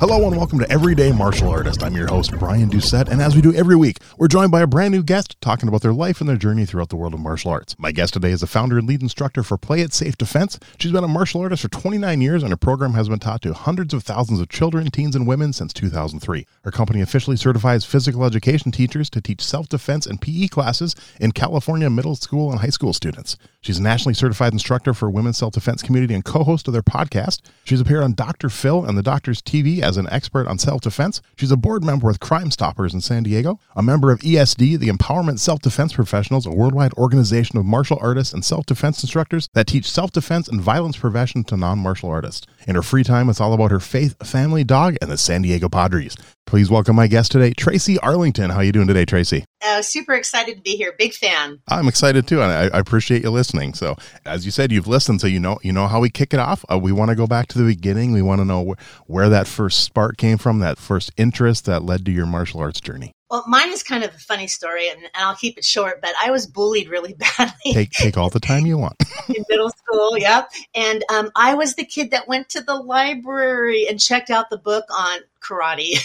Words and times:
Hello 0.00 0.28
and 0.28 0.36
welcome 0.36 0.60
to 0.60 0.70
Everyday 0.70 1.10
Martial 1.10 1.48
Artist. 1.48 1.82
I'm 1.82 1.96
your 1.96 2.06
host, 2.06 2.30
Brian 2.38 2.70
Doucette, 2.70 3.08
and 3.08 3.20
as 3.20 3.34
we 3.34 3.42
do 3.42 3.52
every 3.52 3.74
week, 3.74 3.96
we're 4.16 4.28
joined 4.28 4.52
by 4.52 4.60
a 4.60 4.66
brand 4.68 4.94
new 4.94 5.02
guest 5.02 5.36
talking 5.40 5.68
about 5.68 5.82
their 5.82 5.92
life 5.92 6.20
and 6.20 6.30
their 6.30 6.36
journey 6.36 6.64
throughout 6.64 6.90
the 6.90 6.94
world 6.94 7.14
of 7.14 7.20
martial 7.20 7.50
arts. 7.50 7.74
My 7.80 7.90
guest 7.90 8.12
today 8.12 8.30
is 8.30 8.40
the 8.40 8.46
founder 8.46 8.78
and 8.78 8.86
lead 8.86 9.02
instructor 9.02 9.42
for 9.42 9.58
Play 9.58 9.80
It 9.80 9.92
Safe 9.92 10.16
Defense. 10.16 10.56
She's 10.78 10.92
been 10.92 11.02
a 11.02 11.08
martial 11.08 11.40
artist 11.40 11.62
for 11.62 11.68
29 11.68 12.20
years, 12.20 12.44
and 12.44 12.52
her 12.52 12.56
program 12.56 12.92
has 12.92 13.08
been 13.08 13.18
taught 13.18 13.42
to 13.42 13.52
hundreds 13.52 13.92
of 13.92 14.04
thousands 14.04 14.38
of 14.38 14.48
children, 14.48 14.88
teens, 14.92 15.16
and 15.16 15.26
women 15.26 15.52
since 15.52 15.72
2003. 15.72 16.46
Her 16.62 16.70
company 16.70 17.00
officially 17.00 17.36
certifies 17.36 17.84
physical 17.84 18.24
education 18.24 18.70
teachers 18.70 19.10
to 19.10 19.20
teach 19.20 19.44
self 19.44 19.68
defense 19.68 20.06
and 20.06 20.20
PE 20.20 20.46
classes 20.46 20.94
in 21.18 21.32
California 21.32 21.90
middle 21.90 22.14
school 22.14 22.52
and 22.52 22.60
high 22.60 22.68
school 22.68 22.92
students. 22.92 23.36
She's 23.68 23.78
a 23.78 23.82
nationally 23.82 24.14
certified 24.14 24.54
instructor 24.54 24.94
for 24.94 25.10
women's 25.10 25.36
self 25.36 25.52
defense 25.52 25.82
community 25.82 26.14
and 26.14 26.24
co 26.24 26.42
host 26.42 26.68
of 26.68 26.72
their 26.72 26.82
podcast. 26.82 27.42
She's 27.64 27.82
appeared 27.82 28.02
on 28.02 28.14
Dr. 28.14 28.48
Phil 28.48 28.82
and 28.82 28.96
the 28.96 29.02
Doctor's 29.02 29.42
TV 29.42 29.82
as 29.82 29.98
an 29.98 30.08
expert 30.10 30.46
on 30.46 30.58
self 30.58 30.80
defense. 30.80 31.20
She's 31.36 31.50
a 31.50 31.56
board 31.58 31.84
member 31.84 32.06
with 32.06 32.18
Crime 32.18 32.50
Stoppers 32.50 32.94
in 32.94 33.02
San 33.02 33.24
Diego, 33.24 33.60
a 33.76 33.82
member 33.82 34.10
of 34.10 34.20
ESD, 34.20 34.78
the 34.78 34.88
Empowerment 34.88 35.38
Self 35.38 35.60
Defense 35.60 35.92
Professionals, 35.92 36.46
a 36.46 36.50
worldwide 36.50 36.94
organization 36.94 37.58
of 37.58 37.66
martial 37.66 37.98
artists 38.00 38.32
and 38.32 38.42
self 38.42 38.64
defense 38.64 39.02
instructors 39.02 39.50
that 39.52 39.66
teach 39.66 39.90
self 39.90 40.12
defense 40.12 40.48
and 40.48 40.62
violence 40.62 40.96
prevention 40.96 41.44
to 41.44 41.58
non 41.58 41.78
martial 41.78 42.08
artists. 42.08 42.46
In 42.66 42.74
her 42.74 42.82
free 42.82 43.04
time, 43.04 43.28
it's 43.28 43.38
all 43.38 43.52
about 43.52 43.70
her 43.70 43.80
faith, 43.80 44.16
family, 44.26 44.64
dog, 44.64 44.96
and 45.02 45.10
the 45.10 45.18
San 45.18 45.42
Diego 45.42 45.68
Padres. 45.68 46.16
Please 46.48 46.70
welcome 46.70 46.96
my 46.96 47.08
guest 47.08 47.30
today, 47.30 47.52
Tracie 47.52 47.98
Arlington. 47.98 48.48
How 48.48 48.56
are 48.56 48.64
you 48.64 48.72
doing 48.72 48.86
today, 48.86 49.04
Tracie? 49.04 49.44
Uh, 49.62 49.82
super 49.82 50.14
excited 50.14 50.56
to 50.56 50.62
be 50.62 50.76
here. 50.76 50.94
Big 50.96 51.12
fan. 51.12 51.60
I'm 51.68 51.88
excited 51.88 52.26
too, 52.26 52.40
and 52.40 52.50
I, 52.50 52.74
I, 52.74 52.80
appreciate 52.80 53.22
you 53.22 53.30
listening. 53.30 53.74
So, 53.74 53.96
as 54.24 54.46
you 54.46 54.50
said, 54.50 54.72
you've 54.72 54.86
listened, 54.86 55.20
so 55.20 55.26
you 55.26 55.40
know 55.40 55.58
you 55.62 55.74
know 55.74 55.86
how 55.88 56.00
we 56.00 56.08
kick 56.08 56.32
it 56.32 56.40
off. 56.40 56.64
Uh, 56.72 56.78
we 56.78 56.90
want 56.90 57.10
to 57.10 57.14
go 57.14 57.26
back 57.26 57.48
to 57.48 57.58
the 57.58 57.66
beginning. 57.66 58.12
We 58.12 58.22
want 58.22 58.40
to 58.40 58.46
know 58.46 58.64
wh- 58.72 59.10
where 59.10 59.28
that 59.28 59.46
first 59.46 59.84
spark 59.84 60.16
came 60.16 60.38
from, 60.38 60.60
that 60.60 60.78
first 60.78 61.12
interest 61.18 61.66
that 61.66 61.82
led 61.82 62.06
to 62.06 62.10
your 62.10 62.24
martial 62.24 62.60
arts 62.60 62.80
journey. 62.80 63.12
Well, 63.30 63.44
mine 63.46 63.72
is 63.72 63.82
kind 63.82 64.04
of 64.04 64.14
a 64.14 64.18
funny 64.18 64.46
story, 64.46 64.88
and, 64.88 65.00
and 65.00 65.10
I'll 65.14 65.36
keep 65.36 65.58
it 65.58 65.64
short. 65.64 66.00
But 66.00 66.12
I 66.22 66.30
was 66.30 66.46
bullied 66.46 66.88
really 66.88 67.14
badly. 67.38 67.72
Take 67.72 67.90
take 67.90 68.16
all 68.16 68.30
the 68.30 68.40
time 68.40 68.66
you 68.66 68.78
want. 68.78 68.96
in 69.28 69.44
middle 69.48 69.70
school, 69.70 70.18
yep. 70.18 70.50
And 70.74 71.04
um, 71.12 71.30
I 71.36 71.54
was 71.54 71.74
the 71.74 71.84
kid 71.84 72.12
that 72.12 72.28
went 72.28 72.48
to 72.50 72.62
the 72.62 72.74
library 72.74 73.86
and 73.88 74.00
checked 74.00 74.30
out 74.30 74.50
the 74.50 74.58
book 74.58 74.84
on 74.90 75.20
karate. 75.42 75.98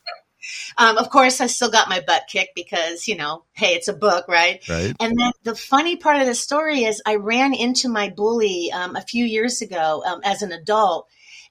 Um, 0.78 0.96
of 0.96 1.10
course, 1.10 1.40
I 1.40 1.46
still 1.46 1.70
got 1.70 1.88
my 1.88 2.00
butt 2.00 2.24
kicked 2.28 2.54
because, 2.54 3.08
you 3.08 3.16
know, 3.16 3.44
hey, 3.52 3.74
it's 3.74 3.88
a 3.88 3.92
book, 3.92 4.28
right? 4.28 4.66
Right. 4.68 4.94
And 5.00 5.18
then 5.18 5.32
the 5.42 5.54
funny 5.54 5.96
part 5.96 6.20
of 6.20 6.26
the 6.26 6.34
story 6.34 6.84
is 6.84 7.02
I 7.04 7.16
ran 7.16 7.52
into 7.52 7.88
my 7.88 8.08
bully 8.10 8.70
um, 8.72 8.96
a 8.96 9.02
few 9.02 9.24
years 9.24 9.60
ago 9.60 10.02
um, 10.06 10.20
as 10.24 10.42
an 10.42 10.52
adult 10.52 11.08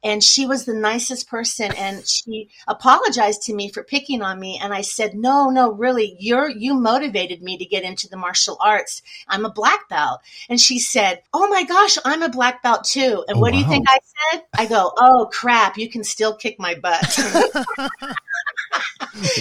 and 0.07 0.23
she 0.23 0.45
was 0.45 0.63
the 0.63 0.73
nicest 0.73 1.29
person 1.29 1.69
and 1.73 2.07
she 2.07 2.50
apologized 2.66 3.41
to 3.41 3.53
me 3.53 3.69
for 3.69 3.84
picking 3.84 4.22
on 4.22 4.40
me 4.40 4.57
and 4.62 4.73
i 4.73 4.81
said 4.81 5.13
no 5.13 5.50
no 5.50 5.72
really 5.72 6.16
you're 6.18 6.50
you 6.50 6.73
motivated 6.73 7.41
me 7.41 7.57
to 7.57 7.66
get 7.66 7.84
into 7.84 8.07
the 8.07 8.17
martial 8.17 8.57
arts. 8.62 9.01
I'm 9.28 9.46
a 9.46 9.51
black 9.51 9.90
belt. 9.90 10.22
And 10.50 10.59
she 10.59 10.79
said 10.79 11.22
oh 11.34 11.47
my 11.50 11.63
gosh 11.63 11.97
i'm 12.06 12.23
a 12.23 12.29
black 12.29 12.63
belt 12.63 12.85
too. 12.85 13.25
And 13.28 13.38
Oh, 13.38 13.41
what 13.41 13.51
do 13.51 13.59
you 13.59 13.66
think 13.66 13.85
i 13.90 14.00
said? 14.31 14.44
I 14.57 14.66
go 14.66 14.91
oh 14.97 15.29
crap 15.31 15.78
you 15.78 15.90
can 15.90 16.03
still 16.03 16.35
kick 16.35 16.56
my 16.59 16.75
butt. 16.75 17.03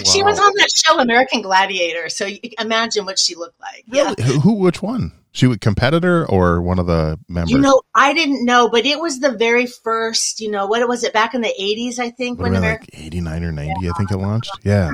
She 0.06 0.22
was 0.22 0.38
on 0.38 0.52
that 0.56 0.70
show 0.74 0.98
american 0.98 1.42
gladiator 1.42 2.08
so 2.08 2.24
you 2.24 2.38
imagine 2.58 3.04
what 3.04 3.18
she 3.18 3.34
looked 3.34 3.60
like. 3.60 3.84
Yeah. 3.86 4.14
Really? 4.18 4.22
Who, 4.22 4.40
who? 4.40 4.52
Which 4.54 4.82
one? 4.82 5.12
She 5.36 5.46
was 5.46 5.58
competitor 5.58 6.24
or 6.30 6.62
one 6.62 6.78
of 6.78 6.86
the 6.86 7.18
members? 7.28 7.50
You 7.52 7.58
know, 7.58 7.82
I 7.94 8.14
didn't 8.14 8.46
know, 8.46 8.70
but 8.70 8.86
it 8.86 8.98
was 8.98 9.20
the 9.20 9.32
very 9.32 9.66
first, 9.66 10.40
you 10.40 10.50
know, 10.50 10.66
what 10.66 10.88
was 10.88 11.04
it 11.04 11.12
back 11.12 11.34
in 11.34 11.42
the 11.42 11.52
80s, 11.60 11.98
I 11.98 12.08
think, 12.08 12.38
What 12.38 12.50
when 12.50 12.58
about, 12.58 12.80
like 12.80 12.90
89 12.94 13.44
or 13.44 13.52
90, 13.52 13.88
I 13.90 13.92
think 13.92 14.10
it 14.10 14.16
launched. 14.16 14.50
Yeah. 14.64 14.90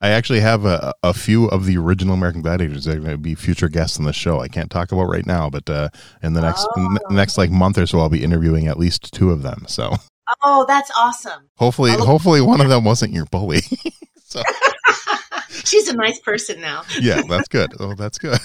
I 0.00 0.10
actually 0.10 0.40
have 0.40 0.64
a, 0.64 0.94
a 1.02 1.12
few 1.12 1.46
of 1.48 1.66
the 1.66 1.76
original 1.76 2.14
American 2.14 2.40
Gladiators 2.40 2.84
that 2.84 2.96
are 2.96 3.00
going 3.00 3.10
to 3.12 3.18
be 3.18 3.34
future 3.34 3.68
guests 3.68 3.98
on 3.98 4.06
the 4.06 4.14
show. 4.14 4.40
I 4.40 4.48
can't 4.48 4.70
talk 4.70 4.92
about 4.92 5.04
right 5.10 5.26
now, 5.26 5.50
but 5.50 5.68
uh, 5.68 5.90
in 6.22 6.32
the 6.32 6.40
next 6.40 6.66
Oh. 6.76 6.82
n- 6.86 7.14
next 7.14 7.36
like 7.36 7.50
month 7.50 7.76
or 7.76 7.86
so, 7.86 8.00
I'll 8.00 8.08
be 8.08 8.24
interviewing 8.24 8.68
at 8.68 8.78
least 8.78 9.12
two 9.12 9.30
of 9.30 9.42
them. 9.42 9.64
So 9.68 9.94
Oh, 10.42 10.64
that's 10.66 10.90
awesome. 10.96 11.50
hopefully, 11.56 11.92
hopefully 11.92 12.40
one 12.40 12.62
of 12.62 12.68
them 12.70 12.84
wasn't 12.84 13.12
your 13.12 13.26
bully. 13.26 13.60
so 14.24 14.42
She's 15.64 15.88
a 15.88 15.96
nice 15.96 16.18
person 16.20 16.60
now. 16.60 16.82
yeah, 17.00 17.22
that's 17.28 17.48
good. 17.48 17.72
Oh, 17.78 17.94
that's 17.94 18.18
good. 18.18 18.38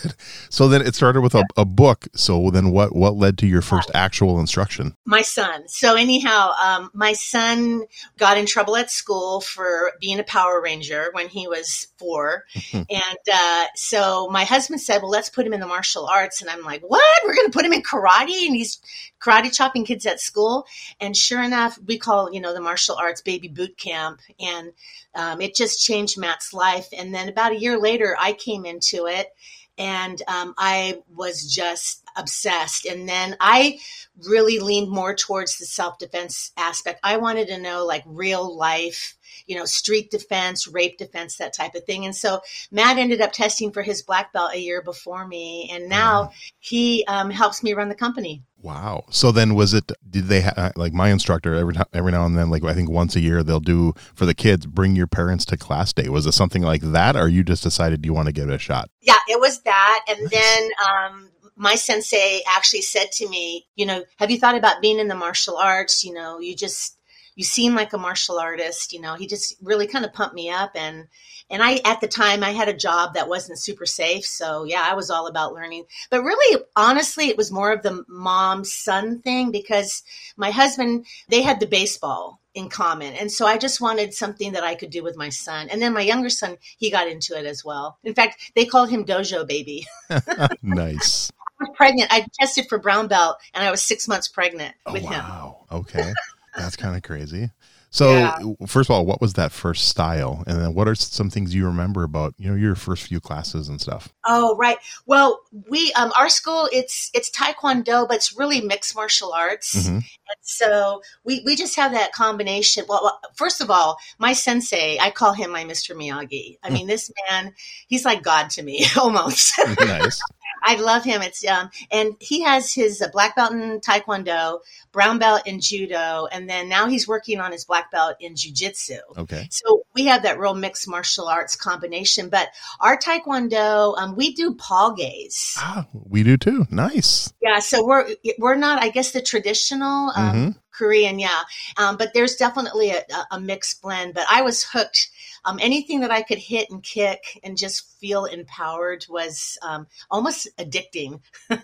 So 0.49 0.67
then 0.67 0.81
it 0.81 0.95
started 0.95 1.21
with 1.21 1.35
a, 1.35 1.43
a 1.57 1.65
book. 1.65 2.07
So 2.15 2.49
then 2.51 2.71
what 2.71 2.95
what 2.95 3.15
led 3.15 3.37
to 3.39 3.47
your 3.47 3.61
first 3.61 3.91
actual 3.93 4.39
instruction? 4.39 4.95
My 5.05 5.21
son. 5.21 5.67
So, 5.67 5.95
anyhow, 5.95 6.51
um, 6.63 6.89
my 6.93 7.13
son 7.13 7.83
got 8.17 8.37
in 8.37 8.45
trouble 8.45 8.75
at 8.75 8.91
school 8.91 9.41
for 9.41 9.93
being 9.99 10.19
a 10.19 10.23
Power 10.23 10.61
Ranger 10.61 11.09
when 11.13 11.27
he 11.27 11.47
was 11.47 11.87
four. 11.97 12.45
and 12.73 13.17
uh, 13.31 13.65
so 13.75 14.27
my 14.31 14.43
husband 14.43 14.81
said, 14.81 15.01
Well, 15.01 15.11
let's 15.11 15.29
put 15.29 15.45
him 15.45 15.53
in 15.53 15.59
the 15.59 15.67
martial 15.67 16.05
arts. 16.05 16.41
And 16.41 16.49
I'm 16.49 16.63
like, 16.63 16.81
What? 16.81 17.03
We're 17.23 17.35
going 17.35 17.47
to 17.47 17.53
put 17.53 17.65
him 17.65 17.73
in 17.73 17.83
karate? 17.83 18.45
And 18.45 18.55
he's 18.55 18.79
karate 19.21 19.53
chopping 19.53 19.85
kids 19.85 20.05
at 20.05 20.19
school. 20.19 20.65
And 20.99 21.15
sure 21.15 21.41
enough, 21.41 21.79
we 21.85 21.97
call, 21.97 22.33
you 22.33 22.41
know, 22.41 22.53
the 22.53 22.61
martial 22.61 22.95
arts 22.95 23.21
baby 23.21 23.47
boot 23.47 23.77
camp. 23.77 24.19
And 24.39 24.73
um, 25.15 25.41
it 25.41 25.55
just 25.55 25.85
changed 25.85 26.17
Matt's 26.17 26.53
life. 26.53 26.87
And 26.97 27.13
then 27.13 27.29
about 27.29 27.53
a 27.53 27.59
year 27.59 27.79
later, 27.79 28.15
I 28.19 28.33
came 28.33 28.65
into 28.65 29.07
it 29.07 29.33
and 29.77 30.21
um, 30.27 30.53
I 30.57 30.99
was 31.15 31.53
just 31.53 32.00
obsessed. 32.15 32.85
And 32.85 33.07
then 33.07 33.35
I 33.39 33.79
really 34.27 34.59
leaned 34.59 34.89
more 34.89 35.15
towards 35.15 35.57
the 35.57 35.65
self 35.65 35.97
defense 35.97 36.51
aspect. 36.57 36.99
I 37.03 37.17
wanted 37.17 37.47
to 37.47 37.57
know 37.59 37.85
like 37.85 38.03
real 38.05 38.55
life, 38.57 39.15
you 39.47 39.55
know, 39.57 39.65
street 39.65 40.11
defense, 40.11 40.67
rape 40.67 40.97
defense, 40.97 41.37
that 41.37 41.53
type 41.55 41.75
of 41.75 41.83
thing. 41.85 42.05
And 42.05 42.15
so 42.15 42.41
Matt 42.71 42.97
ended 42.97 43.21
up 43.21 43.31
testing 43.31 43.71
for 43.71 43.81
his 43.81 44.01
black 44.01 44.33
belt 44.33 44.53
a 44.53 44.59
year 44.59 44.81
before 44.81 45.27
me. 45.27 45.69
And 45.71 45.89
now 45.89 46.21
Wow. 46.23 46.31
he 46.59 47.05
um, 47.07 47.29
helps 47.29 47.63
me 47.63 47.73
run 47.73 47.89
the 47.89 47.95
company. 47.95 48.43
Wow. 48.63 49.05
So 49.09 49.31
then 49.31 49.55
was 49.55 49.73
it 49.73 49.91
did 50.07 50.25
they 50.25 50.41
ha- 50.41 50.71
like 50.75 50.93
my 50.93 51.09
instructor 51.09 51.55
every 51.55 51.73
time 51.73 51.87
every 51.93 52.11
now 52.11 52.27
and 52.27 52.37
then 52.37 52.51
like 52.51 52.63
I 52.63 52.75
think 52.75 52.91
once 52.91 53.15
a 53.15 53.19
year 53.19 53.41
they'll 53.41 53.59
do 53.59 53.93
for 54.13 54.27
the 54.27 54.35
kids 54.35 54.67
bring 54.67 54.95
your 54.95 55.07
parents 55.07 55.45
to 55.45 55.57
class 55.57 55.91
day. 55.93 56.09
Was 56.09 56.27
it 56.27 56.33
something 56.33 56.61
like 56.61 56.81
that 56.83 57.15
or 57.15 57.27
you 57.27 57.43
just 57.43 57.63
decided 57.63 58.05
you 58.05 58.13
want 58.13 58.27
to 58.27 58.31
give 58.31 58.49
it 58.49 58.53
a 58.53 58.59
shot? 58.59 58.91
Yeah, 59.01 59.15
it 59.27 59.39
was 59.39 59.61
that. 59.63 60.05
And 60.07 60.19
Nice. 60.21 60.29
then 60.31 60.69
um, 60.87 61.29
my 61.61 61.75
sensei 61.75 62.41
actually 62.47 62.81
said 62.81 63.11
to 63.11 63.29
me, 63.29 63.67
you 63.75 63.85
know, 63.85 64.03
have 64.17 64.31
you 64.31 64.39
thought 64.39 64.57
about 64.57 64.81
being 64.81 64.97
in 64.97 65.07
the 65.07 65.15
martial 65.15 65.57
arts? 65.57 66.03
You 66.03 66.11
know, 66.11 66.39
you 66.39 66.55
just 66.55 66.97
you 67.35 67.43
seem 67.43 67.75
like 67.75 67.93
a 67.93 67.99
martial 67.99 68.39
artist. 68.39 68.91
You 68.91 68.99
know, 68.99 69.13
he 69.13 69.27
just 69.27 69.55
really 69.61 69.85
kind 69.85 70.03
of 70.03 70.11
pumped 70.11 70.33
me 70.33 70.49
up 70.49 70.71
and 70.73 71.07
and 71.51 71.61
I 71.61 71.79
at 71.85 72.01
the 72.01 72.07
time 72.07 72.43
I 72.43 72.49
had 72.49 72.67
a 72.67 72.73
job 72.73 73.13
that 73.13 73.29
wasn't 73.29 73.59
super 73.59 73.85
safe, 73.85 74.25
so 74.25 74.63
yeah, 74.63 74.83
I 74.83 74.95
was 74.95 75.11
all 75.11 75.27
about 75.27 75.53
learning. 75.53 75.85
But 76.09 76.23
really, 76.23 76.63
honestly, 76.75 77.27
it 77.27 77.37
was 77.37 77.51
more 77.51 77.71
of 77.71 77.83
the 77.83 78.05
mom 78.07 78.65
son 78.65 79.19
thing 79.19 79.51
because 79.51 80.01
my 80.35 80.49
husband 80.49 81.05
they 81.29 81.43
had 81.43 81.59
the 81.59 81.67
baseball 81.67 82.39
in 82.55 82.69
common. 82.69 83.13
And 83.13 83.31
so 83.31 83.45
I 83.45 83.57
just 83.57 83.79
wanted 83.79 84.15
something 84.15 84.53
that 84.53 84.63
I 84.63 84.73
could 84.73 84.89
do 84.89 85.03
with 85.03 85.15
my 85.15 85.29
son. 85.29 85.69
And 85.69 85.81
then 85.81 85.93
my 85.93 86.01
younger 86.01 86.29
son, 86.29 86.57
he 86.79 86.89
got 86.89 87.07
into 87.07 87.37
it 87.37 87.45
as 87.45 87.63
well. 87.63 87.97
In 88.03 88.13
fact, 88.13 88.51
they 88.55 88.65
called 88.65 88.89
him 88.89 89.05
Dojo 89.05 89.47
Baby. 89.47 89.87
nice. 90.61 91.31
Was 91.61 91.69
pregnant. 91.75 92.11
I 92.11 92.25
tested 92.39 92.67
for 92.67 92.77
brown 92.79 93.07
belt 93.07 93.37
and 93.53 93.63
I 93.63 93.71
was 93.71 93.81
six 93.81 94.07
months 94.07 94.27
pregnant 94.27 94.75
Oh, 94.85 94.93
with 94.93 95.03
him. 95.03 95.11
wow. 95.11 95.65
Okay. 95.71 96.11
That's 96.57 96.75
kind 96.75 96.95
of 96.95 97.03
crazy. 97.03 97.49
So, 97.93 98.13
Yeah. 98.13 98.37
first 98.67 98.89
of 98.89 98.95
all, 98.95 99.05
what 99.05 99.19
was 99.19 99.33
that 99.33 99.51
first 99.51 99.89
style, 99.89 100.45
and 100.47 100.61
then 100.61 100.73
what 100.73 100.87
are 100.87 100.95
some 100.95 101.29
things 101.29 101.53
you 101.53 101.65
remember 101.65 102.03
about 102.03 102.33
you 102.37 102.49
know 102.49 102.55
your 102.55 102.73
first 102.75 103.03
few 103.03 103.19
classes 103.19 103.67
and 103.67 103.81
stuff? 103.81 104.07
Oh, 104.25 104.55
right. 104.55 104.77
Well, 105.05 105.41
we 105.69 105.91
um 105.93 106.13
our 106.17 106.29
school 106.29 106.69
it's 106.71 107.09
it's 107.13 107.29
taekwondo, 107.29 108.07
but 108.07 108.15
it's 108.15 108.37
really 108.37 108.61
mixed 108.61 108.95
martial 108.95 109.33
arts. 109.33 109.75
Mhm. 109.75 109.89
And 109.95 110.05
so 110.41 111.01
we 111.25 111.43
we 111.45 111.57
just 111.57 111.75
have 111.75 111.91
that 111.91 112.13
combination. 112.13 112.85
Well, 112.87 113.01
well, 113.03 113.19
first 113.35 113.59
of 113.59 113.69
all, 113.69 113.97
my 114.19 114.31
sensei, 114.31 114.97
I 114.97 115.11
call 115.11 115.33
him 115.33 115.51
my 115.51 115.65
Mr. 115.65 115.93
Miyagi. 115.93 116.59
I 116.63 116.69
mean, 116.69 116.87
this 116.87 117.11
man, 117.29 117.53
he's 117.87 118.05
like 118.05 118.23
God 118.23 118.49
to 118.51 118.63
me 118.63 118.85
almost. 118.97 119.53
nice. 119.81 120.21
I 120.63 120.75
love 120.75 121.03
him. 121.03 121.21
It's 121.21 121.45
um, 121.47 121.69
and 121.91 122.15
he 122.19 122.41
has 122.41 122.73
his 122.73 123.01
uh, 123.01 123.07
black 123.11 123.35
belt 123.35 123.51
in 123.51 123.79
taekwondo, 123.81 124.59
brown 124.91 125.19
belt 125.19 125.47
in 125.47 125.59
judo, 125.59 126.27
and 126.31 126.49
then 126.49 126.69
now 126.69 126.87
he's 126.87 127.07
working 127.07 127.39
on 127.39 127.51
his 127.51 127.65
black 127.65 127.91
belt 127.91 128.15
in 128.19 128.35
jujitsu. 128.35 128.99
Okay. 129.17 129.47
So 129.49 129.83
we 129.95 130.05
have 130.05 130.23
that 130.23 130.39
real 130.39 130.53
mixed 130.53 130.87
martial 130.87 131.27
arts 131.27 131.55
combination. 131.55 132.29
But 132.29 132.49
our 132.79 132.97
taekwondo, 132.97 133.97
um, 133.97 134.15
we 134.15 134.33
do 134.33 134.53
palgwes. 134.55 135.53
Ah, 135.57 135.87
we 135.91 136.23
do 136.23 136.37
too. 136.37 136.65
Nice. 136.69 137.33
Yeah, 137.41 137.59
so 137.59 137.85
we're 137.85 138.07
we're 138.37 138.55
not, 138.55 138.81
I 138.83 138.89
guess, 138.89 139.11
the 139.11 139.21
traditional 139.21 140.11
um, 140.15 140.31
Mhm. 140.35 140.55
Korean, 140.73 141.19
yeah. 141.19 141.41
Um, 141.77 141.97
but 141.97 142.13
there's 142.13 142.35
definitely 142.37 142.91
a- 142.91 143.05
a 143.31 143.39
mixed 143.39 143.81
blend. 143.81 144.13
But 144.13 144.25
I 144.29 144.41
was 144.41 144.63
hooked. 144.63 145.09
Um, 145.45 145.59
anything 145.61 146.01
that 146.01 146.11
I 146.11 146.21
could 146.21 146.37
hit 146.37 146.69
and 146.69 146.83
kick 146.83 147.39
and 147.43 147.57
just 147.57 147.97
feel 147.99 148.25
empowered 148.25 149.05
was 149.09 149.57
um, 149.61 149.87
almost 150.09 150.47
addicting. 150.57 151.21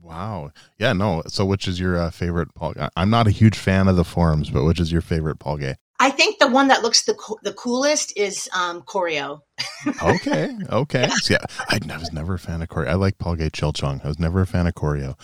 Wow. 0.00 0.52
Yeah. 0.78 0.94
No. 0.94 1.22
So, 1.26 1.44
which 1.44 1.68
is 1.68 1.78
your 1.78 1.98
uh, 1.98 2.10
favorite 2.10 2.54
Palgwe? 2.54 2.88
I'm 2.96 3.10
not 3.10 3.26
a 3.26 3.30
huge 3.30 3.58
fan 3.58 3.88
of 3.88 3.96
the 3.96 4.04
forums, 4.04 4.48
but 4.48 4.64
which 4.64 4.80
is 4.80 4.90
your 4.90 5.02
favorite 5.02 5.38
Palgwe? 5.38 5.76
I 6.00 6.10
think 6.10 6.38
the 6.38 6.46
one 6.48 6.68
that 6.68 6.82
looks 6.82 7.04
the 7.04 7.14
co- 7.14 7.38
the 7.42 7.52
coolest 7.52 8.16
is 8.16 8.48
um, 8.54 8.82
Koryo. 8.82 9.40
Okay. 10.02 10.56
Okay. 10.70 11.08
So, 11.08 11.34
yeah. 11.34 11.44
I, 11.68 11.78
I 11.90 11.96
was 11.98 12.12
never 12.12 12.34
a 12.34 12.38
fan 12.38 12.62
of 12.62 12.68
Koryo. 12.68 12.88
I 12.88 12.94
like 12.94 13.18
Palgwe 13.18 13.52
Chil 13.52 13.72
Jang. 13.72 14.00
I 14.04 14.08
was 14.08 14.18
never 14.18 14.40
a 14.40 14.46
fan 14.46 14.66
of 14.66 14.74
Koryo. 14.74 15.16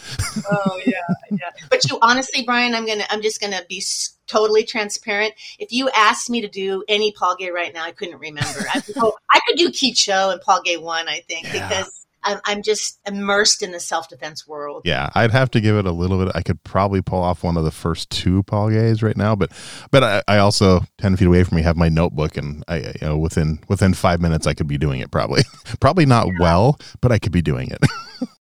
Oh 0.51 0.81
yeah, 0.85 0.93
yeah. 1.31 1.51
But 1.71 1.89
you 1.91 1.99
honestly, 2.03 2.43
Brian, 2.45 2.75
I'm 2.75 2.87
gonna, 2.87 3.05
I'm 3.11 3.23
just 3.23 3.41
gonna 3.41 3.63
be 3.69 3.79
s- 3.79 4.17
totally 4.27 4.65
transparent. 4.65 5.35
If 5.59 5.71
you 5.71 5.91
asked 5.91 6.29
me 6.31 6.41
to 6.41 6.49
do 6.49 6.83
any 6.89 7.13
Palgwe 7.13 7.53
right 7.53 7.73
now, 7.73 7.85
I 7.85 7.93
couldn't 7.93 8.19
remember. 8.19 8.65
I 8.75 8.81
could, 8.85 8.97
I 9.31 9.41
could 9.47 9.57
do 9.59 9.69
Kicho 9.71 10.33
and 10.33 10.41
Palgwe 10.41 10.81
one, 10.83 11.09
I 11.09 11.21
think, 11.29 11.53
Yeah. 11.53 11.69
because 11.69 12.04
I'm, 12.25 12.41
I'm 12.45 12.63
just 12.63 12.99
immersed 13.07 13.63
in 13.63 13.73
the 13.73 13.81
self 13.81 14.09
defense 14.09 14.47
world. 14.47 14.83
Yeah, 14.85 15.11
I'd 15.15 15.31
have 15.31 15.51
to 15.53 15.61
give 15.61 15.77
it 15.77 15.87
a 15.87 15.93
little 15.93 16.25
bit. 16.25 16.33
I 16.35 16.43
could 16.43 16.63
probably 16.65 17.03
pull 17.03 17.23
off 17.23 17.43
one 17.45 17.57
of 17.57 17.65
the 17.65 17.71
first 17.71 18.11
two 18.11 18.43
Palgwes 18.45 19.03
right 19.03 19.17
now, 19.17 19.37
but 19.37 19.53
but 19.91 20.03
I, 20.03 20.23
I 20.27 20.39
also 20.39 20.85
ten 20.99 21.17
feet 21.17 21.27
away 21.27 21.45
from 21.45 21.57
me 21.57 21.63
have 21.63 21.77
my 21.77 21.89
notebook, 21.89 22.37
and 22.37 22.65
I 22.67 22.77
you 22.77 22.93
know 23.03 23.19
within 23.19 23.61
within 23.69 23.95
five 23.95 24.21
minutes 24.21 24.47
I 24.47 24.55
could 24.55 24.67
be 24.67 24.79
doing 24.79 25.01
it 25.01 25.11
probably 25.11 25.43
probably 25.81 26.07
not 26.07 26.29
well, 26.41 26.79
but 27.01 27.13
I 27.13 27.19
could 27.19 27.33
be 27.33 27.43
doing 27.43 27.71
it. 27.71 27.85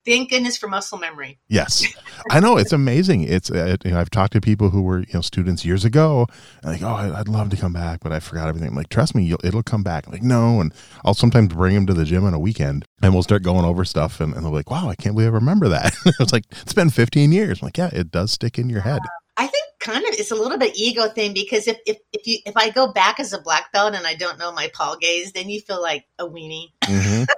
Thank 0.08 0.30
goodness 0.30 0.56
for 0.56 0.70
muscle 0.70 0.98
memory. 0.98 1.38
yes, 1.50 1.86
I 2.32 2.40
know 2.40 2.56
it's 2.56 2.72
amazing. 2.72 3.24
It's 3.24 3.52
uh, 3.52 3.76
you 3.84 3.92
know 3.92 4.00
I've 4.00 4.10
talked 4.10 4.32
to 4.34 4.42
people 4.42 4.70
who 4.70 4.82
were 4.82 5.00
you 5.00 5.14
know 5.16 5.20
students 5.20 5.66
years 5.66 5.84
ago, 5.84 6.28
and 6.64 6.72
like 6.72 6.82
oh 6.82 7.14
I'd 7.14 7.28
love 7.28 7.50
to 7.50 7.58
come 7.58 7.74
back, 7.74 8.00
but 8.00 8.14
I 8.14 8.22
forgot 8.22 8.48
everything. 8.48 8.70
I'm 8.70 8.76
like 8.76 8.88
trust 8.88 9.16
me, 9.16 9.26
you'll, 9.26 9.42
it'll 9.44 9.64
come 9.64 9.84
back. 9.84 10.08
I'm 10.08 10.14
like 10.14 10.24
no, 10.24 10.62
and 10.62 10.74
I'll 11.04 11.14
sometimes 11.14 11.54
bring 11.54 11.76
them 11.76 11.86
to 11.88 11.94
the 11.94 12.06
gym 12.06 12.24
on 12.24 12.34
a 12.34 12.40
weekend, 12.40 12.86
and 13.02 13.14
we'll 13.14 13.22
start 13.22 13.44
going 13.44 13.66
over 13.66 13.84
stuff, 13.84 14.22
and, 14.22 14.34
and 14.34 14.46
they're 14.46 14.52
like 14.52 14.72
wow 14.72 14.88
I 14.88 14.96
can't 14.96 15.14
believe 15.14 15.34
I 15.34 15.36
remember 15.36 15.68
that. 15.68 15.94
it's 16.22 16.32
like 16.32 16.46
it's 16.52 16.74
been 16.74 16.90
15 16.90 17.34
years. 17.34 17.62
I'm 17.62 17.66
like 17.66 17.78
yeah, 17.78 17.90
it 17.92 18.10
does 18.10 18.32
stick 18.32 18.58
in 18.58 18.70
your 18.70 18.82
head. 18.82 19.02
I 19.36 19.48
think 19.48 19.66
kind 19.80 20.04
of 20.04 20.14
it's 20.14 20.32
a 20.32 20.36
little 20.36 20.58
bit 20.58 20.76
ego 20.76 21.08
thing 21.10 21.34
because 21.34 21.68
if 21.68 21.78
if 21.86 21.98
if 22.12 22.26
you 22.26 22.40
if 22.46 22.56
I 22.58 22.70
go 22.70 22.92
back 22.92 23.20
as 23.20 23.34
a 23.34 23.42
black 23.42 23.72
belt 23.72 23.94
and 23.94 24.08
I 24.08 24.16
don't 24.16 24.40
know 24.40 24.52
my 24.52 24.68
Palgwes, 24.70 25.34
then 25.34 25.50
you 25.50 25.62
feel 25.62 25.82
like 25.82 26.06
a 26.18 26.26
weenie. 26.26 26.72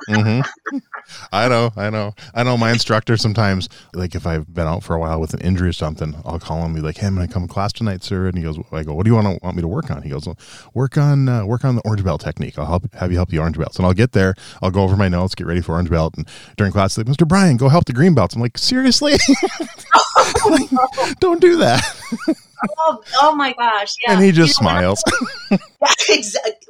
Hmm 0.07 0.21
hmm 0.21 0.41
I 1.31 1.47
know, 1.47 1.71
I 1.75 1.89
know, 1.89 2.13
I 2.35 2.43
know. 2.43 2.57
My 2.57 2.71
instructor 2.71 3.17
sometimes, 3.17 3.69
like 3.93 4.15
if 4.15 4.27
I've 4.27 4.53
been 4.53 4.67
out 4.67 4.83
for 4.83 4.95
a 4.95 4.99
while 4.99 5.19
with 5.19 5.33
an 5.33 5.41
injury 5.41 5.69
or 5.69 5.73
something, 5.73 6.15
I'll 6.25 6.39
call 6.39 6.59
him 6.59 6.65
and 6.67 6.75
be 6.75 6.81
like, 6.81 6.97
"Hey, 6.97 7.07
I'm 7.07 7.15
going 7.15 7.27
to 7.27 7.33
come 7.33 7.47
to 7.47 7.53
class 7.53 7.73
tonight, 7.73 8.03
sir." 8.03 8.27
And 8.27 8.37
he 8.37 8.43
goes, 8.43 8.57
"I 8.71 8.83
go, 8.83 8.93
what 8.93 9.05
do 9.05 9.09
you 9.09 9.15
want 9.15 9.27
to 9.27 9.39
want 9.43 9.55
me 9.55 9.61
to 9.61 9.67
work 9.67 9.89
on?" 9.89 10.01
He 10.03 10.09
goes, 10.09 10.25
well, 10.25 10.37
"Work 10.73 10.97
on 10.97 11.27
uh, 11.27 11.45
work 11.45 11.65
on 11.65 11.75
the 11.75 11.81
orange 11.85 12.03
belt 12.03 12.21
technique. 12.21 12.57
I'll 12.59 12.65
help 12.65 12.93
have 12.93 13.11
you 13.11 13.17
help 13.17 13.29
the 13.29 13.39
orange 13.39 13.57
belts." 13.57 13.77
And 13.77 13.85
I'll 13.85 13.93
get 13.93 14.11
there, 14.11 14.35
I'll 14.61 14.71
go 14.71 14.83
over 14.83 14.95
my 14.95 15.09
notes, 15.09 15.35
get 15.35 15.47
ready 15.47 15.61
for 15.61 15.73
orange 15.73 15.89
belt, 15.89 16.15
and 16.17 16.27
during 16.57 16.71
class, 16.71 16.97
like, 16.97 17.07
"Mr. 17.07 17.27
Brian, 17.27 17.57
go 17.57 17.69
help 17.69 17.85
the 17.85 17.93
green 17.93 18.13
belts." 18.13 18.35
I'm 18.35 18.41
like, 18.41 18.57
"Seriously? 18.57 19.15
Like, 20.49 20.69
don't 21.19 21.41
do 21.41 21.57
that." 21.57 21.83
Oh, 22.79 23.03
oh 23.21 23.35
my 23.35 23.53
gosh! 23.53 23.95
Yeah, 24.05 24.13
and 24.15 24.23
he 24.23 24.31
just 24.31 24.59
You 24.59 24.65
know, 24.67 24.95
smiles. 24.95 25.03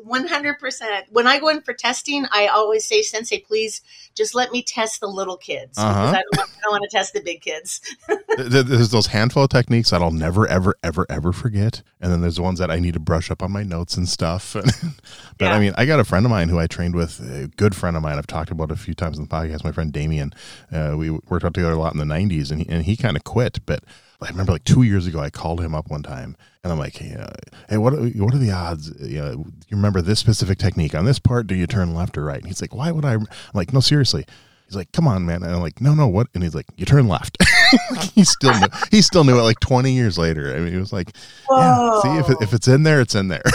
One 0.03 0.27
hundred 0.27 0.59
percent. 0.59 1.05
When 1.09 1.27
I 1.27 1.39
go 1.39 1.49
in 1.49 1.61
for 1.61 1.73
testing, 1.73 2.25
I 2.31 2.47
always 2.47 2.85
say, 2.85 3.01
"Sensei, 3.01 3.39
please 3.39 3.81
just 4.15 4.33
let 4.35 4.51
me 4.51 4.61
test 4.63 4.99
the 5.01 5.07
little 5.07 5.37
kids 5.37 5.77
Uh-huh. 5.77 5.93
because 6.11 6.13
I 6.15 6.21
don't, 6.21 6.37
want, 6.37 6.49
I 6.49 6.61
don't 6.63 6.71
want 6.71 6.83
to 6.89 6.97
test 6.97 7.13
the 7.13 7.21
big 7.21 7.41
kids." 7.41 7.81
Th- 8.07 8.49
th- 8.51 8.65
there's 8.65 8.89
those 8.89 9.07
handful 9.07 9.43
of 9.43 9.49
techniques 9.49 9.89
that 9.91 10.01
I'll 10.01 10.11
never, 10.11 10.47
ever, 10.47 10.75
ever, 10.83 11.05
ever 11.09 11.31
forget, 11.33 11.81
and 12.01 12.11
then 12.11 12.21
there's 12.21 12.35
the 12.37 12.41
ones 12.41 12.59
that 12.59 12.71
I 12.71 12.79
need 12.79 12.93
to 12.93 12.99
brush 12.99 13.29
up 13.31 13.41
on 13.43 13.51
my 13.51 13.63
notes 13.63 13.97
and 13.97 14.07
stuff. 14.07 14.55
but 15.37 15.47
I 15.51 15.59
mean, 15.59 15.73
I 15.77 15.85
got 15.85 15.99
a 15.99 16.03
friend 16.05 16.25
of 16.25 16.29
mine 16.29 16.49
who 16.49 16.59
I 16.59 16.67
trained 16.67 16.95
with, 16.95 17.19
a 17.19 17.47
good 17.57 17.75
friend 17.75 17.95
of 17.97 18.03
mine. 18.03 18.17
I've 18.17 18.27
talked 18.27 18.51
about 18.51 18.71
a 18.71 18.75
few 18.75 18.93
times 18.93 19.17
in 19.17 19.23
the 19.25 19.29
podcast. 19.29 19.63
My 19.63 19.71
friend 19.71 19.91
Damien, 19.91 20.33
uh, 20.71 20.95
we 20.97 21.09
worked 21.11 21.45
out 21.45 21.53
together 21.53 21.73
a 21.73 21.79
lot 21.79 21.93
in 21.93 21.99
the 21.99 22.05
'90s, 22.15 22.51
and 22.51 22.61
he, 22.61 22.69
and 22.69 22.83
he 22.85 22.95
kind 22.95 23.15
of 23.17 23.23
quit. 23.23 23.59
But 23.65 23.83
I 24.21 24.29
remember 24.29 24.51
like 24.51 24.65
two 24.65 24.83
years 24.83 25.07
ago, 25.07 25.19
I 25.19 25.29
called 25.29 25.61
him 25.61 25.73
up 25.73 25.89
one 25.89 26.03
time, 26.03 26.35
and 26.63 26.73
I'm 26.73 26.79
like, 26.79 26.97
"Hey, 26.97 27.15
uh, 27.15 27.79
what 27.79 27.93
are, 27.93 28.07
what 28.07 28.33
are 28.33 28.37
the 28.37 28.51
odds? 28.51 28.91
You, 28.99 29.21
know, 29.21 29.31
you 29.31 29.77
remember 29.77 30.01
this 30.01 30.19
specific 30.19 30.57
technique 30.57 30.93
on 30.93 31.05
this 31.05 31.19
part? 31.19 31.47
Do 31.47 31.55
you 31.55 31.67
turn 31.67 31.93
left 31.93 32.17
or 32.17 32.25
right?" 32.25 32.39
And 32.39 32.47
he's 32.47 32.61
like, 32.61 32.75
"Why 32.75 32.91
would 32.91 33.05
I?" 33.05 33.13
I'm 33.13 33.27
like, 33.53 33.73
"No, 33.73 33.79
seriously." 33.79 34.25
He's 34.65 34.75
like, 34.75 34.91
"Come 34.91 35.07
on, 35.07 35.25
man!" 35.25 35.41
And 35.41 35.53
I'm 35.53 35.61
like, 35.61 35.79
"No, 35.79 35.95
no, 35.95 36.07
what?" 36.07 36.27
And 36.33 36.43
he's 36.43 36.53
like, 36.53 36.65
"You 36.75 36.85
turn 36.85 37.07
left." 37.07 37.37
he 38.13 38.25
still 38.25 38.53
knew. 38.59 38.67
He 38.91 39.01
still 39.01 39.23
knew 39.23 39.39
it. 39.39 39.43
Like 39.43 39.59
20 39.61 39.91
years 39.93 40.17
later, 40.17 40.53
I 40.53 40.59
mean, 40.59 40.73
he 40.73 40.79
was 40.79 40.91
like, 40.91 41.15
"Yeah, 41.49 42.01
see 42.01 42.17
if 42.17 42.29
it, 42.29 42.37
if 42.41 42.53
it's 42.53 42.67
in 42.67 42.83
there, 42.83 42.99
it's 42.99 43.15
in 43.15 43.29
there." 43.29 43.43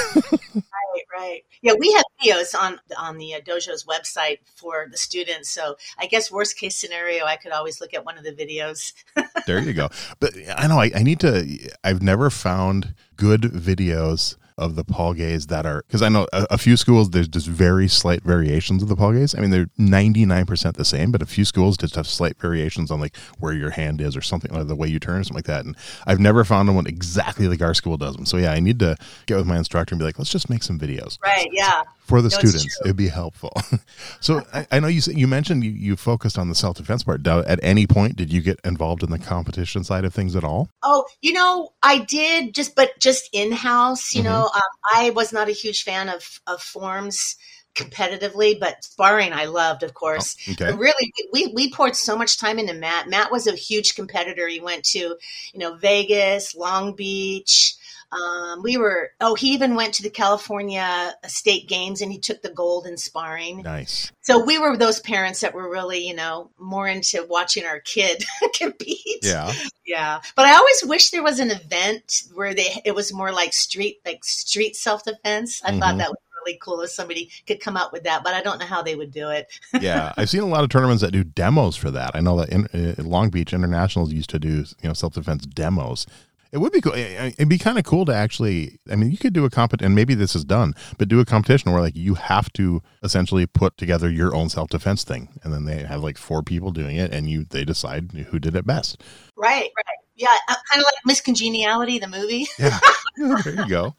Right. 1.17 1.45
Yeah, 1.63 1.75
we 1.79 1.93
have 1.93 2.05
videos 2.21 2.59
on 2.59 2.81
on 2.99 3.19
the 3.19 3.35
uh, 3.35 3.41
dojo's 3.41 3.85
website 3.85 4.39
for 4.57 4.89
the 4.91 4.97
students. 4.97 5.49
So 5.51 5.77
I 5.97 6.07
guess 6.07 6.31
worst 6.31 6.59
case 6.59 6.77
scenario, 6.77 7.25
I 7.25 7.37
could 7.37 7.53
always 7.53 7.81
look 7.81 7.95
at 7.95 8.05
one 8.05 8.19
of 8.19 8.25
the 8.25 8.33
videos. 8.33 8.93
there 9.47 9.61
you 9.61 9.75
go. 9.75 9.91
But 10.19 10.35
I 10.57 10.67
know 10.67 10.81
I, 10.81 10.91
I 10.95 11.03
need 11.05 11.21
to. 11.21 11.71
I've 11.85 12.03
never 12.03 12.31
found 12.31 12.95
good 13.17 13.43
videos 13.43 14.37
of 14.57 14.77
the 14.77 14.85
Palgwes 14.85 15.49
that 15.49 15.67
are 15.67 15.83
because 15.87 16.03
I 16.03 16.09
know 16.09 16.27
a, 16.33 16.47
a 16.53 16.59
few 16.59 16.77
schools 16.77 17.11
there's 17.11 17.29
just 17.29 17.47
very 17.47 17.89
slight 17.89 18.23
variations 18.23 18.83
of 18.83 18.89
the 18.89 18.97
Palgwes. 18.97 19.37
I 19.37 19.41
mean 19.41 19.51
they're 19.51 19.69
99 19.79 20.47
percent 20.47 20.77
the 20.77 20.85
same, 20.85 21.11
but 21.11 21.23
a 21.23 21.27
few 21.27 21.45
schools 21.45 21.77
just 21.77 21.97
have 21.97 22.07
slight 22.07 22.39
variations 22.39 22.91
on 22.91 23.01
like 23.01 23.17
where 23.39 23.53
your 23.53 23.71
hand 23.71 24.01
is 24.01 24.17
or 24.17 24.21
something 24.21 24.55
or 24.55 24.65
the 24.65 24.77
way 24.77 24.89
you 24.89 25.01
turn 25.01 25.21
or 25.21 25.25
something 25.25 25.37
like 25.37 25.45
that. 25.47 25.65
And 25.65 25.77
I've 26.07 26.21
never 26.21 26.45
found 26.45 26.75
one 26.75 26.87
exactly 26.87 27.49
like 27.49 27.63
our 27.63 27.75
school 27.75 27.97
does 27.97 28.17
them. 28.17 28.27
So 28.27 28.37
yeah, 28.37 28.53
I 28.53 28.61
need 28.61 28.79
to 28.79 28.97
get 29.27 29.37
with 29.37 29.47
my 29.47 29.59
instructor 29.59 29.95
and 29.95 29.99
be 29.99 30.05
like, 30.05 30.19
let's 30.19 30.31
just 30.31 30.49
make 30.49 30.63
some 30.63 30.79
videos 30.79 31.19
Right. 31.23 31.49
Yeah. 31.53 31.83
For 32.05 32.23
the 32.23 32.29
No, 32.29 32.39
students. 32.39 32.79
It'd 32.85 32.97
be 32.97 33.09
helpful. 33.09 33.53
so 34.21 34.43
I, 34.53 34.67
I 34.71 34.81
know 34.81 34.87
you 34.89 35.01
said- 35.01 35.19
you 35.19 35.27
mentioned 35.27 35.65
you, 35.65 35.71
you 35.71 35.97
focused 35.97 36.39
on 36.39 36.49
the 36.49 36.55
self 36.55 36.77
defense 36.77 37.03
part. 37.03 37.27
At 37.27 37.59
any 37.63 37.87
point, 37.87 38.17
did 38.17 38.33
you 38.33 38.41
get 38.41 38.61
involved 38.65 39.03
in 39.03 39.11
the 39.11 39.19
competition 39.19 39.85
side 39.85 40.05
of 40.05 40.15
things 40.15 40.37
at 40.37 40.45
all? 40.45 40.69
Oh, 40.83 41.05
you 41.23 41.33
know, 41.33 41.73
I 41.83 41.99
did 41.99 42.55
just, 42.55 42.77
but 42.77 42.99
just 43.01 43.29
in 43.33 43.53
house. 43.53 44.15
You 44.15 44.21
Mhm. 44.23 44.25
know, 44.27 44.51
um, 44.55 44.63
I 44.95 45.11
was 45.11 45.33
not 45.33 45.49
a 45.49 45.53
huge 45.53 45.83
fan 45.83 46.09
of 46.09 46.41
of 46.47 46.63
forms 46.63 47.37
competitively, 47.75 48.59
but 48.59 48.85
sparring 48.85 49.33
I 49.33 49.47
loved, 49.47 49.83
of 49.83 49.95
course. 49.95 50.37
Okay. 50.49 50.73
Really, 50.73 51.13
we 51.33 51.49
we 51.49 51.73
poured 51.73 51.97
so 51.97 52.17
much 52.17 52.39
time 52.39 52.59
into 52.59 52.75
Matt. 52.75 53.09
Matt 53.09 53.33
was 53.33 53.47
a 53.47 53.53
huge 53.57 53.95
competitor. 53.97 54.47
He 54.47 54.61
went 54.61 54.85
to, 54.87 54.99
you 54.99 55.17
know, 55.59 55.75
Vegas, 55.75 56.55
Long 56.55 56.95
Beach. 56.95 57.75
Um, 58.13 58.63
we 58.63 58.77
were. 58.77 59.11
Oh, 59.21 59.35
he 59.35 59.49
even 59.55 59.75
went 59.75 59.95
to 59.95 60.03
the 60.03 60.11
California 60.11 61.15
State 61.27 61.69
Games 61.69 62.01
and 62.01 62.13
he 62.13 62.19
took 62.19 62.43
the 62.43 62.51
gold 62.51 62.87
in 62.87 62.97
sparring. 62.97 63.63
Nice. 63.63 64.13
So 64.23 64.45
we 64.45 64.59
were 64.59 64.77
those 64.77 65.01
parents 65.01 65.41
that 65.41 65.55
were 65.55 65.71
really, 65.71 66.07
you 66.07 66.15
know, 66.15 66.51
more 66.59 66.87
into 66.89 67.25
watching 67.29 67.65
our 67.65 67.81
kid 67.81 68.25
compete. 68.55 68.99
Yeah. 69.23 69.53
Yeah, 69.87 70.21
but 70.35 70.47
I 70.47 70.55
always 70.55 70.83
wish 70.85 71.11
there 71.11 71.23
was 71.23 71.39
an 71.41 71.51
event 71.51 72.23
where 72.33 72.55
they 72.55 72.81
it 72.85 72.95
was 72.95 73.13
more 73.13 73.33
like 73.33 73.53
street 73.53 73.99
like 74.07 74.25
street 74.25 74.77
self 74.77 75.05
defense. 75.05 75.61
I 75.65 75.73
Mhm. 75.73 75.79
thought 75.81 75.99
that 75.99 76.09
was 76.09 76.19
really 76.45 76.59
cool 76.63 76.81
if 76.83 76.91
somebody 76.91 77.31
could 77.47 77.61
come 77.61 77.77
up 77.77 77.93
with 77.93 78.05
that, 78.05 78.23
but 78.25 78.33
I 78.35 78.43
don't 78.43 78.59
know 78.59 78.67
how 78.67 78.83
they 78.83 78.95
would 78.95 79.13
do 79.13 79.29
it. 79.31 79.47
Yeah. 79.81 80.13
I've 80.17 80.31
seen 80.31 80.41
a 80.43 80.47
lot 80.47 80.63
of 80.65 80.71
tournaments 80.71 81.03
that 81.03 81.13
do 81.13 81.23
demos 81.25 81.77
for 81.77 81.91
that. 81.91 82.13
I 82.15 82.21
know 82.21 82.37
that 82.39 82.49
in, 82.51 82.67
uh, 82.99 83.03
Long 83.03 83.29
Beach 83.31 83.53
Internationals 83.53 84.13
used 84.13 84.31
to 84.31 84.39
do, 84.39 84.65
you 84.83 84.89
know, 84.89 84.95
self 84.95 85.13
defense 85.15 85.45
demos. 85.47 86.07
It 86.55 86.61
would 86.61 86.71
be 86.71 86.81
cool. 86.81 86.93
It'd 86.95 87.49
be 87.49 87.59
kind 87.59 87.79
of 87.79 87.85
cool 87.85 88.05
to 88.05 88.15
actually. 88.15 88.79
I 88.89 88.95
mean, 88.95 89.11
you 89.11 89.19
could 89.19 89.33
do 89.33 89.45
a 89.45 89.51
compet, 89.51 89.85
and 89.85 89.93
maybe 89.93 90.15
this 90.15 90.37
is 90.37 90.45
done, 90.45 90.73
but 90.99 91.09
do 91.09 91.19
a 91.19 91.25
competition 91.25 91.73
where 91.73 91.81
like 91.81 91.97
you 91.97 92.15
have 92.15 92.53
to 92.53 92.81
essentially 93.03 93.45
put 93.45 93.77
together 93.77 94.09
your 94.09 94.33
own 94.37 94.49
self 94.49 94.71
defense 94.71 95.03
thing, 95.03 95.31
and 95.43 95.53
then 95.53 95.65
they 95.65 95.83
have 95.83 96.05
like 96.05 96.17
four 96.17 96.45
people 96.45 96.71
doing 96.71 96.95
it, 96.95 97.13
and 97.13 97.29
you 97.29 97.45
they 97.45 97.65
decide 97.65 98.13
who 98.31 98.39
did 98.39 98.55
it 98.55 98.65
best. 98.65 99.03
Right, 99.37 99.69
right. 99.77 99.99
Yeah, 100.15 100.29
uh, 100.49 100.55
kind 100.71 100.81
of 100.81 100.85
like 100.85 100.95
Miss 101.05 101.21
Congeniality, 101.21 101.99
the 101.99 102.07
movie. 102.07 102.47
Yeah, 102.57 102.79
there 103.17 103.57
you 103.57 103.69
go. 103.69 103.97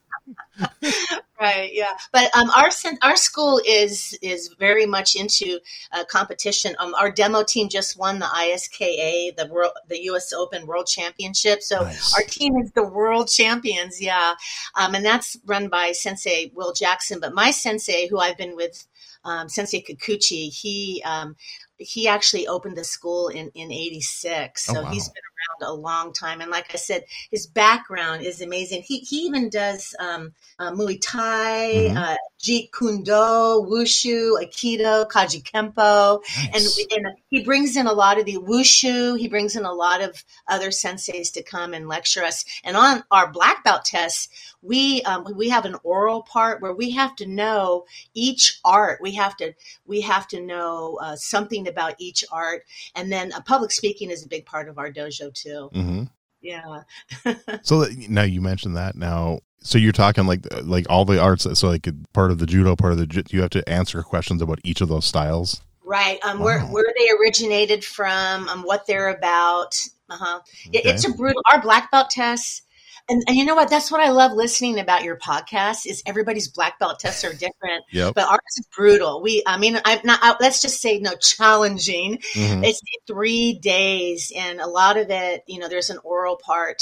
right 1.39 1.72
yeah. 1.74 1.98
But 2.12 2.36
um 2.36 2.50
our 2.50 2.70
our 3.01 3.15
school 3.15 3.62
is 3.65 4.17
is 4.22 4.53
very 4.60 4.86
much 4.86 5.15
into 5.15 5.60
uh, 5.91 6.05
competition. 6.05 6.75
Um 6.79 6.96
our 6.96 7.12
demo 7.12 7.44
team 7.44 7.70
just 7.70 7.98
won 7.98 8.20
the 8.20 8.25
ISKA 8.25 9.36
the 9.36 9.48
world 9.51 9.74
the 9.88 10.03
US 10.12 10.34
Open 10.34 10.65
World 10.65 10.88
Championship. 10.88 11.62
So 11.62 11.82
nice. 11.82 12.15
our 12.15 12.24
team 12.24 12.53
is 12.58 12.72
the 12.72 12.88
world 12.88 13.29
champions 13.29 14.01
yeah. 14.01 14.36
Um 14.75 14.96
and 14.96 15.05
that's 15.05 15.38
run 15.46 15.70
by 15.70 15.91
sensei 15.91 16.51
Will 16.53 16.74
Jackson. 16.74 17.20
But 17.20 17.34
my 17.34 17.51
sensei 17.51 18.08
who 18.08 18.20
I've 18.20 18.38
been 18.38 18.55
with 18.55 18.88
um, 19.25 19.50
Sensei 19.50 19.82
Kikuchi, 19.82 20.53
he 20.53 21.01
um, 21.03 21.36
he 21.77 22.08
actually 22.08 22.48
opened 22.48 22.77
the 22.77 22.84
school 22.84 23.27
in 23.27 23.51
in 23.53 23.72
86 23.72 24.63
so 24.63 24.79
oh, 24.79 24.84
wow. 24.84 24.89
he's 24.89 25.10
been 25.10 25.24
around 25.46 25.70
a 25.70 25.74
long 25.74 26.14
time. 26.14 26.42
And 26.42 26.52
like 26.52 26.68
i 26.74 26.78
said 26.78 27.06
his 27.32 27.48
background 27.48 28.24
is 28.24 28.42
amazing. 28.42 28.84
He, 28.84 29.00
he 29.00 29.18
even 29.18 29.50
does 29.50 29.96
um, 30.00 30.34
uh, 30.60 30.72
muay 30.72 31.00
thai 31.02 31.72
mm-hmm. 31.74 31.98
uh, 31.98 32.16
jeet 32.40 32.72
kune 32.72 33.04
do 33.04 33.12
wushu 33.12 34.38
aikido 34.42 35.08
kajukenbo. 35.10 36.22
Nice. 36.54 36.86
and, 36.92 37.06
and 37.06 37.18
he 37.30 37.44
brings 37.44 37.75
in 37.78 37.88
a 37.88 37.94
lot 37.94 38.20
of 38.20 38.25
the 38.25 38.38
wushu. 38.38 39.18
He 39.18 39.28
brings 39.28 39.56
in 39.56 39.66
a 39.66 39.74
lot 39.74 40.02
of 40.02 40.24
other 40.48 40.70
senseis 40.70 41.32
to 41.34 41.44
come 41.44 41.74
and 41.74 41.88
lecture 41.88 42.24
us. 42.24 42.46
And 42.64 42.78
on 42.78 43.04
our 43.12 43.32
black 43.32 43.64
belt 43.64 43.86
tests 43.86 44.30
we 44.66 45.02
um, 45.04 45.25
we 45.36 45.50
have 45.50 45.66
an 45.66 45.75
oral 45.84 46.24
part 46.24 46.62
where 46.62 46.74
we 46.74 46.92
have 46.92 47.16
to 47.18 47.25
know 47.25 47.86
each 48.14 48.60
art. 48.66 49.00
We 49.02 49.14
have 49.14 49.38
to 49.38 49.54
we 49.86 50.02
have 50.02 50.28
to 50.30 50.42
know 50.42 50.98
uh, 51.02 51.16
something 51.16 51.68
about 51.68 51.96
each 52.00 52.25
art. 52.32 52.64
And 52.96 53.12
then 53.12 53.32
uh, 53.32 53.42
public 53.42 53.72
speaking 53.72 54.10
is 54.10 54.25
a 54.25 54.30
big 54.30 54.46
part 54.46 54.68
of 54.68 54.78
our 54.78 54.92
dojo 54.92 55.35
too 55.36 55.70
mm-hmm. 55.74 56.04
yeah 56.42 56.82
so 57.62 57.86
now 58.10 58.24
you 58.24 58.42
mentioned 58.42 58.75
that 58.75 58.96
now 58.96 59.39
so 59.60 59.77
you're 59.77 59.92
talking 59.92 60.25
like 60.25 60.46
like 60.63 60.86
all 60.89 61.06
the 61.06 61.22
arts 61.22 61.48
so 61.58 61.68
like 61.68 61.88
part 62.13 62.32
of 62.32 62.39
the 62.39 62.46
judo 62.46 62.75
part 62.75 62.94
of 62.94 63.00
the 63.00 63.25
you 63.30 63.42
have 63.42 63.50
to 63.50 63.68
answer 63.70 64.01
questions 64.04 64.42
about 64.42 64.60
each 64.63 64.82
of 64.82 64.88
those 64.88 65.06
styles 65.06 65.62
right 65.84 66.20
um 66.24 66.39
wow. 66.39 66.46
where 66.46 66.60
where 66.65 66.94
they 66.98 67.08
originated 67.20 67.84
from 67.84 68.48
um 68.50 68.63
what 68.63 68.86
they're 68.88 69.10
about 69.10 69.75
uh-huh 70.10 70.39
okay. 70.68 70.82
it's 70.84 71.08
a 71.08 71.12
brutal 71.13 71.42
our 71.51 71.62
black 71.62 71.92
belt 71.92 72.10
tests 72.10 72.62
and, 73.09 73.24
and 73.27 73.38
you 73.38 73.45
know 73.45 73.55
what? 73.55 73.69
That's 73.69 73.91
what 73.91 74.01
I 74.01 74.09
love 74.09 74.31
listening 74.33 74.79
about 74.79 75.03
your 75.03 75.17
podcast 75.17 75.85
is 75.85 76.01
everybody's 76.05 76.47
black 76.47 76.79
belt 76.79 77.00
tests 77.00 77.24
are 77.24 77.33
different, 77.33 77.83
yep. 77.91 78.13
but 78.15 78.27
ours 78.27 78.39
is 78.57 78.67
brutal. 78.75 79.21
We, 79.21 79.43
I 79.45 79.57
mean, 79.57 79.79
I'm 79.85 80.00
not, 80.03 80.19
I, 80.21 80.35
let's 80.39 80.62
just 80.62 80.81
say 80.81 81.00
no 81.00 81.15
challenging. 81.15 82.17
Mm-hmm. 82.33 82.63
It's 82.63 82.81
three 83.07 83.59
days 83.59 84.31
and 84.35 84.59
a 84.59 84.67
lot 84.67 84.97
of 84.97 85.09
it, 85.09 85.43
you 85.47 85.59
know, 85.59 85.67
there's 85.67 85.89
an 85.89 86.00
oral 86.03 86.38
part, 86.38 86.81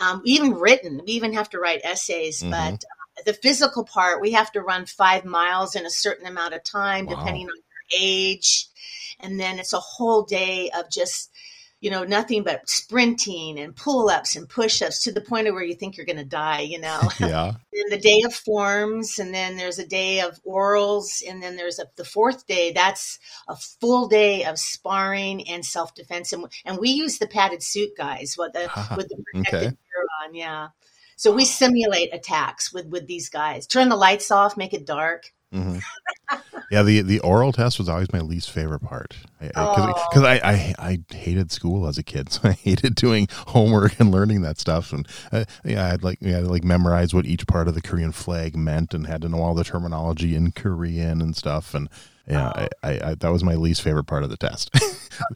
um, 0.00 0.22
even 0.24 0.54
written, 0.54 1.00
we 1.06 1.12
even 1.12 1.32
have 1.34 1.50
to 1.50 1.60
write 1.60 1.82
essays, 1.84 2.40
mm-hmm. 2.40 2.50
but 2.50 2.74
uh, 2.74 3.22
the 3.26 3.34
physical 3.34 3.84
part, 3.84 4.20
we 4.20 4.32
have 4.32 4.50
to 4.52 4.60
run 4.60 4.86
five 4.86 5.24
miles 5.24 5.76
in 5.76 5.86
a 5.86 5.90
certain 5.90 6.26
amount 6.26 6.54
of 6.54 6.64
time, 6.64 7.06
wow. 7.06 7.14
depending 7.16 7.46
on 7.46 7.56
your 7.56 8.00
age. 8.00 8.66
And 9.20 9.38
then 9.38 9.58
it's 9.58 9.72
a 9.72 9.78
whole 9.78 10.22
day 10.22 10.70
of 10.76 10.90
just, 10.90 11.30
you 11.84 11.90
know, 11.90 12.02
nothing 12.02 12.42
but 12.44 12.66
sprinting 12.66 13.58
and 13.58 13.76
pull 13.76 14.08
ups 14.08 14.36
and 14.36 14.48
push 14.48 14.80
ups 14.80 15.02
to 15.02 15.12
the 15.12 15.20
point 15.20 15.48
of 15.48 15.52
where 15.52 15.62
you 15.62 15.74
think 15.74 15.98
you're 15.98 16.06
going 16.06 16.16
to 16.16 16.24
die, 16.24 16.60
you 16.60 16.80
know. 16.80 16.98
Yeah. 17.20 17.52
and 17.72 17.92
the 17.92 17.98
day 17.98 18.22
of 18.24 18.34
forms, 18.34 19.18
and 19.18 19.34
then 19.34 19.58
there's 19.58 19.78
a 19.78 19.86
day 19.86 20.20
of 20.20 20.40
orals, 20.44 21.22
and 21.28 21.42
then 21.42 21.56
there's 21.56 21.78
a, 21.78 21.84
the 21.96 22.04
fourth 22.04 22.46
day. 22.46 22.72
That's 22.72 23.18
a 23.48 23.56
full 23.56 24.08
day 24.08 24.44
of 24.44 24.58
sparring 24.58 25.46
and 25.46 25.64
self 25.64 25.94
defense, 25.94 26.32
and 26.32 26.46
and 26.64 26.78
we 26.78 26.88
use 26.88 27.18
the 27.18 27.26
padded 27.26 27.62
suit 27.62 27.90
guys 27.98 28.34
with 28.38 28.54
the 28.54 28.62
with 28.96 29.08
the 29.08 29.22
protective 29.32 29.54
okay. 29.54 29.66
gear 29.66 30.06
on, 30.24 30.34
yeah. 30.34 30.68
So 31.16 31.32
we 31.32 31.44
simulate 31.44 32.14
attacks 32.14 32.72
with 32.72 32.86
with 32.86 33.06
these 33.06 33.28
guys. 33.28 33.66
Turn 33.66 33.90
the 33.90 33.96
lights 33.96 34.30
off, 34.30 34.56
make 34.56 34.72
it 34.72 34.86
dark. 34.86 35.32
Mm-hmm. 35.52 36.53
Yeah, 36.74 36.82
the 36.82 37.02
the 37.02 37.20
oral 37.20 37.52
test 37.52 37.78
was 37.78 37.88
always 37.88 38.12
my 38.12 38.18
least 38.18 38.50
favorite 38.50 38.80
part 38.80 39.14
because 39.38 39.52
oh. 40.16 40.24
I, 40.24 40.40
I, 40.42 40.74
I 40.76 41.14
hated 41.14 41.52
school 41.52 41.86
as 41.86 41.98
a 41.98 42.02
kid, 42.02 42.28
so 42.32 42.48
I 42.48 42.52
hated 42.52 42.96
doing 42.96 43.28
homework 43.30 44.00
and 44.00 44.10
learning 44.10 44.42
that 44.42 44.58
stuff. 44.58 44.92
And 44.92 45.06
uh, 45.30 45.44
yeah, 45.64 45.92
I'd 45.92 46.02
like 46.02 46.18
yeah, 46.20 46.40
like 46.40 46.64
memorize 46.64 47.14
what 47.14 47.26
each 47.26 47.46
part 47.46 47.68
of 47.68 47.76
the 47.76 47.80
Korean 47.80 48.10
flag 48.10 48.56
meant 48.56 48.92
and 48.92 49.06
had 49.06 49.22
to 49.22 49.28
know 49.28 49.38
all 49.38 49.54
the 49.54 49.62
terminology 49.62 50.34
in 50.34 50.50
Korean 50.50 51.22
and 51.22 51.36
stuff. 51.36 51.74
And 51.74 51.88
yeah, 52.26 52.52
oh. 52.56 52.66
I, 52.82 52.90
I, 52.90 53.10
I, 53.10 53.14
that 53.14 53.28
was 53.28 53.44
my 53.44 53.54
least 53.54 53.80
favorite 53.80 54.08
part 54.08 54.24
of 54.24 54.30
the 54.30 54.36
test. 54.36 54.70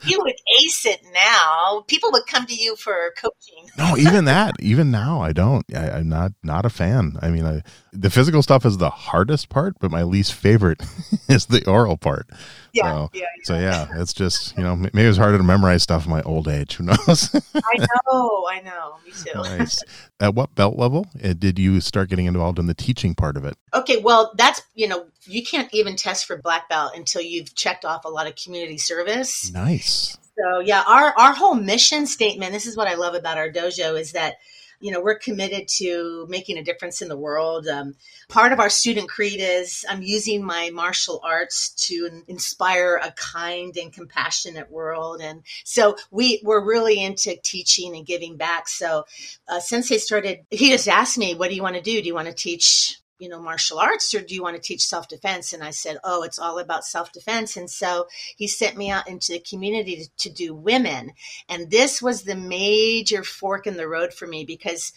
you 0.04 0.20
would 0.20 0.36
ace 0.60 0.86
it 0.86 1.00
now. 1.12 1.84
People 1.86 2.10
would 2.12 2.26
come 2.26 2.46
to 2.46 2.54
you 2.54 2.76
for 2.76 3.12
coaching. 3.16 3.68
no, 3.76 3.96
even 3.96 4.24
that, 4.26 4.54
even 4.60 4.90
now, 4.90 5.20
I 5.20 5.32
don't. 5.32 5.64
I, 5.74 5.98
am 5.98 6.08
not 6.08 6.32
not 6.42 6.64
a 6.64 6.70
fan. 6.70 7.16
I 7.20 7.30
mean, 7.30 7.44
I, 7.44 7.62
the 7.92 8.10
physical 8.10 8.42
stuff 8.42 8.64
is 8.64 8.78
the 8.78 8.90
hardest 8.90 9.48
part, 9.48 9.74
but 9.80 9.90
my 9.90 10.02
least 10.02 10.34
favorite 10.34 10.82
is 11.28 11.46
the 11.46 11.68
oral 11.68 11.96
part. 11.96 12.28
Yeah, 12.72 12.82
so, 12.82 13.10
yeah, 13.12 13.20
yeah. 13.20 13.26
So 13.44 13.58
yeah, 13.58 13.88
it's 14.00 14.12
just 14.12 14.56
you 14.56 14.62
know 14.62 14.76
maybe 14.76 15.02
it's 15.02 15.18
harder 15.18 15.38
to 15.38 15.44
memorize 15.44 15.82
stuff 15.82 16.04
in 16.04 16.10
my 16.10 16.22
old 16.22 16.48
age. 16.48 16.74
Who 16.76 16.84
knows? 16.84 17.34
I 17.54 17.76
know, 18.10 18.46
I 18.48 18.60
know. 18.64 18.96
Me 19.04 19.12
too. 19.12 19.40
nice. 19.58 19.82
At 20.20 20.34
what 20.34 20.54
belt 20.54 20.76
level 20.76 21.06
uh, 21.22 21.32
did 21.32 21.58
you 21.58 21.80
start 21.80 22.08
getting 22.10 22.26
involved 22.26 22.58
in 22.58 22.66
the 22.66 22.74
teaching 22.74 23.14
part 23.14 23.36
of 23.36 23.44
it? 23.44 23.56
Okay, 23.74 23.98
well, 23.98 24.32
that's 24.36 24.62
you 24.74 24.86
know 24.88 25.06
you 25.24 25.44
can't 25.44 25.72
even 25.72 25.96
test 25.96 26.26
for 26.26 26.36
black 26.36 26.68
belt 26.68 26.92
until 26.94 27.22
you've 27.22 27.54
checked 27.54 27.84
off 27.84 28.04
a 28.04 28.08
lot 28.08 28.26
of 28.26 28.36
community 28.36 28.78
service. 28.78 29.50
Nice. 29.64 30.16
So 30.38 30.60
yeah, 30.60 30.84
our 30.86 31.12
our 31.18 31.32
whole 31.32 31.54
mission 31.54 32.06
statement. 32.06 32.52
This 32.52 32.66
is 32.66 32.76
what 32.76 32.88
I 32.88 32.94
love 32.94 33.14
about 33.14 33.38
our 33.38 33.50
dojo 33.50 33.98
is 33.98 34.12
that 34.12 34.36
you 34.80 34.92
know 34.92 35.00
we're 35.00 35.18
committed 35.18 35.66
to 35.66 36.26
making 36.28 36.58
a 36.58 36.62
difference 36.62 37.02
in 37.02 37.08
the 37.08 37.16
world 37.16 37.66
um, 37.66 37.96
part 38.28 38.52
of 38.52 38.60
our 38.60 38.70
student 38.70 39.08
creed 39.08 39.40
is 39.40 39.84
i'm 39.88 40.02
using 40.02 40.44
my 40.44 40.70
martial 40.70 41.20
arts 41.24 41.70
to 41.70 42.22
inspire 42.28 43.00
a 43.02 43.12
kind 43.12 43.76
and 43.76 43.92
compassionate 43.92 44.70
world 44.70 45.20
and 45.20 45.42
so 45.64 45.96
we 46.12 46.40
we're 46.44 46.64
really 46.64 47.02
into 47.02 47.34
teaching 47.42 47.96
and 47.96 48.06
giving 48.06 48.36
back 48.36 48.68
so 48.68 49.04
uh, 49.48 49.58
sensei 49.58 49.98
started 49.98 50.40
he 50.50 50.70
just 50.70 50.86
asked 50.86 51.18
me 51.18 51.34
what 51.34 51.48
do 51.48 51.56
you 51.56 51.62
want 51.62 51.74
to 51.74 51.82
do 51.82 52.00
do 52.00 52.06
you 52.06 52.14
want 52.14 52.28
to 52.28 52.34
teach 52.34 53.00
you 53.18 53.28
know, 53.28 53.40
martial 53.40 53.78
arts 53.78 54.14
or 54.14 54.20
do 54.20 54.34
you 54.34 54.42
want 54.42 54.56
to 54.56 54.62
teach 54.62 54.82
self 54.82 55.08
defense? 55.08 55.52
And 55.52 55.62
I 55.62 55.70
said, 55.70 55.98
oh, 56.04 56.22
it's 56.22 56.38
all 56.38 56.58
about 56.58 56.84
self 56.84 57.12
defense. 57.12 57.56
And 57.56 57.70
so 57.70 58.06
he 58.36 58.46
sent 58.46 58.76
me 58.76 58.90
out 58.90 59.08
into 59.08 59.32
the 59.32 59.40
community 59.40 59.96
to, 59.96 60.28
to, 60.28 60.30
do 60.30 60.54
women. 60.54 61.12
And 61.48 61.70
this 61.70 62.00
was 62.00 62.22
the 62.22 62.36
major 62.36 63.24
fork 63.24 63.66
in 63.66 63.76
the 63.76 63.88
road 63.88 64.12
for 64.14 64.26
me 64.26 64.44
because 64.44 64.92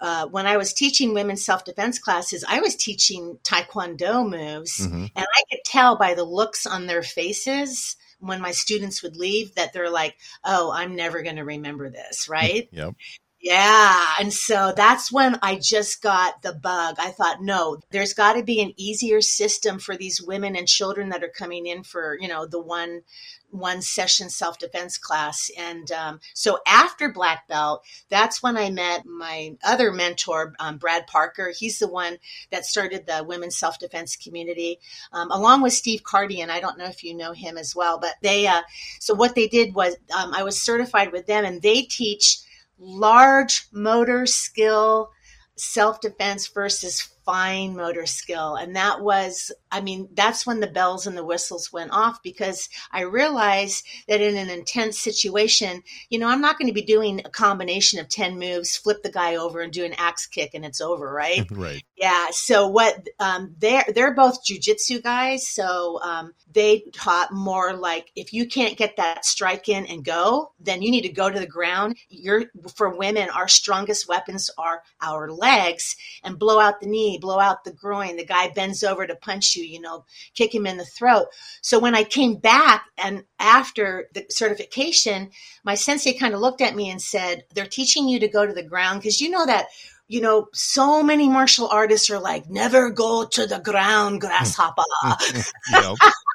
uh, 0.00 0.26
when 0.26 0.46
I 0.46 0.56
was 0.56 0.72
teaching 0.72 1.14
women 1.14 1.36
self 1.36 1.64
defense 1.64 1.98
classes, 1.98 2.44
I 2.46 2.60
was 2.60 2.76
teaching 2.76 3.38
Taekwondo 3.42 4.28
moves. 4.28 4.86
Mm-hmm. 4.86 5.06
And 5.16 5.26
I 5.26 5.42
could 5.50 5.64
tell 5.64 5.96
by 5.96 6.14
the 6.14 6.24
looks 6.24 6.66
on 6.66 6.86
their 6.86 7.02
faces 7.02 7.96
when 8.20 8.40
my 8.40 8.50
students 8.50 9.02
would 9.02 9.16
leave 9.16 9.54
that 9.54 9.72
they're 9.72 9.90
like, 9.90 10.16
oh, 10.44 10.72
I'm 10.72 10.96
never 10.96 11.22
going 11.22 11.36
to 11.36 11.44
remember 11.44 11.90
this, 11.90 12.28
right? 12.28 12.68
yep. 12.72 12.94
Yeah. 13.44 14.06
And 14.18 14.32
so 14.32 14.72
that's 14.74 15.12
when 15.12 15.38
I 15.42 15.56
just 15.60 16.00
got 16.00 16.40
the 16.40 16.54
bug. 16.54 16.96
I 16.98 17.10
thought, 17.10 17.42
no, 17.42 17.76
there's 17.90 18.14
got 18.14 18.32
to 18.32 18.42
be 18.42 18.62
an 18.62 18.72
easier 18.78 19.20
system 19.20 19.78
for 19.78 19.98
these 19.98 20.22
women 20.22 20.56
and 20.56 20.66
children 20.66 21.10
that 21.10 21.22
are 21.22 21.28
coming 21.28 21.66
in 21.66 21.82
for, 21.82 22.16
you 22.18 22.26
know, 22.26 22.46
the 22.46 22.58
one 22.58 23.02
one 23.50 23.82
session 23.82 24.30
self 24.30 24.58
defense 24.58 24.96
class. 24.96 25.50
And 25.58 25.92
um, 25.92 26.20
so 26.32 26.58
after 26.66 27.12
black 27.12 27.46
belt, 27.46 27.84
that's 28.08 28.42
when 28.42 28.56
I 28.56 28.70
met 28.70 29.04
my 29.04 29.56
other 29.62 29.92
mentor, 29.92 30.54
um, 30.58 30.78
Brad 30.78 31.06
Parker. 31.06 31.52
He's 31.54 31.78
the 31.78 31.86
one 31.86 32.16
that 32.50 32.64
started 32.64 33.04
the 33.06 33.24
women's 33.24 33.58
self 33.58 33.78
defense 33.78 34.16
community, 34.16 34.78
um, 35.12 35.30
along 35.30 35.60
with 35.60 35.74
Steve 35.74 36.02
Cardy. 36.02 36.38
And 36.38 36.50
I 36.50 36.60
don't 36.60 36.78
know 36.78 36.86
if 36.86 37.04
you 37.04 37.14
know 37.14 37.32
him 37.32 37.58
as 37.58 37.76
well, 37.76 37.98
but 37.98 38.14
they. 38.22 38.46
Uh, 38.46 38.62
so 39.00 39.12
what 39.12 39.34
they 39.34 39.48
did 39.48 39.74
was 39.74 39.96
um, 40.16 40.32
I 40.32 40.44
was 40.44 40.58
certified 40.58 41.12
with 41.12 41.26
them, 41.26 41.44
and 41.44 41.60
they 41.60 41.82
teach 41.82 42.38
large 42.78 43.66
motor 43.72 44.26
skill 44.26 45.10
self 45.56 46.00
defense 46.00 46.48
versus 46.48 47.00
fine 47.24 47.76
motor 47.76 48.06
skill. 48.06 48.56
And 48.56 48.76
that 48.76 49.00
was, 49.00 49.52
I 49.74 49.80
mean, 49.80 50.08
that's 50.12 50.46
when 50.46 50.60
the 50.60 50.68
bells 50.68 51.06
and 51.06 51.16
the 51.16 51.24
whistles 51.24 51.72
went 51.72 51.90
off 51.90 52.22
because 52.22 52.68
I 52.92 53.00
realized 53.00 53.84
that 54.06 54.20
in 54.20 54.36
an 54.36 54.48
intense 54.48 55.00
situation, 55.00 55.82
you 56.10 56.18
know, 56.18 56.28
I'm 56.28 56.40
not 56.40 56.58
going 56.58 56.68
to 56.68 56.74
be 56.74 56.82
doing 56.82 57.20
a 57.24 57.30
combination 57.30 57.98
of 57.98 58.08
10 58.08 58.38
moves, 58.38 58.76
flip 58.76 59.02
the 59.02 59.10
guy 59.10 59.34
over 59.34 59.60
and 59.60 59.72
do 59.72 59.84
an 59.84 59.94
axe 59.98 60.26
kick 60.26 60.54
and 60.54 60.64
it's 60.64 60.80
over, 60.80 61.12
right? 61.12 61.46
right. 61.50 61.82
Yeah. 61.96 62.28
So 62.30 62.68
what, 62.68 63.08
um, 63.18 63.54
they're, 63.58 63.84
they're 63.92 64.14
both 64.14 64.44
jujitsu 64.44 65.02
guys. 65.02 65.48
So, 65.48 66.00
um, 66.02 66.34
they 66.52 66.84
taught 66.92 67.32
more 67.32 67.72
like 67.72 68.12
if 68.14 68.32
you 68.32 68.46
can't 68.46 68.76
get 68.76 68.96
that 68.96 69.24
strike 69.24 69.68
in 69.68 69.86
and 69.86 70.04
go, 70.04 70.52
then 70.60 70.82
you 70.82 70.92
need 70.92 71.02
to 71.02 71.08
go 71.08 71.28
to 71.28 71.40
the 71.40 71.48
ground. 71.48 71.96
You're, 72.08 72.44
for 72.76 72.96
women, 72.96 73.28
our 73.30 73.48
strongest 73.48 74.08
weapons 74.08 74.50
are 74.56 74.82
our 75.02 75.32
legs 75.32 75.96
and 76.22 76.38
blow 76.38 76.60
out 76.60 76.80
the 76.80 76.86
knee 76.86 77.18
blow 77.24 77.40
out 77.40 77.64
the 77.64 77.72
groin. 77.72 78.16
The 78.16 78.24
guy 78.24 78.48
bends 78.50 78.84
over 78.84 79.06
to 79.06 79.16
punch 79.16 79.56
you, 79.56 79.63
you 79.66 79.80
know, 79.80 80.04
kick 80.34 80.54
him 80.54 80.66
in 80.66 80.76
the 80.76 80.84
throat. 80.84 81.26
So 81.62 81.78
when 81.78 81.94
I 81.94 82.04
came 82.04 82.36
back 82.36 82.86
and 82.98 83.24
after 83.38 84.08
the 84.14 84.26
certification, 84.30 85.30
my 85.64 85.74
sensei 85.74 86.12
kind 86.12 86.34
of 86.34 86.40
looked 86.40 86.60
at 86.60 86.76
me 86.76 86.90
and 86.90 87.00
said, 87.00 87.44
They're 87.54 87.66
teaching 87.66 88.08
you 88.08 88.18
to 88.20 88.28
go 88.28 88.46
to 88.46 88.52
the 88.52 88.62
ground 88.62 89.00
because 89.00 89.20
you 89.20 89.30
know 89.30 89.46
that 89.46 89.66
you 90.06 90.20
know, 90.20 90.48
so 90.52 91.02
many 91.02 91.28
martial 91.28 91.68
artists 91.68 92.10
are 92.10 92.20
like, 92.20 92.48
never 92.48 92.90
go 92.90 93.24
to 93.24 93.46
the 93.46 93.58
ground, 93.58 94.16
hmm. 94.16 94.26
grasshopper. 94.26 94.82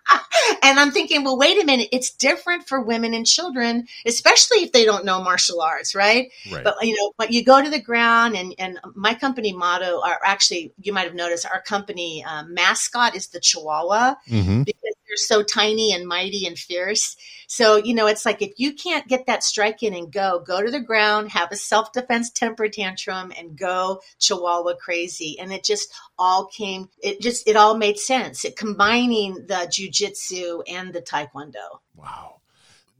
and 0.63 0.79
I'm 0.79 0.91
thinking, 0.91 1.23
well, 1.23 1.37
wait 1.37 1.61
a 1.61 1.65
minute. 1.65 1.89
It's 1.91 2.09
different 2.11 2.67
for 2.67 2.81
women 2.81 3.13
and 3.13 3.25
children, 3.25 3.87
especially 4.05 4.63
if 4.63 4.71
they 4.71 4.85
don't 4.85 5.05
know 5.05 5.21
martial 5.21 5.61
arts, 5.61 5.95
right? 5.95 6.31
right. 6.51 6.63
But, 6.63 6.75
you 6.81 6.95
know, 6.95 7.13
but 7.17 7.31
you 7.31 7.43
go 7.43 7.61
to 7.61 7.69
the 7.69 7.79
ground 7.79 8.35
and, 8.35 8.53
and 8.57 8.79
my 8.95 9.13
company 9.13 9.53
motto, 9.53 9.97
or 9.97 10.25
actually, 10.25 10.73
you 10.81 10.93
might 10.93 11.05
have 11.05 11.15
noticed 11.15 11.45
our 11.45 11.61
company 11.61 12.23
um, 12.27 12.53
mascot 12.53 13.15
is 13.15 13.27
the 13.27 13.39
Chihuahua 13.39 14.15
mm-hmm. 14.27 14.63
because 14.63 14.88
they're 15.09 15.17
so 15.17 15.43
tiny 15.43 15.91
and 15.91 16.07
mighty 16.07 16.45
and 16.45 16.57
fierce. 16.57 17.17
So, 17.47 17.77
you 17.77 17.95
know, 17.95 18.05
it's 18.05 18.25
like 18.25 18.43
if 18.43 18.53
you 18.57 18.73
can't 18.73 19.07
get 19.07 19.25
that 19.25 19.43
strike 19.43 19.81
in 19.81 19.95
and 19.95 20.11
go, 20.11 20.39
go 20.45 20.61
to 20.61 20.69
the 20.69 20.79
ground, 20.79 21.31
have 21.31 21.51
a 21.51 21.55
self 21.55 21.91
defense 21.91 22.29
temper 22.29 22.69
tantrum 22.69 23.33
and 23.37 23.57
go 23.57 24.01
chihuahua 24.19 24.75
crazy. 24.75 25.37
And 25.39 25.51
it 25.51 25.63
just 25.63 25.91
all 26.17 26.45
came, 26.45 26.89
it 27.01 27.19
just, 27.21 27.47
it 27.47 27.55
all 27.55 27.75
made 27.75 27.97
sense. 27.97 28.45
It 28.45 28.55
combining 28.55 29.47
the 29.47 29.67
jujitsu 29.67 30.61
and 30.69 30.93
the 30.93 31.01
taekwondo. 31.01 31.79
Wow. 31.95 32.35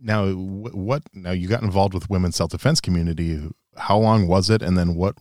Now, 0.02 0.32
what, 0.32 1.04
now 1.14 1.32
you 1.32 1.48
got 1.48 1.62
involved 1.62 1.94
with 1.94 2.10
women's 2.10 2.36
self 2.36 2.50
defense 2.50 2.82
community. 2.82 3.50
How 3.78 4.00
long 4.00 4.28
was 4.28 4.50
it? 4.50 4.64
And 4.64 4.76
then 4.76 4.96
what, 4.96 5.16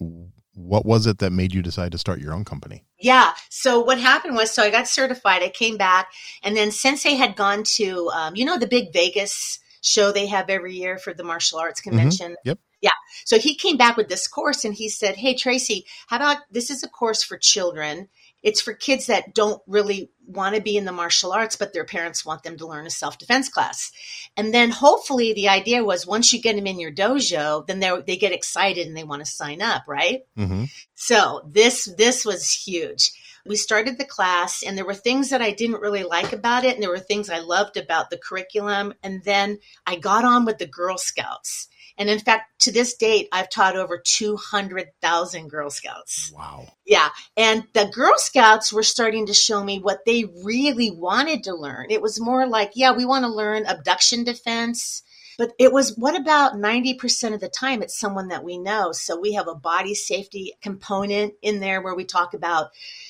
what 0.58 0.84
was 0.84 1.06
it 1.06 1.18
that 1.18 1.30
made 1.30 1.54
you 1.54 1.62
decide 1.62 1.92
to 1.92 1.98
start 1.98 2.20
your 2.20 2.34
own 2.34 2.44
company? 2.44 2.84
Yeah. 2.98 3.32
So 3.48 3.80
what 3.80 3.98
happened 3.98 4.34
was, 4.34 4.50
so 4.50 4.62
I 4.62 4.70
got 4.70 4.88
certified. 4.88 5.42
I 5.42 5.50
came 5.50 5.76
back, 5.76 6.10
and 6.42 6.56
then 6.56 6.72
Sensei 6.72 7.14
had 7.14 7.36
gone 7.36 7.62
to, 7.76 8.10
um, 8.10 8.36
you 8.36 8.44
know, 8.44 8.58
the 8.58 8.66
big 8.66 8.92
Vegas 8.92 9.60
show 9.80 10.10
they 10.10 10.26
have 10.26 10.50
every 10.50 10.74
year 10.74 10.98
for 10.98 11.14
the 11.14 11.22
martial 11.22 11.58
arts 11.58 11.80
mm-hmm. 11.80 11.90
convention. 11.90 12.32
Mm-hmm. 12.32 12.48
Yep. 12.48 12.58
Yeah. 12.80 12.90
So 13.24 13.38
he 13.38 13.54
came 13.54 13.76
back 13.76 13.96
with 13.96 14.08
this 14.08 14.26
course, 14.26 14.64
and 14.64 14.74
he 14.74 14.88
said, 14.88 15.16
"Hey 15.16 15.34
Tracie, 15.34 15.84
how 16.08 16.16
about 16.16 16.38
this 16.50 16.70
is 16.70 16.82
a 16.82 16.88
course 16.88 17.22
for 17.22 17.36
children." 17.36 18.08
It's 18.42 18.60
for 18.60 18.72
kids 18.72 19.06
that 19.06 19.34
don't 19.34 19.60
really 19.66 20.10
want 20.26 20.54
to 20.54 20.60
be 20.60 20.76
in 20.76 20.84
the 20.84 20.92
martial 20.92 21.32
arts, 21.32 21.56
but 21.56 21.72
their 21.72 21.84
parents 21.84 22.24
want 22.24 22.42
them 22.42 22.56
to 22.58 22.66
learn 22.66 22.86
a 22.86 22.90
self 22.90 23.18
defense 23.18 23.48
class. 23.48 23.90
And 24.36 24.54
then 24.54 24.70
hopefully 24.70 25.32
the 25.32 25.48
idea 25.48 25.82
was 25.84 26.06
once 26.06 26.32
you 26.32 26.40
get 26.40 26.56
them 26.56 26.66
in 26.66 26.78
your 26.78 26.92
dojo, 26.92 27.66
then 27.66 27.80
they 27.80 27.90
they 28.06 28.16
get 28.16 28.32
excited 28.32 28.86
and 28.86 28.96
they 28.96 29.04
want 29.04 29.24
to 29.24 29.30
sign 29.30 29.62
up, 29.62 29.84
right? 29.88 30.20
Mm-hmm. 30.36 30.64
So 30.94 31.42
this 31.50 31.86
this 31.96 32.24
was 32.24 32.50
huge. 32.50 33.10
We 33.46 33.56
started 33.56 33.96
the 33.96 34.04
class, 34.04 34.62
and 34.62 34.76
there 34.76 34.84
were 34.84 34.94
things 34.94 35.30
that 35.30 35.40
I 35.40 35.52
didn't 35.52 35.80
really 35.80 36.04
like 36.04 36.34
about 36.34 36.64
it, 36.64 36.74
and 36.74 36.82
there 36.82 36.90
were 36.90 36.98
things 36.98 37.30
I 37.30 37.38
loved 37.38 37.78
about 37.78 38.10
the 38.10 38.18
curriculum. 38.18 38.92
And 39.02 39.24
then 39.24 39.58
I 39.86 39.96
got 39.96 40.24
on 40.24 40.44
with 40.44 40.58
the 40.58 40.66
Girl 40.66 40.98
Scouts 40.98 41.68
and 41.98 42.08
in 42.08 42.20
fact, 42.20 42.60
to 42.60 42.72
this 42.72 42.94
date, 42.94 43.28
I've 43.32 43.50
taught 43.50 43.76
over 43.76 43.98
200,000 43.98 45.48
Girl 45.48 45.68
Scouts. 45.68 46.32
Wow. 46.34 46.66
Yeah. 46.86 47.08
And 47.36 47.64
the 47.74 47.86
Girl 47.86 48.14
Scouts 48.16 48.72
were 48.72 48.82
starting 48.82 49.26
to 49.26 49.34
show 49.34 49.62
me 49.62 49.80
what 49.80 50.04
they 50.06 50.24
really 50.44 50.90
wanted 50.90 51.44
to 51.44 51.54
learn. 51.54 51.86
It 51.90 52.00
was 52.00 52.20
more 52.20 52.46
like, 52.46 52.72
yeah, 52.74 52.92
we 52.92 53.04
want 53.04 53.24
to 53.24 53.30
learn 53.30 53.66
abduction 53.66 54.24
defense. 54.24 55.02
But 55.38 55.52
it 55.58 55.72
was 55.72 55.96
what 55.96 56.14
about 56.14 56.54
90% 56.54 57.32
of 57.32 57.40
the 57.40 57.48
time 57.48 57.82
it's 57.82 57.98
someone 57.98 58.28
that 58.28 58.44
we 58.44 58.58
know. 58.58 58.92
So 58.92 59.18
we 59.18 59.32
have 59.34 59.48
a 59.48 59.54
body 59.54 59.94
safety 59.94 60.52
component 60.60 61.34
in 61.40 61.60
there 61.60 61.80
where 61.80 61.94
we 61.94 62.04
talk 62.04 62.34
about 62.34 62.68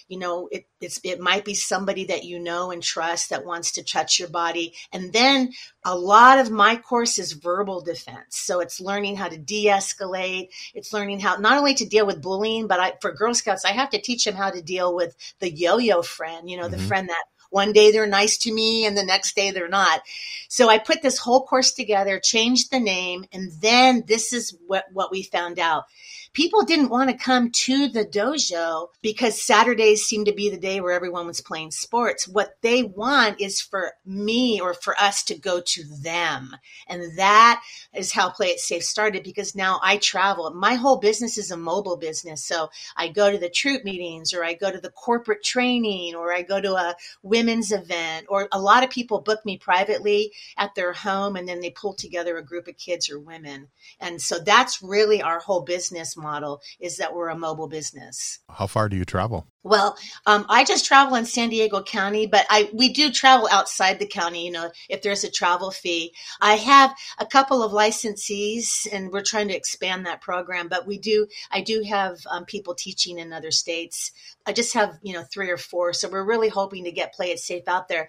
you 0.09 0.19
know 0.19 0.49
it, 0.51 0.67
it's 0.81 0.99
it 1.05 1.21
might 1.21 1.45
be 1.45 1.55
somebody 1.55 2.07
that 2.07 2.25
you 2.25 2.39
know 2.39 2.71
and 2.71 2.83
trust 2.83 3.31
that 3.31 3.45
wants 3.45 3.73
to 3.73 3.85
touch 3.85 4.19
your 4.19 4.29
body 4.29 4.75
and 4.93 5.13
then 5.13 5.53
a 5.85 5.95
lot 5.95 6.39
of 6.39 6.51
my 6.51 6.77
course 6.77 7.19
is 7.19 7.33
verbal 7.33 7.81
defense 7.83 8.37
so 8.37 8.61
it's 8.61 8.81
learning 8.81 9.17
how 9.17 9.29
to 9.29 9.39
de-escalate 9.39 10.49
it's 10.75 10.93
learning 10.93 11.21
how 11.21 11.37
not 11.37 11.59
only 11.59 11.75
to 11.75 11.87
deal 11.87 12.07
with 12.07 12.23
bullying 12.23 12.67
but 12.67 12.81
I, 12.81 12.95
for 13.01 13.13
girl 13.13 13.35
scouts 13.35 13.65
i 13.65 13.73
have 13.73 13.91
to 13.91 14.01
teach 14.01 14.25
them 14.25 14.35
how 14.35 14.51
to 14.51 14.63
deal 14.63 14.95
with 14.95 15.15
the 15.41 15.51
yo-yo 15.51 16.03
friend 16.03 16.51
you 16.51 16.57
know 16.57 16.65
mm-hmm. 16.65 16.73
the 16.73 16.83
friend 16.83 17.09
that 17.09 17.25
one 17.51 17.73
day 17.73 17.91
they're 17.91 18.07
nice 18.07 18.37
to 18.39 18.53
me 18.53 18.87
and 18.87 18.97
the 18.97 19.05
next 19.05 19.35
day 19.35 19.51
they're 19.51 19.69
not. 19.69 20.03
So 20.49 20.69
I 20.69 20.79
put 20.79 21.03
this 21.03 21.19
whole 21.19 21.47
course 21.47 21.73
together, 21.73 22.21
changed 22.23 22.71
the 22.71 22.81
name, 22.81 23.25
and 23.33 23.53
then 23.61 24.05
this 24.07 24.33
is 24.33 24.57
what, 24.67 24.85
what 24.93 25.11
we 25.11 25.23
found 25.23 25.59
out 25.59 25.85
people 26.33 26.63
didn't 26.63 26.91
want 26.91 27.11
to 27.11 27.17
come 27.17 27.51
to 27.51 27.89
the 27.89 28.05
dojo 28.05 28.89
because 29.03 29.43
Saturdays 29.43 30.05
seemed 30.05 30.27
to 30.27 30.33
be 30.33 30.49
the 30.49 30.57
day 30.57 30.81
where 30.81 30.93
everyone 30.93 31.27
was 31.27 31.41
playing 31.41 31.71
sports. 31.71 32.29
What 32.29 32.57
they 32.63 32.85
want 32.85 33.41
is 33.41 33.61
for 33.61 33.95
me 34.05 34.61
or 34.61 34.75
for 34.75 34.95
us 35.01 35.25
to 35.25 35.39
go 35.39 35.61
to 35.61 35.83
them. 36.03 36.55
And 36.87 37.19
that 37.19 37.63
is 37.95 38.13
how 38.13 38.31
Play 38.31 38.49
It 38.49 38.61
Safe 38.61 38.85
started 38.85 39.25
because 39.25 39.55
now 39.55 39.81
I 39.83 39.97
travel. 39.97 40.51
My 40.51 40.75
whole 40.75 40.99
business 40.99 41.39
is 41.39 41.51
a 41.51 41.57
mobile 41.57 41.97
business. 41.97 42.45
So 42.45 42.71
I 42.97 43.09
go 43.09 43.31
to 43.31 43.39
the 43.39 43.51
troop 43.51 43.85
meetings 43.85 44.33
or 44.33 44.45
I 44.45 44.55
go 44.55 44.71
to 44.71 44.81
the 44.81 44.91
corporate 44.91 45.43
training 45.43 46.15
or 46.15 46.33
I 46.33 46.43
go 46.43 46.61
to 46.61 46.75
a 46.75 46.97
women's 47.39 47.71
event 47.71 48.27
or 48.29 48.49
a 48.51 48.61
lot 48.61 48.83
of 48.83 48.91
people 48.91 49.21
book 49.21 49.45
me 49.45 49.57
privately 49.57 50.33
at 50.57 50.75
their 50.75 50.93
home 50.93 51.37
and 51.37 51.49
then 51.49 51.61
they 51.61 51.71
pull 51.71 51.95
together 51.95 52.37
a 52.37 52.45
group 52.45 52.67
of 52.67 52.77
kids 52.77 53.09
or 53.09 53.21
women. 53.21 53.69
And 54.01 54.21
so 54.21 54.39
that's 54.39 54.83
really 54.83 55.23
our 55.23 55.39
whole 55.39 55.63
business 55.63 56.17
model 56.17 56.61
is 56.81 56.97
that 56.97 57.15
we're 57.15 57.29
a 57.29 57.39
mobile 57.39 57.69
business. 57.69 58.41
How 58.51 58.67
far 58.67 58.89
do 58.89 58.97
you 58.97 59.05
travel? 59.05 59.47
Well, 59.69 59.99
um, 60.25 60.47
I 60.49 60.65
just 60.65 60.87
travel 60.87 61.17
in 61.17 61.27
San 61.27 61.51
Diego 61.51 61.83
County, 61.83 62.27
but 62.27 62.47
I 62.49 62.71
we 62.73 62.91
do 62.91 63.11
travel 63.11 63.49
outside 63.51 63.99
the 63.99 64.07
county. 64.07 64.47
You 64.47 64.53
know, 64.53 64.71
if 64.89 65.03
there's 65.03 65.25
a 65.25 65.31
travel 65.31 65.71
fee, 65.71 66.15
I 66.41 66.55
have 66.55 66.95
a 67.19 67.27
couple 67.27 67.63
of 67.63 67.73
licensees, 67.73 68.87
and 68.91 69.13
we're 69.13 69.23
trying 69.23 69.49
to 69.49 69.57
expand 69.57 70.07
that 70.07 70.23
program. 70.23 70.69
But 70.69 70.87
we 70.87 70.97
do, 70.97 71.27
I 71.51 71.61
do 71.61 71.83
have 71.83 72.19
um, 72.31 72.47
people 72.47 72.75
teaching 72.75 73.19
in 73.19 73.33
other 73.33 73.51
states. 73.51 74.13
I 74.47 74.53
just 74.53 74.73
have 74.73 74.99
you 75.03 75.13
know 75.13 75.25
three 75.25 75.51
or 75.51 75.59
four, 75.59 75.93
so 75.93 76.09
we're 76.09 76.25
really 76.25 76.49
hoping 76.49 76.85
to 76.85 76.93
get 76.93 77.15
Play 77.29 77.35
It 77.35 77.41
Safe 77.41 77.69
out 77.69 77.89
there, 77.89 78.09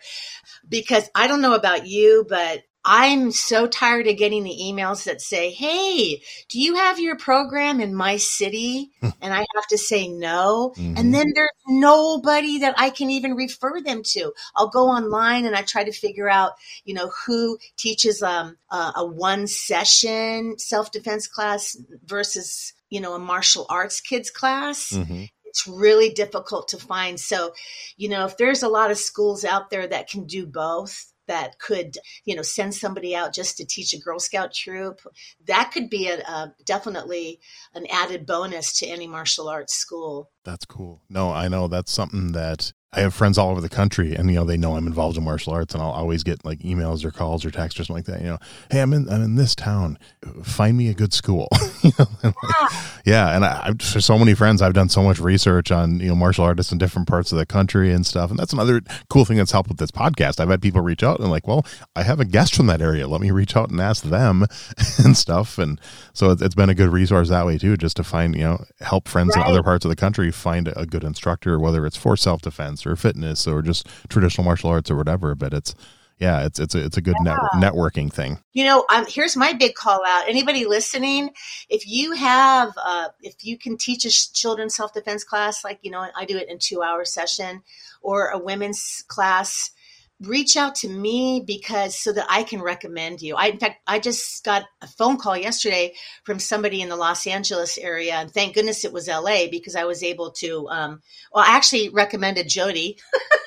because 0.68 1.10
I 1.14 1.28
don't 1.28 1.42
know 1.42 1.56
about 1.56 1.88
you, 1.88 2.26
but 2.28 2.64
I'm 2.86 3.32
so 3.32 3.68
tired 3.68 4.08
of 4.08 4.16
getting 4.16 4.46
the 4.46 4.58
emails 4.58 5.04
that 5.04 5.20
say, 5.20 5.52
Hey, 5.52 6.22
do 6.48 6.60
you 6.60 6.76
have 6.76 6.98
your 6.98 7.18
program 7.18 7.82
in 7.82 7.94
my 7.94 8.16
city? 8.16 8.92
Hmm. 9.02 9.10
and 9.22 9.34
I 9.34 9.46
have 9.56 9.68
to 9.70 9.78
say 9.78 10.08
no. 10.08 10.74
Mm-hmm. 10.78 10.94
And 10.98 11.14
then 11.14 11.28
there's 11.36 11.50
nobody 11.68 12.60
that 12.60 12.76
I 12.78 12.90
can 12.90 13.10
even 13.10 13.36
refer 13.36 13.82
them 13.82 14.02
to. 14.12 14.32
I'll 14.56 14.70
go 14.70 14.88
online 14.88 15.46
and 15.46 15.56
I 15.56 15.64
try 15.64 15.84
to 15.84 15.92
figure 15.92 16.30
out, 16.30 16.54
you 16.86 16.94
know, 16.94 17.12
who 17.26 17.58
teaches 17.76 18.24
um, 18.24 18.58
uh, 18.72 18.94
a 18.96 19.06
one 19.06 19.48
session 19.48 20.58
self 20.58 20.92
defense 20.94 21.28
class 21.28 21.76
versus, 22.06 22.74
you 22.90 23.02
know, 23.02 23.14
a 23.14 23.20
martial 23.20 23.66
arts 23.70 24.00
kids 24.00 24.32
class. 24.32 24.92
Mm-hmm 24.92 25.26
it's 25.50 25.68
really 25.68 26.10
difficult 26.10 26.70
to 26.70 26.78
find. 26.78 27.20
So, 27.20 27.54
you 27.98 28.08
know, 28.10 28.26
if 28.26 28.38
there's 28.38 28.64
a 28.64 28.70
lot 28.70 28.92
of 28.92 28.98
schools 28.98 29.44
out 29.44 29.70
there 29.70 29.88
that 29.88 30.10
can 30.10 30.26
do 30.26 30.46
both, 30.46 31.12
that 31.28 31.60
could, 31.60 31.98
you 32.26 32.36
know, 32.36 32.42
send 32.42 32.74
somebody 32.74 33.16
out 33.16 33.34
just 33.34 33.58
to 33.58 33.66
teach 33.66 33.94
a 33.94 34.00
Girl 34.00 34.20
Scout 34.20 34.54
troop. 34.54 35.00
That 35.46 35.72
could 35.72 35.90
be 35.90 36.10
a, 36.10 36.20
a, 36.20 36.54
definitely 36.66 37.40
an 37.76 37.86
added 37.92 38.26
bonus 38.26 38.80
to 38.80 38.88
any 38.88 39.08
martial 39.08 39.48
arts 39.48 39.76
school. 39.76 40.32
That's 40.44 40.66
cool. 40.66 41.02
No, 41.08 41.32
I 41.32 41.48
know 41.48 41.68
that's 41.68 41.92
something 41.92 42.32
that 42.32 42.74
I 42.92 43.02
have 43.02 43.14
friends 43.14 43.38
all 43.38 43.52
over 43.52 43.62
the 43.62 43.70
country, 43.70 44.16
and 44.16 44.32
you 44.32 44.38
know 44.38 44.46
they 44.46 44.58
know 44.58 44.76
I'm 44.76 44.88
involved 44.88 45.16
in 45.16 45.24
martial 45.24 45.54
arts, 45.54 45.76
and 45.76 45.84
I'll 45.84 45.92
always 45.92 46.24
get 46.24 46.44
like 46.44 46.60
emails 46.60 47.06
or 47.06 47.12
calls 47.12 47.46
or 47.46 47.52
texts 47.52 47.80
or 47.80 47.84
something 47.84 47.98
like 47.98 48.06
that. 48.06 48.22
You 48.22 48.30
know, 48.30 48.40
hey, 48.72 48.82
I'm 48.82 48.94
in 48.94 49.08
I'm 49.08 49.22
in 49.22 49.36
this 49.36 49.54
town. 49.54 50.00
Find 50.42 50.76
me 50.76 50.90
a 50.90 50.96
good 50.96 51.14
school. 51.14 51.48
you 51.84 51.92
know, 52.00 52.08
and 52.24 52.34
like, 52.42 52.72
yeah, 53.06 53.36
and 53.36 53.46
I, 53.46 53.74
for 53.80 54.02
so 54.02 54.18
many 54.18 54.34
friends, 54.34 54.64
I've 54.64 54.74
done 54.74 54.90
so 54.90 55.04
much 55.04 55.20
research 55.20 55.70
on 55.70 56.00
you 56.00 56.08
know 56.08 56.16
martial 56.16 56.44
artists 56.44 56.72
in 56.72 56.80
different 56.80 57.08
parts 57.08 57.32
of 57.32 57.38
the 57.38 57.46
country 57.46 57.94
and 57.94 58.08
stuff, 58.08 58.32
and 58.32 58.40
that's 58.40 58.54
another 58.54 58.82
cool 59.08 59.24
thing 59.24 59.38
that's 59.38 59.52
helped 59.52 59.70
with 59.70 59.78
this 59.78 59.92
podcast. 59.92 60.40
I've 60.40 60.50
had 60.50 60.60
people 60.60 60.82
reach 60.82 61.04
out 61.04 61.20
and 61.20 61.30
like, 61.30 61.48
well, 61.48 61.68
I 61.96 62.02
have 62.02 62.20
a 62.20 62.26
guest 62.26 62.56
from 62.56 62.66
that 62.68 62.82
area. 62.82 63.08
Let 63.08 63.22
me 63.22 63.30
reach 63.30 63.56
out 63.56 63.70
and 63.70 63.80
ask 63.80 64.04
them 64.04 64.48
and 65.06 65.16
stuff, 65.16 65.60
and 65.60 65.80
so 66.14 66.32
it's, 66.32 66.42
it's 66.42 66.56
been 66.56 66.70
a 66.70 66.76
good 66.76 66.90
resource 66.90 67.30
that 67.30 67.46
way 67.46 67.60
too, 67.60 67.78
just 67.78 67.98
to 67.98 68.04
find 68.04 68.36
you 68.36 68.46
know 68.46 68.66
help 68.80 69.08
friends 69.08 69.36
right. 69.36 69.46
in 69.46 69.52
other 69.52 69.62
parts 69.62 69.86
of 69.86 69.90
the 69.90 69.96
country 69.96 70.32
find 70.32 70.74
a 70.76 70.88
good 70.88 71.04
instructor, 71.04 71.60
whether 71.60 71.86
it's 71.86 71.96
for 71.96 72.18
self 72.18 72.42
defense 72.42 72.79
dance 72.80 72.86
or 72.86 72.96
fitness 72.96 73.48
or 73.48 73.62
just 73.62 73.88
traditional 74.10 74.46
martial 74.46 74.70
arts 74.70 74.92
or 74.92 74.96
whatever. 74.96 75.36
But 75.36 75.54
it's 75.54 75.76
yeah, 76.18 76.46
it's 76.46 76.60
it's 76.60 76.76
a, 76.76 76.84
it's 76.84 76.98
a 76.98 77.02
good 77.02 77.16
yeah. 77.24 77.38
net, 77.54 77.74
networking 77.74 78.12
thing. 78.12 78.40
You 78.52 78.66
know, 78.66 78.86
um, 78.94 79.06
here's 79.08 79.38
my 79.38 79.54
big 79.54 79.76
call 79.76 80.02
out. 80.06 80.28
Anybody 80.28 80.66
listening, 80.66 81.30
if 81.70 81.88
you 81.88 82.12
have, 82.12 82.74
uh, 82.84 83.08
if 83.22 83.46
you 83.46 83.58
can 83.58 83.78
teach 83.78 84.04
a 84.04 84.10
children's 84.34 84.76
self 84.76 84.94
defense 84.94 85.24
class, 85.24 85.64
like 85.64 85.80
you 85.82 85.92
know, 85.92 86.06
I 86.16 86.26
do 86.26 86.38
it 86.38 86.50
in 86.50 86.60
two 86.60 86.82
hour 86.82 87.06
session, 87.06 87.64
or 88.02 88.30
a 88.30 88.38
women's 88.38 89.04
class, 89.08 89.72
reach 90.22 90.58
out 90.58 90.76
to 90.76 90.90
me 90.90 91.44
because 91.46 91.98
so 91.98 92.12
that 92.12 92.26
I 92.30 92.44
can 92.44 92.62
recommend 92.62 93.22
you. 93.22 93.36
I 93.36 93.48
in 93.48 93.60
fact 93.60 93.82
I 93.88 94.00
just 94.00 94.44
got 94.44 94.64
a 94.82 94.88
phone 94.88 95.18
call 95.18 95.38
yesterday 95.38 95.94
from 96.24 96.40
somebody 96.40 96.82
in 96.82 96.90
the 96.90 96.96
Los 96.96 97.26
Angeles 97.26 97.78
area 97.78 98.16
and 98.16 98.32
thank 98.32 98.56
goodness 98.56 98.84
it 98.84 98.92
was 98.92 99.08
LA 99.08 99.48
because 99.50 99.76
I 99.76 99.86
was 99.86 100.04
able 100.04 100.32
to 100.40 100.68
um 100.70 101.02
well 101.34 101.46
I 101.46 101.56
actually 101.56 101.90
recommended 101.90 102.50
Jody. 102.50 102.98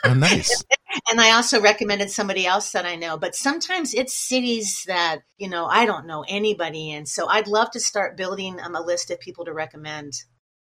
Oh 0.04 0.14
nice. 0.14 0.64
and 1.11 1.20
I 1.20 1.32
also 1.32 1.61
recommended 1.61 2.11
somebody 2.11 2.46
else 2.46 2.72
that 2.72 2.87
I 2.87 2.96
know, 2.96 3.16
but 3.16 3.35
sometimes 3.35 3.94
it's 3.94 4.14
cities 4.14 4.85
that, 4.87 5.20
you 5.38 5.48
know, 5.48 5.66
I 5.66 5.87
don't 5.87 6.06
know 6.06 6.24
anybody 6.28 6.90
in. 6.90 7.06
So 7.06 7.26
I'd 7.28 7.48
love 7.48 7.70
to 7.72 7.80
start 7.80 8.16
building 8.16 8.58
um, 8.61 8.74
a 8.74 8.80
list 8.80 9.11
of 9.11 9.20
people 9.20 9.44
to 9.44 9.52
recommend. 9.52 10.12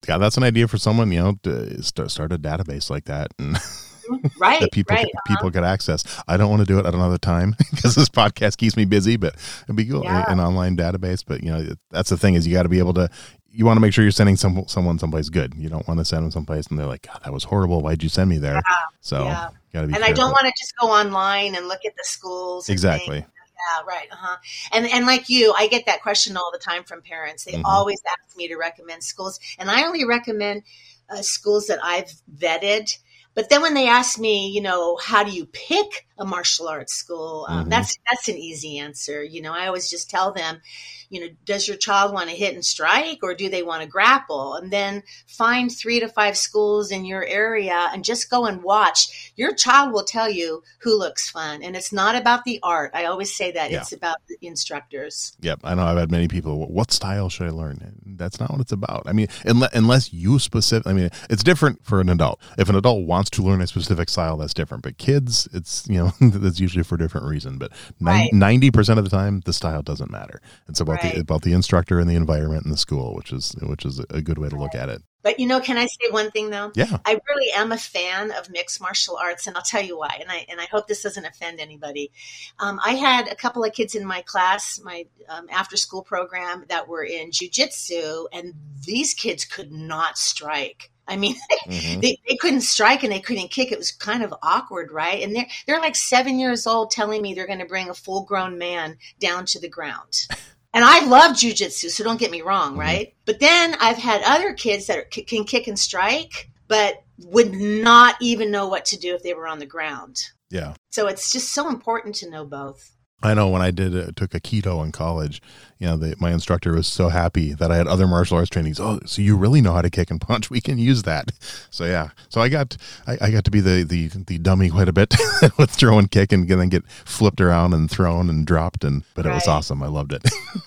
Yeah, 0.08 0.18
that's 0.18 0.38
an 0.38 0.44
idea 0.44 0.68
for 0.68 0.78
someone, 0.78 1.12
you 1.12 1.20
know, 1.20 1.36
to 1.44 1.84
start, 1.84 2.12
start 2.12 2.32
a 2.32 2.40
database 2.40 2.90
like 2.90 3.06
that 3.06 3.32
and 3.38 3.58
right 4.38 4.62
that 4.62 4.72
people 4.72 4.96
right, 4.96 5.06
could, 5.06 5.16
uh-huh. 5.16 5.36
people 5.36 5.52
could 5.52 5.64
access. 5.64 6.04
I 6.28 6.38
don't 6.38 6.50
want 6.50 6.62
to 6.62 6.66
do 6.66 6.80
it. 6.80 6.86
I 6.86 6.92
don't 6.92 7.02
have 7.02 7.12
the 7.12 7.20
time 7.20 7.56
because 7.72 7.96
this 7.96 8.10
podcast 8.10 8.58
keeps 8.58 8.76
me 8.76 8.86
busy, 8.86 9.18
but 9.18 9.36
it'd 9.64 9.76
be 9.76 9.86
cool 9.86 10.04
yeah. 10.04 10.32
an 10.32 10.40
online 10.40 10.78
database. 10.78 11.24
But 11.26 11.44
you 11.44 11.52
know, 11.52 11.74
that's 11.92 12.10
the 12.10 12.18
thing 12.18 12.36
is 12.36 12.48
you 12.48 12.54
got 12.54 12.64
to 12.64 12.70
be 12.70 12.80
able 12.80 12.94
to. 12.96 13.10
You 13.52 13.66
want 13.66 13.78
to 13.78 13.82
make 13.82 13.94
sure 13.94 14.04
you're 14.04 14.12
sending 14.12 14.38
some 14.38 14.66
someone 14.68 15.00
someplace 15.00 15.30
good. 15.30 15.56
You 15.56 15.70
don't 15.70 15.88
want 15.88 16.00
to 16.00 16.06
send 16.06 16.24
them 16.24 16.32
someplace 16.32 16.68
and 16.68 16.78
they're 16.78 16.86
like, 16.86 17.08
God, 17.08 17.20
that 17.24 17.34
was 17.34 17.44
horrible. 17.44 17.82
Why'd 17.82 18.04
you 18.04 18.10
send 18.10 18.30
me 18.30 18.38
there? 18.38 18.54
Yeah. 18.54 18.76
So 19.02 19.24
yeah. 19.24 19.50
gotta 19.74 19.88
be. 19.88 19.94
And 19.94 20.04
careful. 20.04 20.06
I 20.06 20.12
don't 20.14 20.32
want 20.32 20.46
to 20.46 20.54
just 20.56 20.74
go 20.80 20.88
online 20.88 21.56
and 21.56 21.68
look 21.68 21.84
at 21.84 21.96
the 21.96 22.04
schools. 22.04 22.70
Exactly. 22.70 23.26
Yeah, 23.60 23.86
right. 23.88 24.08
Uh-huh. 24.12 24.38
And 24.72 24.86
and 24.88 25.06
like 25.06 25.30
you, 25.30 25.54
I 25.58 25.68
get 25.68 25.86
that 25.86 26.02
question 26.02 26.38
all 26.38 26.52
the 26.52 26.60
time 26.60 26.84
from 26.84 27.02
parents. 27.02 27.44
They 27.44 27.54
mm-hmm. 27.54 27.66
always 27.66 28.02
ask 28.08 28.38
me 28.38 28.48
to 28.48 28.56
recommend 28.56 29.04
schools, 29.04 29.40
and 29.58 29.70
I 29.70 29.84
only 29.84 30.06
recommend 30.06 30.64
uh, 31.10 31.22
schools 31.22 31.68
that 31.68 31.80
I've 31.84 32.12
vetted. 32.34 32.98
But 33.34 33.50
then 33.50 33.62
when 33.62 33.74
they 33.74 33.88
ask 33.88 34.20
me, 34.20 34.50
you 34.50 34.62
know, 34.62 34.98
how 34.98 35.24
do 35.24 35.32
you 35.32 35.46
pick 35.46 36.08
a 36.18 36.26
martial 36.26 36.68
arts 36.68 36.94
school? 36.94 37.46
Um, 37.48 37.62
mm-hmm. 37.62 37.70
That's 37.70 37.98
that's 38.10 38.28
an 38.28 38.38
easy 38.38 38.80
answer. 38.80 39.24
You 39.24 39.42
know, 39.42 39.54
I 39.54 39.68
always 39.68 39.90
just 39.90 40.10
tell 40.10 40.34
them, 40.34 40.62
you 41.10 41.22
know, 41.22 41.28
does 41.46 41.68
your 41.68 41.78
child 41.78 42.14
want 42.14 42.30
to 42.30 42.36
hit 42.36 42.54
and 42.54 42.64
strike 42.64 43.20
or 43.24 43.34
do 43.34 43.50
they 43.50 43.64
want 43.64 43.82
to 43.82 43.88
grapple? 43.88 44.56
And 44.56 44.72
then 44.72 45.04
find 45.28 45.72
three 45.72 46.00
to 46.00 46.08
five 46.08 46.38
schools 46.38 46.92
in 46.92 47.06
your 47.06 47.26
area 47.26 47.90
and 47.92 48.04
just 48.04 48.30
go 48.30 48.46
and 48.46 48.64
watch. 48.64 49.34
Your 49.36 49.54
child 49.54 49.92
will 49.92 50.04
tell 50.04 50.30
you 50.30 50.64
who 50.80 50.98
looks 50.98 51.30
fun. 51.30 51.64
And 51.64 51.76
it's 51.76 51.92
not 51.92 52.16
about 52.16 52.44
the 52.44 52.60
art. 52.62 52.92
I 52.94 53.06
always 53.06 53.36
say 53.36 53.52
that 53.52 53.72
yeah. 53.72 53.82
it's 53.82 53.92
about 53.92 54.18
the 54.28 54.38
instructors. 54.42 55.36
Yep. 55.42 55.62
I 55.64 55.74
know 55.76 55.84
I've 55.84 55.98
had 55.98 56.12
many 56.12 56.28
people, 56.28 56.68
what 56.68 56.92
style 56.92 57.30
should 57.30 57.48
I 57.48 57.52
learn? 57.52 57.96
That's 58.06 58.40
not 58.40 58.52
what 58.52 58.62
it's 58.62 58.72
about. 58.72 59.04
I 59.08 59.14
mean, 59.14 59.28
unless 59.46 60.14
you 60.14 60.38
specific, 60.38 60.86
I 60.86 60.94
mean, 60.94 61.10
it's 61.30 61.44
different 61.44 61.84
for 61.84 62.00
an 62.02 62.10
adult. 62.10 62.40
If 62.58 62.70
an 62.70 62.76
adult 62.76 63.08
wants 63.08 63.32
to 63.32 63.42
learn 63.42 63.62
a 63.62 63.68
specific 63.68 64.10
style, 64.10 64.38
that's 64.38 64.54
different. 64.54 64.84
But 64.84 64.98
kids, 64.98 65.48
it's, 65.54 65.88
you 65.88 65.98
know, 65.98 66.14
that's 66.22 66.60
usually 66.60 66.84
for 66.84 66.96
a 66.96 66.98
different 67.00 67.28
reason. 67.28 67.58
But 67.58 67.72
right. 68.00 68.30
90% 68.32 68.98
of 68.98 69.04
the 69.04 69.10
time, 69.10 69.42
the 69.46 69.54
style 69.54 69.82
doesn't 69.82 70.12
matter. 70.12 70.42
It's 70.68 70.80
about 70.80 70.99
right. 71.04 71.16
the 71.16 71.22
about 71.22 71.42
the 71.42 71.54
instructor 71.54 72.00
and 72.00 72.10
the 72.10 72.16
environment 72.16 72.66
in 72.66 72.72
the 72.72 72.78
school, 72.78 73.16
which 73.16 73.32
is 73.32 73.56
which 73.62 73.86
is 73.86 74.00
a 74.10 74.22
good 74.22 74.38
way 74.38 74.50
to 74.50 74.56
look 74.56 74.76
at 74.76 74.90
it. 74.90 75.02
But 75.22 75.40
you 75.40 75.48
know, 75.48 75.60
can 75.60 75.78
I 75.78 75.86
say 75.86 76.10
one 76.12 76.32
thing 76.32 76.50
though? 76.50 76.72
Yeah. 76.76 76.98
I 77.06 77.20
really 77.30 77.52
am 77.52 77.72
a 77.72 77.78
fan 77.78 78.32
of 78.32 78.50
mixed 78.50 78.80
martial 78.80 79.18
arts, 79.18 79.48
and 79.48 79.58
I'll 79.58 79.64
tell 79.64 79.84
you 79.84 79.98
why. 79.98 80.18
And 80.20 80.32
I 80.32 80.46
and 80.50 80.62
I 80.62 80.66
hope 80.66 80.88
this 80.88 81.04
doesn't 81.04 81.26
offend 81.26 81.60
anybody. 81.60 82.12
Um, 82.60 82.80
I 82.84 82.92
had 82.92 83.28
a 83.28 83.36
couple 83.36 83.64
of 83.64 83.74
kids 83.74 83.96
in 83.96 84.06
my 84.06 84.22
class, 84.22 84.80
my 84.84 85.06
um, 85.28 85.48
after 85.52 85.76
school 85.76 86.04
program, 86.04 86.66
that 86.70 86.88
were 86.88 87.04
in 87.04 87.32
jujitsu, 87.32 88.28
and 88.32 88.54
these 88.86 89.14
kids 89.14 89.44
could 89.44 89.72
not 89.72 90.18
strike. 90.18 90.92
I 91.10 91.18
mean, 91.18 91.36
mm-hmm. 91.68 92.00
they, 92.00 92.20
they 92.28 92.36
couldn't 92.36 92.62
strike 92.62 93.04
and 93.04 93.12
they 93.12 93.20
couldn't 93.20 93.52
kick. 93.52 93.72
It 93.72 93.78
was 93.78 93.92
kind 93.92 94.24
of 94.24 94.34
awkward, 94.42 94.92
right? 94.92 95.22
And 95.22 95.36
they're 95.36 95.48
they're 95.68 95.80
like 95.80 95.96
seven 95.96 96.40
years 96.40 96.66
old, 96.66 96.92
telling 96.92 97.22
me 97.22 97.34
they're 97.34 97.48
going 97.48 97.60
to 97.60 97.66
bring 97.66 97.90
a 97.90 97.94
full 97.94 98.24
grown 98.24 98.58
man 98.58 98.98
down 99.20 99.46
to 99.48 99.60
the 99.60 99.70
ground. 99.70 100.28
And 100.74 100.86
I 100.86 101.06
love 101.06 101.36
jujitsu, 101.36 101.90
so 101.90 102.04
don't 102.04 102.20
get 102.20 102.32
me 102.32 102.42
wrong, 102.42 102.72
mm-hmm. 102.72 102.80
right? 102.80 103.14
But 103.26 103.40
then 103.40 103.76
I've 103.80 103.98
had 103.98 104.22
other 104.24 104.54
kids 104.54 104.88
that 104.88 104.98
are, 104.98 105.04
can 105.04 105.44
kick 105.44 105.68
and 105.68 105.80
strike, 105.80 106.50
but 106.68 107.04
would 107.26 107.54
not 107.54 108.16
even 108.22 108.52
know 108.52 108.68
what 108.68 108.86
to 108.86 108.98
do 108.98 109.16
if 109.16 109.24
they 109.24 109.34
were 109.34 109.48
on 109.48 109.60
the 109.60 109.66
ground. 109.66 110.22
Yeah. 110.50 110.76
So 110.92 111.08
it's 111.08 111.32
just 111.32 111.54
so 111.54 111.70
important 111.70 112.16
to 112.16 112.30
know 112.30 112.46
both. 112.46 112.96
I 113.22 113.34
know 113.34 113.50
when 113.50 113.62
I 113.62 113.72
did 113.72 113.98
uh, 113.98 114.12
took 114.16 114.32
Aikido 114.32 114.84
in 114.84 114.92
college, 114.92 115.42
you 115.80 115.88
know, 115.88 115.96
the, 115.96 116.14
my 116.20 116.34
instructor 116.34 116.74
was 116.74 116.88
so 116.88 117.08
happy 117.08 117.54
that 117.54 117.72
I 117.72 117.78
had 117.78 117.88
other 117.88 118.06
martial 118.06 118.36
arts 118.36 118.50
trainings. 118.50 118.82
Oh, 118.82 119.00
so 119.06 119.22
you 119.22 119.38
really 119.38 119.62
know 119.62 119.72
how 119.72 119.82
to 119.82 119.90
kick 119.90 120.12
and 120.12 120.20
punch? 120.20 120.50
We 120.50 120.60
can 120.60 120.78
use 120.78 121.04
that. 121.04 121.32
So 121.72 121.86
yeah, 121.86 122.10
so 122.28 122.42
I 122.42 122.50
got 122.50 122.76
I, 123.08 123.18
I 123.22 123.32
got 123.32 123.46
to 123.46 123.52
be 123.52 123.62
the 123.62 123.84
the 123.84 124.08
the 124.08 124.38
dummy 124.40 124.70
quite 124.70 124.90
a 124.90 124.94
bit 124.94 125.16
with 125.58 125.70
throw 125.70 125.98
and 125.98 126.12
kick 126.12 126.34
and 126.34 126.50
then 126.50 126.68
get 126.68 126.86
flipped 126.86 127.40
around 127.40 127.74
and 127.74 127.90
thrown 127.90 128.30
and 128.30 128.46
dropped 128.46 128.84
and 128.84 129.04
but 129.14 129.24
right. 129.24 129.32
it 129.32 129.36
was 129.36 129.48
awesome. 129.48 129.82
I 129.82 129.88
loved 129.88 130.12
it. 130.12 130.24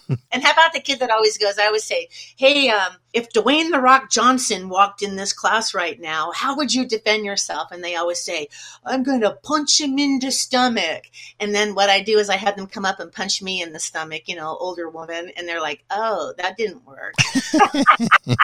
and 0.33 0.43
how 0.43 0.53
about 0.53 0.73
the 0.73 0.81
kid 0.81 1.01
that 1.01 1.11
always 1.11 1.37
goes? 1.37 1.59
I 1.59 1.67
always 1.67 1.85
say, 1.85 2.09
hey, 2.37 2.71
um, 2.71 2.93
if 3.13 3.31
Dwayne 3.31 3.71
the 3.71 3.81
Rock 3.81 4.11
Johnson 4.11 4.71
walked 4.71 5.03
in 5.03 5.17
this 5.17 5.35
class 5.35 5.75
right 5.75 6.01
now, 6.01 6.33
how 6.33 6.57
would 6.57 6.73
you 6.73 6.87
defend 6.87 7.27
yourself? 7.27 7.71
And 7.71 7.85
they 7.85 7.97
always 7.97 8.23
say, 8.23 8.49
I'm 8.87 9.03
going 9.03 9.21
to 9.21 9.37
punch 9.43 9.79
him 9.79 9.99
in 9.99 10.21
the 10.21 10.31
stomach. 10.31 11.05
And 11.39 11.55
then 11.55 11.75
what 11.75 11.91
I 11.91 12.01
do 12.01 12.19
is 12.19 12.31
I 12.31 12.37
have 12.37 12.57
them 12.57 12.67
come 12.67 12.87
up 12.87 13.01
and 13.01 13.13
punch 13.13 13.43
me 13.43 13.61
in 13.61 13.73
the 13.73 13.81
stomach. 13.81 14.23
You 14.27 14.37
know, 14.37 14.57
older 14.59 14.89
woman 14.89 15.02
woman 15.03 15.33
and 15.37 15.49
they're 15.49 15.61
like, 15.61 15.85
"Oh, 15.91 16.33
that 16.39 16.57
didn't 16.57 16.85
work." 16.87 17.15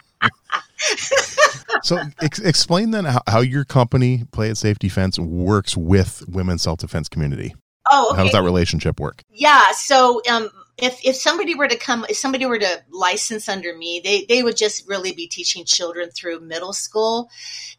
so 1.83 1.99
ex- 2.21 2.38
explain 2.38 2.90
then 2.90 3.05
how, 3.05 3.21
how, 3.27 3.40
your 3.40 3.64
company 3.64 4.25
play 4.33 4.49
it 4.49 4.57
safe 4.57 4.79
defense 4.79 5.18
works 5.18 5.77
with 5.77 6.25
women's 6.29 6.62
self-defense 6.62 7.09
community 7.09 7.55
oh 7.90 8.09
okay. 8.09 8.16
how 8.16 8.23
does 8.25 8.33
that 8.33 8.42
relationship 8.42 8.99
work 9.01 9.23
yeah 9.31 9.71
so 9.73 10.21
um, 10.31 10.49
if 10.77 10.99
if 11.05 11.16
somebody 11.16 11.55
were 11.55 11.68
to 11.68 11.77
come 11.77 12.07
if 12.09 12.16
somebody 12.16 12.47
were 12.47 12.59
to 12.59 12.83
license 12.90 13.49
under 13.49 13.77
me 13.77 14.01
they 14.03 14.25
they 14.29 14.42
would 14.42 14.57
just 14.57 14.88
really 14.88 15.12
be 15.12 15.27
teaching 15.27 15.64
children 15.64 16.11
through 16.11 16.40
middle 16.40 16.73
school 16.73 17.29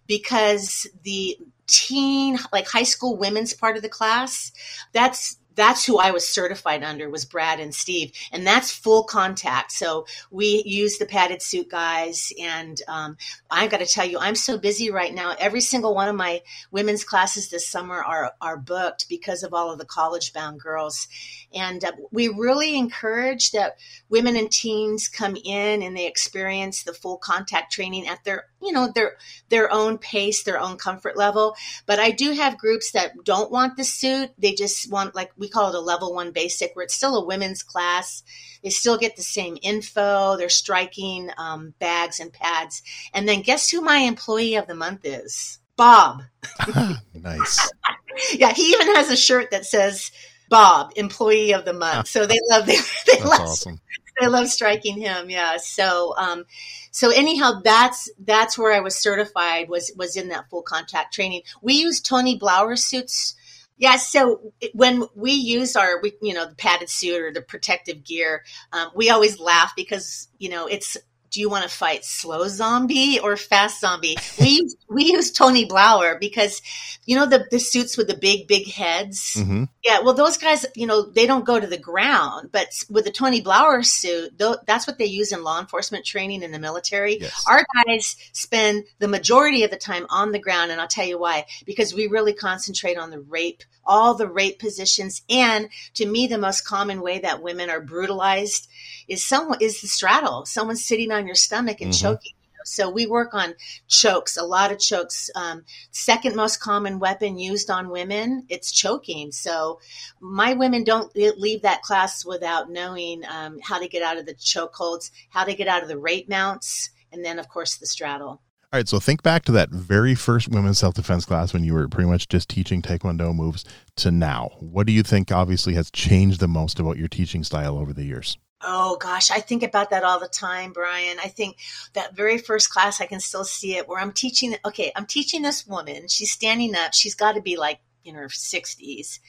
because 0.08 0.88
the 1.04 1.38
teen 1.68 2.38
like 2.52 2.68
high 2.68 2.84
school 2.84 3.18
women's 3.18 3.54
part 3.54 3.76
of 3.76 3.82
the 3.82 3.90
class 3.90 4.52
that's 4.94 5.38
that's 5.60 5.86
who 5.86 5.98
I 5.98 6.12
was 6.12 6.28
certified 6.28 6.84
under 6.84 7.10
was 7.10 7.26
Brad 7.26 7.60
and 7.60 7.76
Steve, 7.76 8.14
and 8.32 8.48
that's 8.48 8.72
full 8.72 9.04
contact. 9.04 9.74
So 9.74 10.06
we 10.32 10.64
use 10.66 10.98
the 10.98 11.06
padded 11.06 11.42
suit 11.42 11.70
guys, 11.70 12.32
and 12.42 12.82
um, 12.88 13.18
I've 13.52 13.70
got 13.70 13.82
to 13.82 13.86
tell 13.86 14.06
you, 14.06 14.20
I'm 14.20 14.36
so 14.36 14.58
busy 14.58 14.90
right 14.90 15.14
now. 15.14 15.36
Every 15.38 15.60
single 15.60 15.94
one 15.94 16.08
of 16.08 16.16
my 16.16 16.42
women's 16.72 17.04
classes 17.04 17.50
this 17.50 17.68
summer 17.68 18.02
are 18.02 18.32
are 18.40 18.56
booked 18.56 19.10
because 19.10 19.44
of 19.44 19.54
all 19.54 19.70
of 19.70 19.80
the 19.80 19.86
college 19.86 20.32
bound 20.32 20.62
girls, 20.62 21.10
and 21.54 21.84
uh, 21.84 21.92
we 22.12 22.28
really 22.28 22.76
encourage 22.76 23.52
that 23.52 23.78
women 24.10 24.36
and 24.36 24.52
teens 24.52 25.08
come 25.08 25.36
in 25.36 25.82
and 25.82 25.96
they 25.96 26.08
experience 26.08 26.84
the 26.84 26.94
full 26.94 27.18
contact 27.18 27.72
training 27.72 28.08
at 28.08 28.24
their 28.24 28.46
you 28.62 28.72
know 28.72 28.92
their 28.94 29.18
their 29.50 29.72
own 29.72 29.98
pace, 29.98 30.44
their 30.44 30.60
own 30.60 30.78
comfort 30.78 31.18
level. 31.18 31.56
But 31.86 32.00
I 32.00 32.12
do 32.12 32.32
have 32.32 32.58
groups 32.58 32.92
that 32.92 33.24
don't 33.24 33.52
want 33.52 33.78
the 33.78 33.84
suit; 33.84 34.32
they 34.38 34.54
just 34.54 34.92
want 34.92 35.16
like 35.16 35.32
we 35.38 35.50
call 35.50 35.70
it 35.70 35.76
a 35.76 35.80
level 35.80 36.14
one 36.14 36.32
basic, 36.32 36.76
where 36.76 36.84
it's 36.84 36.96
still 36.96 37.16
a 37.16 37.26
women's 37.26 37.64
class. 37.64 38.24
They 38.64 38.70
still 38.70 38.98
get 38.98 39.16
the 39.16 39.24
same 39.24 39.58
info. 39.62 40.36
They're 40.36 40.50
striking 40.50 41.30
um, 41.38 41.74
bags 41.80 42.20
and 42.20 42.32
pads. 42.32 42.82
And 43.14 43.28
then 43.28 43.42
guess 43.42 43.70
who 43.70 43.82
my 43.82 44.00
employee 44.00 44.56
of 44.56 44.68
the 44.68 44.76
month 44.76 45.06
is? 45.06 45.60
Bob. 45.78 46.24
nice. 47.14 47.72
yeah, 48.34 48.54
he 48.54 48.64
even 48.72 48.96
has 48.96 49.10
a 49.10 49.16
shirt 49.16 49.52
that 49.52 49.66
says 49.66 50.12
Bob, 50.50 50.92
employee 50.96 51.54
of 51.54 51.66
the 51.66 51.74
month. 51.74 52.08
So 52.08 52.26
they 52.26 52.40
love 52.50 52.66
they, 52.66 52.76
they 53.08 53.18
That's 53.20 53.26
love 53.26 53.42
awesome. 53.42 53.80
they 54.20 54.28
love 54.28 54.48
striking 54.50 54.98
him. 54.98 55.30
Yeah. 55.30 55.58
So 55.58 56.16
um 56.18 56.46
so 56.92 57.12
anyhow 57.12 57.62
that's 57.64 58.10
that's 58.20 58.58
where 58.58 58.74
I 58.74 58.80
was 58.80 58.96
certified 58.96 59.70
was 59.70 59.92
was 59.96 60.16
in 60.16 60.30
that 60.30 60.50
full 60.50 60.64
contact 60.64 61.14
training. 61.14 61.44
We 61.62 61.76
use 61.76 62.02
Tony 62.02 62.40
Blauer 62.40 62.78
suits 62.78 63.36
yeah, 63.80 63.96
so 63.96 64.52
when 64.74 65.06
we 65.16 65.32
use 65.32 65.78
our, 65.78 66.02
we, 66.02 66.12
you 66.22 66.34
know, 66.34 66.46
the 66.46 66.56
padded 66.56 66.90
suit 66.90 67.22
or 67.22 67.32
the 67.32 67.42
protective 67.42 68.04
gear, 68.04 68.44
um, 68.74 68.90
we 68.94 69.10
always 69.10 69.40
laugh 69.40 69.72
because 69.74 70.28
you 70.38 70.50
know 70.50 70.68
it's 70.68 70.98
do 71.32 71.40
you 71.40 71.50
want 71.50 71.64
to 71.64 71.70
fight 71.70 72.06
slow 72.06 72.48
zombie 72.48 73.20
or 73.20 73.38
fast 73.38 73.82
zombie? 73.82 74.18
We 74.40 74.48
use, 74.62 74.76
we 74.90 75.04
use 75.06 75.32
Tony 75.32 75.68
Blauer 75.68 76.20
because 76.20 76.62
you 77.06 77.16
know 77.16 77.26
the 77.26 77.46
the 77.50 77.60
suits 77.60 77.98
with 77.98 78.08
the 78.08 78.16
big 78.16 78.48
big 78.48 78.68
heads. 78.68 79.36
Mm-hmm. 79.38 79.66
Yeah, 79.84 80.02
well 80.02 80.14
those 80.14 80.38
guys, 80.38 80.66
you 80.76 80.88
know, 80.88 81.04
they 81.04 81.26
don't 81.26 81.46
go 81.46 81.60
to 81.60 81.68
the 81.68 81.78
ground, 81.78 82.50
but 82.52 82.68
with 82.90 83.06
the 83.06 83.12
Tony 83.12 83.42
Blauer 83.42 83.86
suit, 83.86 84.38
that's 84.38 84.88
what 84.88 84.98
they 84.98 85.06
use 85.06 85.32
in 85.32 85.44
law 85.44 85.60
enforcement 85.60 86.06
training 86.06 86.44
in 86.44 86.52
the 86.52 86.60
military. 86.60 87.20
Yes. 87.20 87.46
Our 87.48 87.66
guys 87.86 88.16
spend 88.34 88.86
the 89.00 89.08
majority 89.08 89.64
of 89.64 89.72
the 89.72 89.78
time 89.78 90.06
on 90.10 90.32
the 90.32 90.40
ground, 90.40 90.72
and 90.72 90.80
I'll 90.80 90.88
tell 90.88 91.06
you 91.06 91.20
why. 91.20 91.46
Because 91.66 91.94
we 91.94 92.08
really 92.08 92.34
concentrate 92.34 92.98
on 92.98 93.10
the 93.10 93.20
rape, 93.20 93.64
all 93.90 94.14
the 94.14 94.30
rape 94.30 94.60
positions, 94.60 95.24
and 95.30 95.68
to 95.96 96.06
me, 96.06 96.28
the 96.28 96.38
most 96.38 96.62
common 96.62 97.02
way 97.02 97.20
that 97.20 97.44
women 97.44 97.70
are 97.70 97.82
brutalized 97.82 98.70
is 99.10 99.26
someone 99.26 99.58
is 99.60 99.82
the 99.82 99.88
straddle. 99.88 100.46
Someone 100.46 100.78
sitting 100.78 101.12
on 101.12 101.26
your 101.26 101.36
stomach 101.36 101.82
and 101.82 101.92
mm-hmm. 101.92 102.08
choking. 102.08 102.34
So 102.66 102.90
we 102.90 103.08
work 103.08 103.34
on 103.34 103.56
chokes, 103.88 104.38
a 104.38 104.44
lot 104.44 104.72
of 104.72 104.80
chokes. 104.80 105.30
Um, 105.36 105.64
second 105.92 106.36
most 106.36 106.60
common 106.60 107.00
weapon 107.00 107.40
used 107.40 107.70
on 107.70 107.90
women, 107.90 108.46
it's 108.50 108.72
choking. 108.72 109.32
So 109.32 109.80
my 110.20 110.54
women 110.54 110.84
don't 110.84 111.14
leave 111.16 111.64
that 111.64 111.82
class 111.82 112.24
without 112.24 112.70
knowing 112.70 113.24
um, 113.26 113.60
how 113.64 113.80
to 113.80 113.88
get 113.88 114.04
out 114.04 114.18
of 114.18 114.26
the 114.26 114.36
choke 114.36 114.76
holds, 114.76 115.12
how 115.30 115.46
to 115.46 115.56
get 115.56 115.68
out 115.68 115.82
of 115.82 115.90
the 115.90 115.98
rape 115.98 116.30
mounts, 116.30 116.92
and 117.12 117.26
then 117.26 117.40
of 117.40 117.50
course 117.50 117.78
the 117.78 117.88
straddle. 117.88 118.42
All 118.72 118.78
right, 118.78 118.88
so 118.88 119.00
think 119.00 119.24
back 119.24 119.46
to 119.46 119.52
that 119.54 119.72
very 119.72 120.14
first 120.14 120.48
women's 120.48 120.78
self 120.78 120.94
defense 120.94 121.26
class 121.26 121.54
when 121.54 121.64
you 121.64 121.74
were 121.74 121.88
pretty 121.88 122.08
much 122.08 122.28
just 122.28 122.50
teaching 122.50 122.84
Taekwondo 122.84 123.34
moves 123.34 123.66
to 123.96 124.12
now. 124.12 124.52
What 124.60 124.86
do 124.86 124.94
you 124.94 125.02
think 125.02 125.32
obviously 125.32 125.74
has 125.74 125.90
changed 125.90 126.40
the 126.40 126.48
most 126.48 126.80
about 126.80 127.00
your 127.00 127.08
teaching 127.08 127.44
style 127.44 127.80
over 127.80 127.94
the 127.94 128.04
years? 128.04 128.38
Oh 128.62 128.98
gosh, 128.98 129.32
I 129.32 129.40
think 129.40 129.64
about 129.64 129.90
that 129.90 130.04
all 130.04 130.20
the 130.20 130.28
time, 130.28 130.72
Brian. 130.72 131.18
I 131.18 131.30
think 131.30 131.58
that 131.94 132.16
very 132.16 132.38
first 132.38 132.70
class, 132.70 133.02
I 133.02 133.08
can 133.08 133.20
still 133.20 133.44
see 133.44 133.76
it 133.76 133.88
where 133.88 134.00
I'm 134.00 134.12
teaching. 134.12 134.56
Okay, 134.64 134.92
I'm 134.96 135.08
teaching 135.08 135.42
this 135.42 135.66
woman. 135.66 136.08
She's 136.08 136.30
standing 136.30 136.76
up. 136.76 136.94
She's 136.94 137.16
got 137.16 137.34
to 137.34 137.42
be 137.42 137.58
like 137.58 137.80
in 138.06 138.16
her 138.16 138.28
60s. 138.28 139.20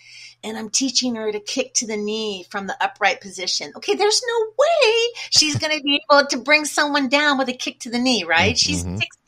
And 0.43 0.57
I'm 0.57 0.71
teaching 0.71 1.15
her 1.15 1.31
to 1.33 1.41
kick 1.41 1.75
to 1.75 1.87
the 1.87 1.97
knee 1.97 2.47
from 2.51 2.67
the 2.67 2.77
upright 2.83 3.21
position. 3.21 3.73
Okay, 3.77 3.95
there's 3.95 4.23
no 4.27 4.47
way 4.59 5.09
she's 5.31 5.57
going 5.57 5.77
to 5.77 5.83
be 5.83 6.01
able 6.11 6.27
to 6.27 6.39
bring 6.39 6.65
someone 6.65 7.09
down 7.09 7.39
with 7.39 7.49
a 7.49 7.53
kick 7.53 7.81
to 7.81 7.91
the 7.91 7.99
knee, 7.99 8.25
right? 8.25 8.55
Mm-hmm. 8.55 8.57
She's 8.57 8.83
60. 8.83 9.20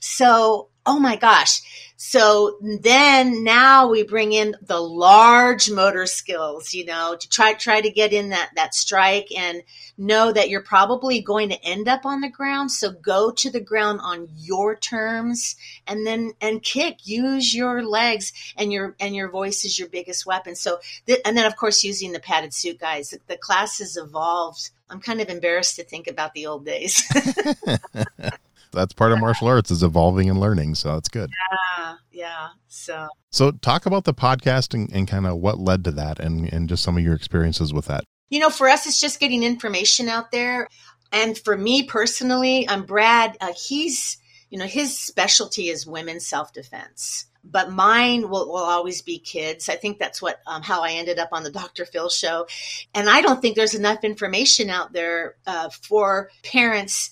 So, 0.00 0.68
oh 0.86 0.98
my 0.98 1.16
gosh. 1.16 1.60
So 2.04 2.58
then 2.60 3.44
now 3.44 3.88
we 3.88 4.02
bring 4.02 4.32
in 4.32 4.56
the 4.60 4.80
large 4.80 5.70
motor 5.70 6.04
skills, 6.06 6.74
you 6.74 6.84
know, 6.84 7.16
to 7.18 7.28
try 7.28 7.52
try 7.52 7.80
to 7.80 7.90
get 7.90 8.12
in 8.12 8.30
that 8.30 8.50
that 8.56 8.74
strike 8.74 9.28
and 9.30 9.62
know 9.96 10.32
that 10.32 10.50
you're 10.50 10.64
probably 10.64 11.20
going 11.20 11.50
to 11.50 11.64
end 11.64 11.86
up 11.86 12.04
on 12.04 12.20
the 12.20 12.28
ground. 12.28 12.72
So 12.72 12.90
go 12.90 13.30
to 13.30 13.50
the 13.50 13.60
ground 13.60 14.00
on 14.02 14.28
your 14.36 14.74
terms 14.74 15.54
and 15.86 16.04
then 16.04 16.32
and 16.40 16.60
kick. 16.60 17.06
Use 17.06 17.54
your 17.54 17.84
legs 17.84 18.32
and 18.56 18.72
your 18.72 18.96
and 18.98 19.14
your 19.14 19.30
voice 19.30 19.64
is 19.64 19.78
your 19.78 19.88
biggest 19.88 20.26
weapon. 20.26 20.56
So 20.56 20.80
th- 21.06 21.20
and 21.24 21.36
then 21.36 21.46
of 21.46 21.54
course 21.54 21.84
using 21.84 22.10
the 22.10 22.18
padded 22.18 22.52
suit 22.52 22.80
guys. 22.80 23.10
The, 23.10 23.20
the 23.28 23.36
class 23.36 23.78
has 23.78 23.96
evolved. 23.96 24.70
I'm 24.90 25.00
kind 25.00 25.20
of 25.20 25.28
embarrassed 25.28 25.76
to 25.76 25.84
think 25.84 26.08
about 26.08 26.34
the 26.34 26.46
old 26.46 26.66
days. 26.66 27.00
that's 28.72 28.92
part 28.92 29.12
of 29.12 29.20
martial 29.20 29.48
arts 29.48 29.70
is 29.70 29.82
evolving 29.82 30.28
and 30.28 30.40
learning 30.40 30.74
so 30.74 30.94
that's 30.94 31.08
good. 31.08 31.30
Yeah 31.30 31.94
yeah 32.12 32.48
so. 32.68 33.08
So 33.30 33.50
talk 33.50 33.86
about 33.86 34.04
the 34.04 34.14
podcast 34.14 34.74
and, 34.74 34.90
and 34.92 35.08
kind 35.08 35.26
of 35.26 35.38
what 35.38 35.58
led 35.58 35.84
to 35.84 35.90
that 35.92 36.20
and 36.20 36.52
and 36.52 36.68
just 36.68 36.82
some 36.82 36.96
of 36.96 37.02
your 37.02 37.14
experiences 37.14 37.72
with 37.72 37.86
that. 37.86 38.04
You 38.28 38.40
know 38.40 38.50
for 38.50 38.68
us 38.68 38.86
it's 38.86 39.00
just 39.00 39.20
getting 39.20 39.42
information 39.42 40.08
out 40.08 40.30
there. 40.30 40.68
And 41.10 41.36
for 41.36 41.56
me 41.56 41.82
personally 41.84 42.68
i'm 42.68 42.84
brad 42.84 43.36
uh, 43.40 43.52
he's 43.54 44.18
you 44.50 44.58
know 44.58 44.66
his 44.66 44.96
specialty 44.96 45.68
is 45.68 45.86
women's 45.86 46.26
self-defense. 46.26 47.26
But 47.44 47.72
mine 47.72 48.28
will, 48.30 48.46
will 48.46 48.62
always 48.62 49.02
be 49.02 49.18
kids. 49.18 49.68
I 49.68 49.74
think 49.74 49.98
that's 49.98 50.22
what 50.22 50.40
um, 50.46 50.62
how 50.62 50.82
I 50.82 50.92
ended 50.92 51.18
up 51.18 51.30
on 51.32 51.42
the 51.42 51.50
Dr. 51.50 51.84
Phil 51.84 52.08
show, 52.08 52.46
and 52.94 53.10
I 53.10 53.20
don't 53.20 53.42
think 53.42 53.56
there's 53.56 53.74
enough 53.74 54.04
information 54.04 54.70
out 54.70 54.92
there 54.92 55.34
uh, 55.44 55.68
for 55.70 56.30
parents 56.44 57.10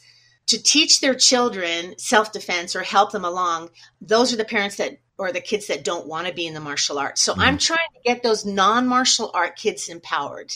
to 0.51 0.63
teach 0.63 1.01
their 1.01 1.15
children 1.15 1.95
self 1.99 2.33
defense 2.33 2.77
or 2.77 2.83
help 2.83 3.13
them 3.13 3.25
along, 3.25 3.71
those 4.01 4.33
are 4.33 4.37
the 4.37 4.45
parents 4.45 4.77
that 4.77 4.99
or 5.19 5.33
the 5.33 5.41
kids 5.41 5.67
that 5.67 5.85
don't 5.85 6.07
want 6.07 6.27
to 6.27 6.33
be 6.33 6.47
in 6.47 6.55
the 6.55 6.61
martial 6.61 6.99
arts. 6.99 7.21
So 7.21 7.35
mm. 7.35 7.39
I'm 7.41 7.59
trying 7.59 7.89
to 7.95 8.01
get 8.05 8.23
those 8.23 8.47
non 8.47 8.87
martial 8.87 9.31
art 9.35 9.57
kids 9.57 9.89
empowered. 9.89 10.53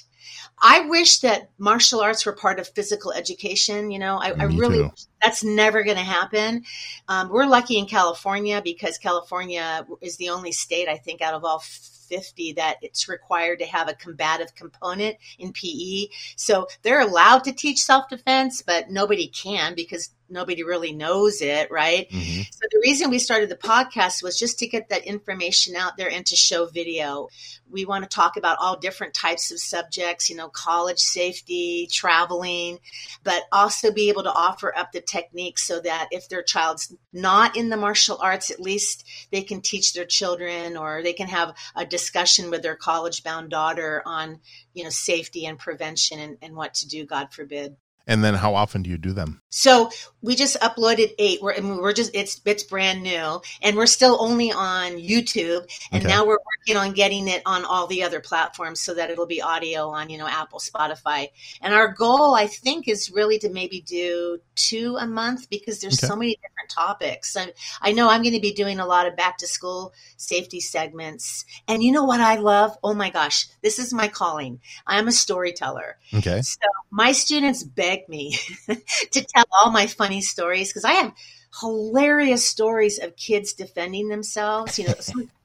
I 0.60 0.80
wish 0.88 1.18
that 1.20 1.50
martial 1.58 2.00
arts 2.00 2.24
were 2.24 2.32
part 2.32 2.58
of 2.58 2.68
physical 2.68 3.12
education. 3.12 3.90
You 3.90 3.98
know, 3.98 4.16
I, 4.16 4.30
I 4.30 4.44
really, 4.44 4.90
that's 5.22 5.44
never 5.44 5.82
going 5.82 5.96
to 5.96 6.02
happen. 6.02 6.64
Um, 7.08 7.28
we're 7.28 7.46
lucky 7.46 7.76
in 7.76 7.86
California 7.86 8.62
because 8.62 8.96
California 8.96 9.86
is 10.00 10.16
the 10.16 10.30
only 10.30 10.52
state, 10.52 10.88
I 10.88 10.96
think, 10.96 11.20
out 11.20 11.34
of 11.34 11.44
all 11.44 11.62
50 12.04 12.52
that 12.54 12.76
it's 12.82 13.08
required 13.08 13.58
to 13.60 13.66
have 13.66 13.88
a 13.88 13.94
combative 13.94 14.54
component 14.54 15.16
in 15.38 15.52
PE. 15.52 16.08
So 16.36 16.66
they're 16.82 17.00
allowed 17.00 17.44
to 17.44 17.52
teach 17.52 17.82
self 17.82 18.08
defense, 18.08 18.62
but 18.62 18.90
nobody 18.90 19.28
can 19.28 19.74
because 19.74 20.10
nobody 20.28 20.62
really 20.62 20.92
knows 20.92 21.40
it, 21.40 21.70
right? 21.70 22.08
Mm-hmm. 22.10 22.42
So 22.42 22.66
the 22.70 22.80
reason 22.82 23.10
we 23.10 23.18
started 23.18 23.48
the 23.48 23.56
podcast 23.56 24.22
was 24.22 24.38
just 24.38 24.58
to 24.60 24.66
get 24.66 24.88
that 24.88 25.04
information 25.04 25.76
out 25.76 25.96
there 25.96 26.10
and 26.10 26.24
to 26.26 26.36
show 26.36 26.66
video. 26.66 27.28
We 27.70 27.84
want 27.84 28.04
to 28.04 28.14
talk 28.14 28.36
about 28.36 28.58
all 28.60 28.76
different 28.78 29.14
types 29.14 29.50
of 29.50 29.60
subjects, 29.60 30.30
you 30.30 30.36
know, 30.36 30.48
college 30.48 30.98
safety, 30.98 31.88
traveling, 31.90 32.78
but 33.22 33.42
also 33.52 33.92
be 33.92 34.08
able 34.08 34.22
to 34.24 34.32
offer 34.32 34.76
up 34.76 34.92
the 34.92 35.00
techniques 35.00 35.66
so 35.66 35.80
that 35.80 36.08
if 36.10 36.28
their 36.28 36.42
child's 36.42 36.94
not 37.12 37.56
in 37.56 37.68
the 37.68 37.76
martial 37.76 38.18
arts, 38.20 38.50
at 38.50 38.60
least 38.60 39.04
they 39.30 39.42
can 39.42 39.60
teach 39.60 39.92
their 39.92 40.04
children 40.04 40.76
or 40.76 41.02
they 41.02 41.12
can 41.12 41.28
have 41.28 41.54
a 41.74 41.84
discussion 41.84 42.50
with 42.50 42.62
their 42.62 42.76
college 42.76 43.22
bound 43.22 43.50
daughter 43.50 44.02
on, 44.06 44.40
you 44.72 44.84
know, 44.84 44.90
safety 44.90 45.46
and 45.46 45.58
prevention 45.58 46.18
and, 46.18 46.38
and 46.42 46.54
what 46.54 46.74
to 46.74 46.88
do, 46.88 47.04
God 47.04 47.32
forbid. 47.32 47.76
And 48.06 48.22
then 48.22 48.34
how 48.34 48.54
often 48.54 48.82
do 48.82 48.90
you 48.90 48.98
do 48.98 49.12
them? 49.12 49.40
So 49.48 49.90
we 50.20 50.34
just 50.34 50.60
uploaded 50.60 51.14
eight. 51.18 51.40
We're, 51.40 51.54
I 51.54 51.60
mean, 51.60 51.78
we're 51.78 51.92
just 51.92 52.10
it's 52.14 52.40
it's 52.44 52.62
brand 52.64 53.02
new, 53.02 53.40
and 53.62 53.76
we're 53.76 53.86
still 53.86 54.18
only 54.20 54.52
on 54.52 54.92
YouTube. 54.92 55.66
And 55.92 56.02
okay. 56.02 56.12
now 56.12 56.26
we're 56.26 56.38
working 56.58 56.76
on 56.76 56.92
getting 56.92 57.28
it 57.28 57.40
on 57.46 57.64
all 57.64 57.86
the 57.86 58.02
other 58.02 58.20
platforms 58.20 58.80
so 58.80 58.94
that 58.94 59.10
it'll 59.10 59.26
be 59.26 59.40
audio 59.40 59.88
on 59.88 60.10
you 60.10 60.18
know 60.18 60.26
Apple, 60.26 60.58
Spotify. 60.58 61.28
And 61.62 61.72
our 61.72 61.92
goal, 61.92 62.34
I 62.34 62.46
think, 62.46 62.88
is 62.88 63.10
really 63.10 63.38
to 63.38 63.48
maybe 63.48 63.80
do 63.80 64.38
two 64.54 64.96
a 64.98 65.06
month 65.06 65.48
because 65.48 65.80
there's 65.80 65.98
okay. 65.98 66.08
so 66.08 66.16
many 66.16 66.32
different 66.32 66.70
topics. 66.70 67.36
And 67.36 67.52
I 67.80 67.92
know 67.92 68.10
I'm 68.10 68.22
going 68.22 68.34
to 68.34 68.40
be 68.40 68.52
doing 68.52 68.80
a 68.80 68.86
lot 68.86 69.06
of 69.06 69.16
back 69.16 69.38
to 69.38 69.46
school 69.46 69.94
safety 70.16 70.60
segments. 70.60 71.44
And 71.68 71.82
you 71.82 71.92
know 71.92 72.04
what 72.04 72.20
I 72.20 72.36
love? 72.36 72.76
Oh 72.82 72.94
my 72.94 73.10
gosh, 73.10 73.46
this 73.62 73.78
is 73.78 73.94
my 73.94 74.08
calling. 74.08 74.60
I'm 74.86 75.08
a 75.08 75.12
storyteller. 75.12 75.96
Okay. 76.12 76.42
So 76.42 76.58
my 76.94 77.10
students 77.10 77.64
beg 77.64 78.08
me 78.08 78.36
to 78.68 79.24
tell 79.24 79.44
all 79.60 79.72
my 79.72 79.86
funny 79.86 80.20
stories 80.20 80.68
because 80.68 80.84
I 80.84 80.92
have 80.92 81.12
hilarious 81.60 82.48
stories 82.48 82.98
of 82.98 83.16
kids 83.16 83.52
defending 83.52 84.08
themselves 84.08 84.78
you 84.78 84.86
know 84.86 84.94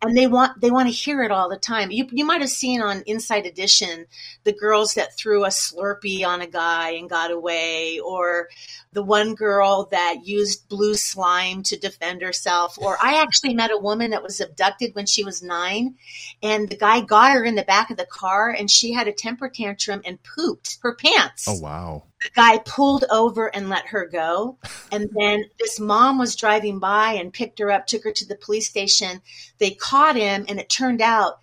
and 0.02 0.18
they 0.18 0.28
want 0.28 0.60
they 0.60 0.72
want 0.72 0.88
to 0.88 0.94
hear 0.94 1.22
it 1.22 1.32
all 1.32 1.50
the 1.50 1.58
time 1.58 1.92
you, 1.92 2.08
you 2.12 2.26
might 2.26 2.42
have 2.42 2.50
seen 2.50 2.82
on 2.82 3.04
inside 3.06 3.46
edition 3.46 4.06
the 4.44 4.54
girls 4.54 4.96
that 4.96 5.16
threw 5.16 5.46
a 5.46 5.50
slurpee 5.50 6.26
on 6.26 6.42
a 6.42 6.48
guy 6.48 6.92
and 6.92 7.10
got 7.10 7.32
away 7.32 8.00
or 8.00 8.48
the 8.92 9.04
one 9.04 9.36
girl 9.36 9.88
that 9.92 10.26
used 10.26 10.68
blue 10.68 10.96
slime 10.96 11.62
to 11.64 11.78
defend 11.78 12.22
herself. 12.22 12.78
Or 12.80 12.98
I 13.02 13.22
actually 13.22 13.54
met 13.54 13.72
a 13.72 13.78
woman 13.78 14.12
that 14.12 14.24
was 14.24 14.42
abducted 14.42 14.96
when 14.96 15.06
she 15.06 15.24
was 15.24 15.44
nine, 15.44 15.96
and 16.42 16.68
the 16.68 16.78
guy 16.78 17.02
got 17.02 17.34
her 17.34 17.44
in 17.44 17.56
the 17.56 17.64
back 17.64 17.92
of 17.92 17.98
the 17.98 18.06
car, 18.06 18.50
and 18.50 18.70
she 18.70 18.94
had 18.94 19.08
a 19.08 19.14
temper 19.14 19.50
tantrum 19.50 20.02
and 20.06 20.20
pooped 20.24 20.80
her 20.82 20.96
pants. 20.96 21.46
Oh, 21.48 21.60
wow. 21.60 22.04
The 22.22 22.30
guy 22.36 22.58
pulled 22.60 23.06
over 23.10 23.48
and 23.48 23.70
let 23.70 23.88
her 23.88 24.06
go. 24.06 24.58
And 24.92 25.10
then 25.16 25.46
this 25.60 25.80
mom 25.80 26.18
was 26.18 26.36
driving 26.36 26.80
by 26.80 27.14
and 27.14 27.32
picked 27.32 27.60
her 27.60 27.72
up, 27.72 27.88
took 27.88 28.04
her 28.04 28.12
to 28.12 28.26
the 28.26 28.36
police 28.36 28.70
station. 28.70 29.22
They 29.58 29.72
caught 29.72 30.16
him, 30.16 30.46
and 30.48 30.60
it 30.60 30.70
turned 30.70 31.02
out 31.02 31.40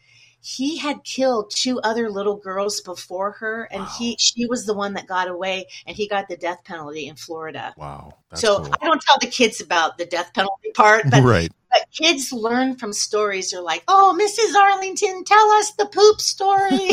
he 0.46 0.76
had 0.76 1.02
killed 1.02 1.50
two 1.52 1.80
other 1.80 2.08
little 2.08 2.36
girls 2.36 2.80
before 2.80 3.32
her 3.32 3.64
and 3.64 3.82
wow. 3.82 3.92
he 3.98 4.16
she 4.16 4.46
was 4.46 4.64
the 4.64 4.74
one 4.74 4.94
that 4.94 5.08
got 5.08 5.26
away 5.26 5.66
and 5.88 5.96
he 5.96 6.06
got 6.06 6.28
the 6.28 6.36
death 6.36 6.62
penalty 6.64 7.08
in 7.08 7.16
Florida. 7.16 7.74
Wow. 7.76 8.12
so 8.34 8.58
cool. 8.58 8.74
I 8.80 8.86
don't 8.86 9.02
tell 9.02 9.18
the 9.20 9.26
kids 9.26 9.60
about 9.60 9.98
the 9.98 10.06
death 10.06 10.32
penalty 10.34 10.70
part, 10.72 11.02
but, 11.10 11.24
right. 11.24 11.50
but 11.72 11.84
kids 11.90 12.32
learn 12.32 12.76
from 12.76 12.92
stories. 12.92 13.50
They're 13.50 13.60
like, 13.60 13.82
"Oh, 13.88 14.16
Mrs. 14.16 14.54
Arlington, 14.54 15.24
tell 15.24 15.50
us 15.50 15.72
the 15.72 15.86
poop 15.86 16.20
story." 16.20 16.90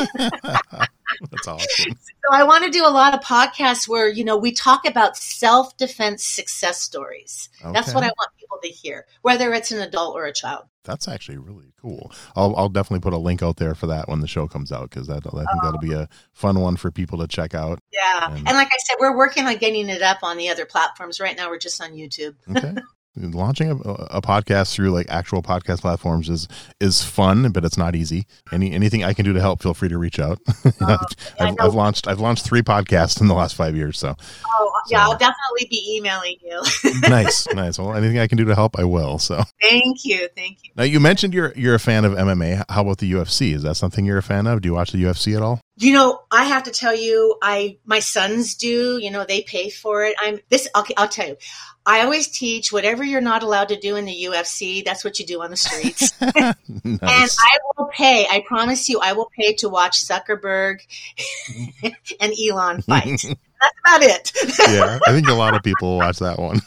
That's 1.32 1.48
awesome. 1.48 1.94
So 1.94 2.32
I 2.32 2.44
want 2.44 2.64
to 2.66 2.70
do 2.70 2.86
a 2.86 2.90
lot 2.90 3.14
of 3.14 3.22
podcasts 3.22 3.88
where, 3.88 4.08
you 4.08 4.24
know, 4.24 4.38
we 4.38 4.52
talk 4.52 4.88
about 4.88 5.18
self-defense 5.18 6.24
success 6.24 6.82
stories. 6.82 7.50
Okay. 7.62 7.72
That's 7.74 7.94
what 7.94 8.04
I 8.04 8.08
want 8.08 8.32
people 8.40 8.58
to 8.64 8.70
hear, 8.70 9.06
whether 9.22 9.54
it's 9.54 9.72
an 9.72 9.82
adult 9.82 10.16
or 10.16 10.26
a 10.26 10.34
child. 10.34 10.66
That's 10.84 11.08
actually 11.08 11.38
really 11.38 11.74
cool. 11.82 12.12
I'll, 12.36 12.56
I'll 12.58 12.70
definitely 12.70 13.02
put 13.02 13.14
a 13.14 13.18
link 13.18 13.42
out 13.42 13.58
there 13.58 13.74
for 13.74 13.88
that 13.88 14.10
when 14.10 14.20
the 14.20 14.28
show 14.28 14.48
comes 14.48 14.72
out 14.72 14.90
because 14.90 15.10
I 15.10 15.20
think 15.20 15.36
oh. 15.36 15.60
that'll 15.64 15.80
be 15.80 15.94
a 15.94 16.02
oh. 16.02 16.08
fun 16.34 16.60
one 16.60 16.76
for 16.76 16.92
people 16.92 17.20
to 17.20 17.28
check 17.28 17.56
out. 17.56 17.80
Yeah, 17.92 18.28
and, 18.28 18.38
and 18.38 18.58
like 18.58 18.68
I 18.68 18.78
said, 18.86 18.98
we're 19.00 19.16
working 19.16 19.46
on 19.46 19.56
getting 19.58 19.88
it 19.90 20.02
up 20.02 20.20
on 20.24 20.38
the 20.38 20.50
other 20.50 20.66
platforms. 20.66 21.22
Right 21.22 21.38
now, 21.38 21.50
we're 21.50 21.58
just 21.58 21.82
on 21.82 21.94
YouTube. 21.94 22.36
okay, 22.50 22.76
launching 23.16 23.70
a, 23.70 23.76
a, 23.76 24.22
podcast 24.22 24.74
through 24.74 24.90
like 24.90 25.06
actual 25.10 25.44
podcast 25.44 25.82
platforms 25.82 26.30
is 26.30 26.48
is 26.80 27.04
fun 27.04 27.52
but 27.52 27.64
it's 27.64 27.78
not 27.78 27.96
easy. 27.96 28.26
Any 28.52 28.72
anything 28.72 29.04
i 29.04 29.14
can 29.14 29.26
do 29.26 29.34
to 29.34 29.42
help 29.42 29.62
feel 29.62 29.74
free 29.74 29.90
to 29.90 29.98
reach 29.98 30.20
out. 30.20 30.40
Oh, 30.86 30.98
I've, 31.40 31.56
I've, 31.60 31.74
launched 31.74 32.08
i've 32.08 32.20
launched 32.20 32.46
three 32.46 32.62
podcasts 32.62 33.22
in 33.22 33.28
the 33.28 33.34
last 33.34 33.56
five 33.56 33.76
years 33.76 33.98
so. 33.98 34.16
Oh 34.46 34.72
yeah 34.90 35.06
so. 35.06 35.12
i'll 35.12 35.18
definitely 35.18 35.68
be 35.70 35.98
emailing 35.98 36.36
you. 36.42 36.62
Nice 37.10 37.48
nice. 37.54 37.80
Well 37.80 37.94
anything 37.94 38.20
i 38.20 38.28
can 38.28 38.38
do 38.38 38.46
to 38.46 38.56
help 38.56 38.78
i 38.78 38.84
will 38.84 39.20
so. 39.20 39.44
Thank 39.62 40.04
you 40.04 40.28
thank 40.36 40.58
you. 40.64 40.72
Now 40.76 40.84
you 40.84 41.00
mentioned 41.00 41.34
you're 41.34 41.54
you're 41.56 41.76
a 41.76 41.80
fan 41.80 42.06
of 42.06 42.14
mma 42.14 42.64
how 42.70 42.82
about 42.82 42.98
the 42.98 43.12
ufc 43.14 43.54
is 43.54 43.64
that 43.64 43.76
something 43.76 44.06
you're 44.06 44.18
a 44.18 44.24
fan 44.24 44.48
of? 44.48 44.62
Do 44.62 44.68
you 44.70 44.74
watch 44.74 44.92
the 44.92 45.04
ufc 45.04 45.36
at 45.36 45.42
all 45.42 45.62
you 45.78 45.94
know, 45.94 46.22
I 46.32 46.46
have 46.46 46.64
to 46.64 46.72
tell 46.72 46.96
you, 46.96 47.36
I 47.42 47.78
my 47.86 48.00
sons 48.00 48.56
do. 48.56 48.98
You 49.02 49.12
know, 49.12 49.26
they 49.26 49.42
pay 49.42 49.70
for 49.70 50.04
it. 50.04 50.16
I'm 50.20 50.40
this. 50.50 50.68
Okay, 50.76 50.94
I'll 50.98 51.08
tell 51.08 51.28
you. 51.28 51.38
I 51.86 52.02
always 52.02 52.28
teach 52.30 52.72
whatever 52.72 53.04
you're 53.04 53.22
not 53.22 53.44
allowed 53.44 53.70
to 53.70 53.80
do 53.80 53.96
in 53.98 54.06
the 54.06 54.24
UFC. 54.26 54.86
That's 54.86 55.04
what 55.04 55.20
you 55.20 55.26
do 55.26 55.42
on 55.42 55.50
the 55.50 55.58
streets, 55.58 56.14
nice. 56.22 56.56
and 56.86 57.00
I 57.02 57.58
will 57.78 57.88
pay. 57.92 58.26
I 58.30 58.44
promise 58.48 58.88
you, 58.88 59.00
I 59.02 59.14
will 59.14 59.30
pay 59.38 59.54
to 59.56 59.70
watch 59.70 60.06
Zuckerberg 60.06 60.78
and 62.20 62.34
Elon 62.40 62.82
fight. 62.84 63.20
That's 63.22 63.80
about 63.86 64.02
it. 64.04 64.32
yeah, 64.70 65.00
I 65.08 65.12
think 65.12 65.28
a 65.28 65.34
lot 65.34 65.56
of 65.56 65.64
people 65.64 65.98
watch 65.98 66.20
that 66.20 66.40
one. 66.40 66.62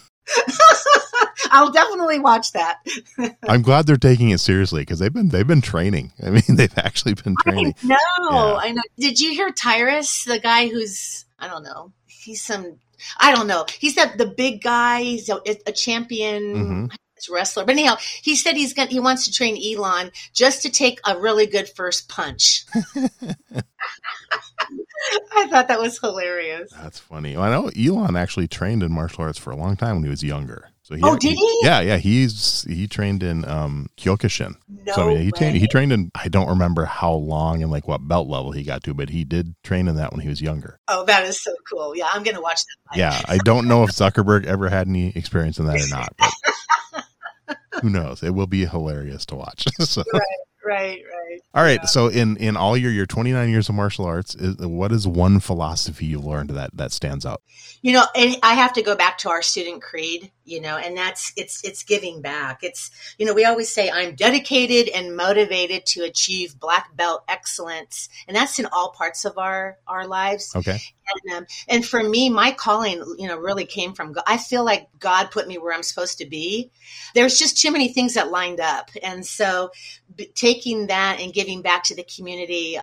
I'll 1.51 1.71
definitely 1.71 2.19
watch 2.19 2.53
that. 2.53 2.79
I'm 3.49 3.63
glad 3.63 3.87
they're 3.87 3.97
taking 3.97 4.31
it 4.31 4.39
seriously 4.39 4.83
because 4.83 4.99
they've 4.99 5.13
been 5.13 5.29
they've 5.29 5.47
been 5.47 5.61
training. 5.61 6.13
I 6.23 6.31
mean, 6.31 6.43
they've 6.49 6.79
actually 6.79 7.15
been 7.15 7.37
training. 7.43 7.75
No, 7.83 7.97
yeah. 8.31 8.57
I 8.61 8.73
know. 8.73 8.83
Did 8.99 9.21
you 9.21 9.33
hear 9.33 9.51
Tyrus, 9.51 10.25
the 10.25 10.39
guy 10.39 10.69
who's 10.69 11.25
I 11.39 11.49
don't 11.49 11.63
know, 11.63 11.93
he's 12.07 12.43
some 12.43 12.79
I 13.19 13.35
don't 13.35 13.47
know. 13.47 13.67
He's 13.79 13.95
that 13.97 14.19
the 14.19 14.27
big 14.27 14.63
guy. 14.63 15.03
He's 15.03 15.29
a, 15.29 15.41
a 15.67 15.73
champion. 15.73 16.43
Mm-hmm 16.43 16.87
wrestler. 17.31 17.65
But 17.65 17.73
anyhow, 17.73 17.97
he 18.23 18.37
said 18.37 18.57
he's 18.57 18.73
going 18.73 18.89
he 18.89 19.01
wants 19.01 19.25
to 19.25 19.33
train 19.33 19.59
Elon 19.61 20.11
just 20.33 20.63
to 20.63 20.71
take 20.71 21.01
a 21.07 21.19
really 21.19 21.47
good 21.47 21.69
first 21.69 22.09
punch. 22.09 22.65
I 25.35 25.47
thought 25.49 25.69
that 25.69 25.81
was 25.81 25.99
hilarious. 25.99 26.71
That's 26.73 26.99
funny. 26.99 27.37
Well, 27.37 27.45
I 27.45 27.51
know 27.51 27.71
Elon 27.77 28.17
actually 28.17 28.49
trained 28.49 28.83
in 28.83 28.93
martial 28.93 29.25
arts 29.25 29.39
for 29.39 29.51
a 29.51 29.57
long 29.57 29.77
time 29.77 29.97
when 29.97 30.05
he 30.05 30.11
was 30.11 30.23
younger. 30.23 30.71
So 30.87 30.95
he, 30.95 31.01
oh, 31.03 31.17
did 31.17 31.35
he? 31.35 31.61
Yeah, 31.65 31.81
yeah. 31.81 31.97
He's 31.97 32.63
he 32.63 32.87
trained 32.87 33.25
in 33.25 33.45
um, 33.45 33.89
Kyokushin. 33.97 34.55
No 34.69 34.93
so 34.93 35.03
I 35.03 35.15
mean, 35.15 35.23
he 35.23 35.33
trained 35.33 35.57
he 35.57 35.67
trained 35.67 35.93
in 35.93 36.13
I 36.15 36.29
don't 36.29 36.47
remember 36.47 36.85
how 36.85 37.13
long 37.13 37.61
and 37.61 37.73
like 37.73 37.89
what 37.89 38.07
belt 38.07 38.29
level 38.29 38.53
he 38.53 38.63
got 38.63 38.85
to, 38.85 38.95
but 38.95 39.09
he 39.09 39.25
did 39.25 39.57
train 39.65 39.89
in 39.89 39.97
that 39.97 40.13
when 40.13 40.21
he 40.21 40.29
was 40.29 40.41
younger. 40.41 40.79
Oh, 40.87 41.05
that 41.07 41.25
is 41.25 41.43
so 41.43 41.53
cool. 41.69 41.97
Yeah, 41.97 42.07
I'm 42.13 42.23
gonna 42.23 42.41
watch 42.41 42.61
that. 42.65 42.97
Yeah, 42.97 43.21
I 43.27 43.39
don't 43.39 43.67
know 43.67 43.83
if 43.83 43.91
Zuckerberg 43.91 44.47
ever 44.47 44.69
had 44.69 44.87
any 44.87 45.09
experience 45.17 45.59
in 45.59 45.67
that 45.67 45.83
or 45.83 45.89
not. 45.89 46.15
But 46.17 47.55
who 47.83 47.91
knows? 47.91 48.23
It 48.23 48.31
will 48.31 48.47
be 48.47 48.65
hilarious 48.65 49.27
to 49.27 49.35
watch. 49.35 49.65
so. 49.81 50.05
Right, 50.15 50.23
right, 50.65 51.03
right. 51.03 51.41
All 51.53 51.65
right. 51.65 51.81
Yeah. 51.83 51.87
So 51.87 52.07
in 52.07 52.37
in 52.37 52.57
all 52.57 52.77
your 52.77 52.93
your 52.93 53.07
29 53.07 53.49
years 53.51 53.69
of 53.69 53.75
martial 53.75 54.05
arts, 54.05 54.37
is, 54.37 54.57
what 54.59 54.93
is 54.93 55.09
one 55.09 55.41
philosophy 55.41 56.07
you've 56.07 56.25
learned 56.25 56.51
that 56.51 56.71
that 56.77 56.93
stands 56.93 57.27
out? 57.27 57.43
You 57.83 57.93
know, 57.93 58.05
I 58.15 58.55
have 58.55 58.73
to 58.75 58.83
go 58.83 58.95
back 58.95 59.19
to 59.19 59.31
our 59.31 59.43
student 59.43 59.83
creed. 59.83 60.31
You 60.47 60.61
know, 60.61 60.77
and 60.77 60.97
that's 60.97 61.33
it's 61.37 61.65
it's 61.65 61.83
giving 61.83 62.23
back. 62.23 62.63
It's 62.63 62.91
you 63.19 63.27
know 63.27 63.35
we 63.35 63.45
always 63.45 63.73
say 63.73 63.91
I'm 63.91 64.15
dedicated 64.15 64.89
and 64.95 65.17
motivated 65.17 65.85
to 65.87 66.05
achieve 66.05 66.59
black 66.59 66.97
belt 66.97 67.25
excellence, 67.29 68.09
and 68.29 68.37
that's 68.37 68.59
in 68.59 68.67
all 68.67 68.93
parts 68.93 69.25
of 69.25 69.37
our 69.39 69.79
our 69.87 70.07
lives. 70.07 70.55
Okay. 70.55 70.79
And, 71.25 71.37
um, 71.37 71.47
and 71.69 71.87
for 71.87 72.03
me, 72.03 72.31
my 72.31 72.53
calling, 72.53 73.03
you 73.19 73.29
know, 73.29 73.37
really 73.37 73.65
came 73.65 73.93
from 73.93 74.13
God. 74.13 74.25
I 74.27 74.39
feel 74.39 74.65
like 74.65 74.89
God 74.99 75.31
put 75.31 75.47
me 75.47 75.59
where 75.59 75.73
I'm 75.73 75.83
supposed 75.83 76.19
to 76.19 76.27
be. 76.27 76.71
There's 77.15 77.39
just 77.39 77.59
too 77.59 77.71
many 77.71 77.89
things 77.89 78.15
that 78.15 78.31
lined 78.31 78.61
up, 78.61 78.91
and 79.03 79.25
so 79.25 79.71
b- 80.15 80.31
taking 80.35 80.89
that 80.89 81.21
and 81.21 81.33
giving 81.33 81.63
back 81.63 81.85
to 81.85 81.97
the 81.97 82.05
community. 82.05 82.79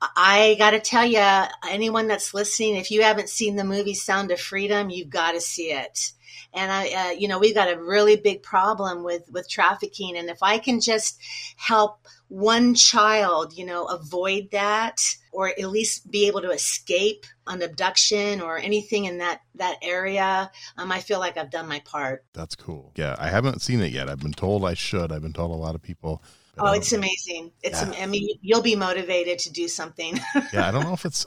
I 0.00 0.54
got 0.58 0.70
to 0.70 0.80
tell 0.80 1.04
you, 1.04 1.44
anyone 1.68 2.06
that's 2.06 2.32
listening, 2.32 2.76
if 2.76 2.90
you 2.90 3.02
haven't 3.02 3.28
seen 3.28 3.56
the 3.56 3.64
movie 3.64 3.94
Sound 3.94 4.30
of 4.30 4.40
Freedom, 4.40 4.90
you've 4.90 5.10
got 5.10 5.32
to 5.32 5.40
see 5.40 5.72
it. 5.72 6.12
And 6.58 6.72
I, 6.72 6.88
uh, 6.88 7.10
you 7.12 7.28
know, 7.28 7.38
we've 7.38 7.54
got 7.54 7.72
a 7.72 7.80
really 7.80 8.16
big 8.16 8.42
problem 8.42 9.04
with 9.04 9.22
with 9.30 9.48
trafficking, 9.48 10.16
and 10.16 10.28
if 10.28 10.42
I 10.42 10.58
can 10.58 10.80
just 10.80 11.20
help 11.56 12.00
one 12.26 12.74
child, 12.74 13.56
you 13.56 13.64
know, 13.64 13.86
avoid 13.86 14.48
that, 14.50 15.00
or 15.32 15.48
at 15.48 15.70
least 15.70 16.10
be 16.10 16.26
able 16.26 16.42
to 16.42 16.50
escape 16.50 17.24
an 17.46 17.62
abduction 17.62 18.40
or 18.40 18.58
anything 18.58 19.04
in 19.04 19.18
that 19.18 19.40
that 19.54 19.76
area, 19.82 20.50
um, 20.76 20.90
I 20.90 21.00
feel 21.00 21.20
like 21.20 21.36
I've 21.36 21.50
done 21.50 21.68
my 21.68 21.80
part. 21.80 22.24
That's 22.34 22.56
cool. 22.56 22.92
Yeah, 22.96 23.14
I 23.18 23.30
haven't 23.30 23.62
seen 23.62 23.80
it 23.80 23.92
yet. 23.92 24.08
I've 24.08 24.20
been 24.20 24.32
told 24.32 24.64
I 24.64 24.74
should. 24.74 25.12
I've 25.12 25.22
been 25.22 25.32
told 25.32 25.52
a 25.52 25.54
lot 25.54 25.76
of 25.76 25.82
people 25.82 26.22
Oh, 26.60 26.72
it's 26.72 26.92
amazing. 26.92 27.52
It's, 27.62 27.80
yeah. 27.80 28.02
I 28.02 28.06
mean, 28.06 28.36
you'll 28.40 28.62
be 28.62 28.76
motivated 28.76 29.38
to 29.40 29.52
do 29.52 29.68
something. 29.68 30.18
yeah. 30.52 30.68
I 30.68 30.70
don't 30.70 30.84
know 30.84 30.92
if 30.92 31.04
it's, 31.04 31.26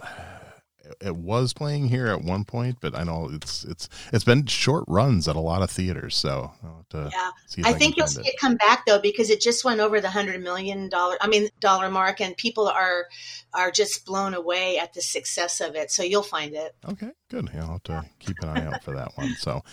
it 1.00 1.16
was 1.16 1.54
playing 1.54 1.90
here 1.90 2.08
at 2.08 2.24
one 2.24 2.44
point, 2.44 2.78
but 2.82 2.96
I 2.96 3.04
know 3.04 3.30
it's, 3.32 3.64
it's, 3.64 3.90
it's 4.12 4.24
been 4.24 4.46
short 4.46 4.84
runs 4.88 5.28
at 5.28 5.36
a 5.36 5.40
lot 5.40 5.62
of 5.62 5.70
theaters. 5.70 6.16
So 6.16 6.52
yeah, 6.94 7.32
I, 7.64 7.70
I, 7.70 7.74
think 7.74 7.98
you'll 7.98 8.08
see 8.08 8.22
it. 8.22 8.28
it 8.28 8.40
come 8.40 8.56
back 8.56 8.86
though, 8.86 9.00
because 9.00 9.30
it 9.30 9.42
just 9.42 9.64
went 9.64 9.80
over 9.80 10.02
the 10.02 10.10
hundred 10.10 10.42
million 10.44 10.90
dollar, 10.90 11.18
I 11.22 11.28
mean, 11.28 11.50
dollar 11.60 11.90
mark 11.90 12.22
and 12.22 12.36
people 12.36 12.68
are, 12.68 13.08
are 13.54 13.72
just 13.72 14.06
blown 14.06 14.34
away 14.34 14.78
at 14.78 14.94
the 14.94 15.02
success 15.02 15.62
of 15.62 15.76
it. 15.76 15.92
So 15.92 16.04
you'll 16.04 16.24
find 16.24 16.54
it. 16.54 16.76
Okay, 16.88 17.12
good. 17.30 17.50
Yeah, 17.54 17.64
I'll 17.64 17.72
have 17.74 17.84
to 17.84 18.06
keep 18.20 18.38
an 18.42 18.50
eye 18.50 18.66
out 18.66 18.84
for 18.84 18.96
that 18.96 19.12
one. 19.16 19.36
So, 19.40 19.64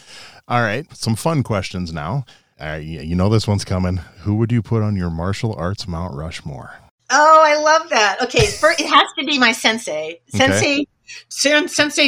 all 0.47 0.62
right, 0.62 0.87
some 0.97 1.16
fun 1.16 1.42
questions 1.42 1.92
now. 1.92 2.25
Uh, 2.61 2.81
you 2.83 3.14
know 3.14 3.29
this 3.29 3.47
one's 3.47 3.64
coming. 3.64 3.99
Who 4.23 4.35
would 4.37 4.51
you 4.51 4.62
put 4.62 4.83
on 4.83 4.97
your 4.97 5.11
martial 5.11 5.55
arts 5.55 5.87
Mount 5.87 6.14
Rushmore? 6.14 6.73
Oh, 7.11 7.42
I 7.44 7.57
love 7.57 7.88
that. 7.90 8.23
Okay, 8.25 8.47
first, 8.47 8.81
it 8.81 8.87
has 8.87 9.07
to 9.18 9.25
be 9.25 9.38
my 9.38 9.53
sensei, 9.53 10.21
Sensei 10.29 10.44
okay. 10.44 10.53
Sensei 10.53 10.87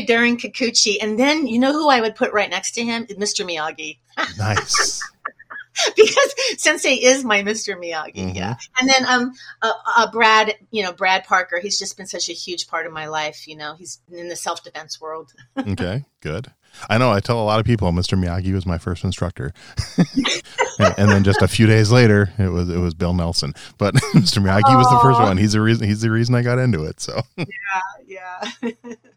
Darin 0.07 0.37
Kikuchi, 0.37 0.97
and 1.01 1.19
then 1.19 1.47
you 1.47 1.59
know 1.59 1.73
who 1.73 1.89
I 1.89 2.01
would 2.01 2.15
put 2.15 2.33
right 2.33 2.51
next 2.51 2.73
to 2.73 2.85
him, 2.85 3.07
Mr. 3.07 3.45
Miyagi. 3.45 3.99
nice. 4.39 5.03
because 5.97 6.35
Sensei 6.59 6.95
is 6.95 7.25
my 7.25 7.43
Mr. 7.43 7.77
Miyagi, 7.77 8.17
mm-hmm. 8.17 8.37
yeah. 8.37 8.57
And 8.79 8.89
then 8.89 9.07
um, 9.07 9.33
uh, 9.63 9.73
uh, 9.97 10.11
Brad, 10.11 10.55
you 10.71 10.83
know, 10.83 10.93
Brad 10.93 11.25
Parker. 11.25 11.59
He's 11.61 11.79
just 11.79 11.97
been 11.97 12.07
such 12.07 12.29
a 12.29 12.33
huge 12.33 12.69
part 12.69 12.87
of 12.87 12.93
my 12.93 13.07
life. 13.07 13.47
You 13.47 13.57
know, 13.57 13.75
he's 13.75 14.01
in 14.11 14.29
the 14.29 14.37
self 14.37 14.63
defense 14.63 15.01
world. 15.01 15.33
okay, 15.59 16.05
good. 16.21 16.53
I 16.89 16.99
know. 16.99 17.11
I 17.11 17.21
tell 17.21 17.41
a 17.41 17.45
lot 17.45 17.61
of 17.61 17.67
people 17.67 17.91
Mr. 17.93 18.19
Miyagi 18.19 18.53
was 18.53 18.67
my 18.67 18.79
first 18.79 19.05
instructor, 19.05 19.53
and, 20.79 20.95
and, 20.99 21.11
then 21.11 21.25
just 21.25 21.43
a 21.43 21.49
few 21.49 21.67
days 21.67 21.93
later, 21.93 22.33
it 22.39 22.49
was 22.49 22.69
it 22.69 22.79
was 22.79 22.95
Bill 22.95 23.15
Nelson. 23.15 23.55
But 23.79 23.95
Mr. 24.15 24.43
Miyagi 24.43 24.77
was 24.77 24.89
the 24.91 25.01
first 25.03 25.21
one. 25.21 25.37
He's 25.37 25.53
the 25.53 25.61
reason. 25.61 25.87
He's 25.87 26.01
the 26.01 26.11
reason 26.11 26.35
I 26.35 26.43
got 26.43 26.59
into 26.59 26.85
it. 26.85 27.01
So 27.01 27.21
yeah, 27.37 27.47
yeah. 28.07 28.71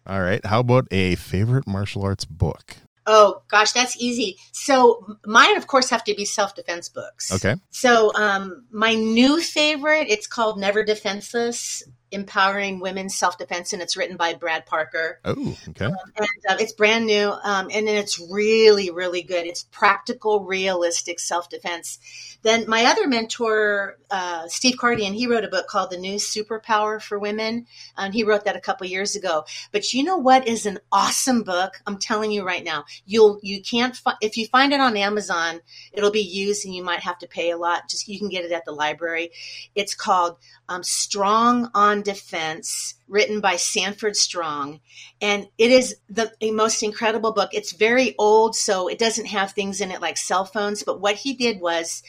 All 0.05 0.21
right. 0.21 0.45
How 0.45 0.59
about 0.59 0.87
a 0.91 1.15
favorite 1.15 1.67
martial 1.67 2.03
arts 2.03 2.25
book? 2.25 2.77
Oh 3.05 3.41
gosh, 3.49 3.71
that's 3.73 3.97
easy. 4.01 4.37
So 4.51 5.17
mine, 5.25 5.57
of 5.57 5.67
course, 5.67 5.89
have 5.89 6.03
to 6.05 6.15
be 6.15 6.25
self 6.25 6.55
defense 6.55 6.89
books. 6.89 7.31
Okay. 7.33 7.55
So 7.69 8.13
um, 8.15 8.65
my 8.71 8.93
new 8.93 9.41
favorite, 9.41 10.07
it's 10.09 10.27
called 10.27 10.59
Never 10.59 10.83
Defenseless 10.83 11.83
Empowering 12.13 12.79
Women's 12.79 13.15
Self 13.15 13.37
Defense, 13.37 13.73
and 13.73 13.81
it's 13.81 13.97
written 13.97 14.17
by 14.17 14.33
Brad 14.33 14.65
Parker. 14.65 15.19
Oh, 15.25 15.57
okay. 15.69 15.85
Um, 15.85 15.95
and 16.17 16.27
uh, 16.49 16.57
it's 16.59 16.73
brand 16.73 17.05
new, 17.05 17.31
um, 17.43 17.69
and 17.73 17.89
it's 17.89 18.19
really, 18.31 18.91
really 18.91 19.23
good. 19.23 19.45
It's 19.45 19.63
practical, 19.71 20.45
realistic 20.45 21.19
self 21.19 21.49
defense. 21.49 21.99
Then 22.43 22.65
my 22.67 22.85
other 22.85 23.07
mentor, 23.07 23.97
uh, 24.11 24.47
Steve 24.47 24.75
Kardian, 24.75 25.13
he 25.13 25.27
wrote 25.27 25.45
a 25.45 25.49
book 25.49 25.67
called 25.67 25.91
The 25.91 25.97
New 25.97 26.15
Superpower 26.15 27.01
for 27.01 27.17
Women, 27.17 27.67
and 27.97 28.13
he 28.13 28.23
wrote 28.23 28.45
that 28.45 28.57
a 28.57 28.61
couple 28.61 28.85
years 28.85 29.15
ago. 29.15 29.45
But 29.71 29.93
you 29.93 30.03
know 30.03 30.17
what 30.17 30.47
is 30.47 30.65
an 30.65 30.79
awesome 30.91 31.43
book? 31.43 31.81
I'm 31.87 31.97
telling 31.97 32.31
you 32.31 32.45
right 32.45 32.63
now, 32.63 32.83
you'll 33.05 33.39
you 33.41 33.61
can't 33.61 33.95
fi- 33.95 34.17
if 34.21 34.37
you 34.37 34.45
find 34.47 34.73
it 34.73 34.81
on 34.81 34.97
Amazon, 34.97 35.61
it'll 35.93 36.11
be 36.11 36.21
used, 36.21 36.65
and 36.65 36.75
you 36.75 36.83
might 36.83 36.99
have 36.99 37.17
to 37.19 37.27
pay 37.27 37.51
a 37.51 37.57
lot. 37.57 37.89
Just 37.89 38.07
you 38.07 38.19
can 38.19 38.29
get 38.29 38.45
it 38.45 38.51
at 38.51 38.65
the 38.65 38.71
library. 38.71 39.31
It's 39.73 39.95
called 39.95 40.37
um, 40.69 40.83
Strong 40.83 41.71
on 41.73 42.02
Defense, 42.03 42.95
written 43.07 43.41
by 43.41 43.55
Sanford 43.55 44.15
Strong. 44.15 44.79
And 45.21 45.47
it 45.57 45.71
is 45.71 45.95
the 46.09 46.31
most 46.41 46.83
incredible 46.83 47.33
book. 47.33 47.49
It's 47.53 47.71
very 47.71 48.15
old, 48.17 48.55
so 48.55 48.87
it 48.87 48.99
doesn't 48.99 49.27
have 49.27 49.51
things 49.51 49.81
in 49.81 49.91
it 49.91 50.01
like 50.01 50.17
cell 50.17 50.45
phones. 50.45 50.83
But 50.83 51.01
what 51.01 51.15
he 51.15 51.33
did 51.33 51.59
was 51.59 52.03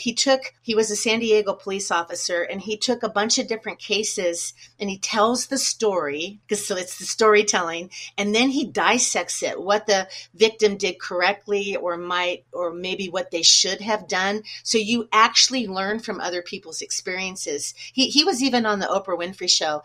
he 0.00 0.12
took 0.12 0.54
he 0.62 0.74
was 0.74 0.90
a 0.90 0.96
San 0.96 1.20
Diego 1.20 1.54
police 1.54 1.90
officer 1.90 2.42
and 2.42 2.60
he 2.60 2.76
took 2.76 3.02
a 3.02 3.08
bunch 3.08 3.38
of 3.38 3.46
different 3.48 3.78
cases 3.78 4.54
and 4.78 4.90
he 4.90 4.98
tells 4.98 5.46
the 5.46 5.58
story 5.58 6.38
because 6.46 6.66
so 6.66 6.76
it's 6.76 6.98
the 6.98 7.04
storytelling 7.04 7.90
and 8.16 8.34
then 8.34 8.50
he 8.50 8.64
dissects 8.64 9.42
it 9.42 9.60
what 9.60 9.86
the 9.86 10.08
victim 10.34 10.76
did 10.76 10.98
correctly 11.00 11.76
or 11.76 11.96
might 11.96 12.44
or 12.52 12.72
maybe 12.72 13.08
what 13.08 13.30
they 13.30 13.42
should 13.42 13.80
have 13.80 14.08
done 14.08 14.42
so 14.62 14.78
you 14.78 15.08
actually 15.12 15.66
learn 15.66 16.00
from 16.00 16.20
other 16.20 16.42
people's 16.42 16.82
experiences. 16.82 17.74
He 17.92 18.08
he 18.08 18.24
was 18.24 18.42
even 18.42 18.66
on 18.66 18.78
the 18.78 18.86
Oprah 18.86 19.18
Winfrey 19.18 19.50
show. 19.50 19.82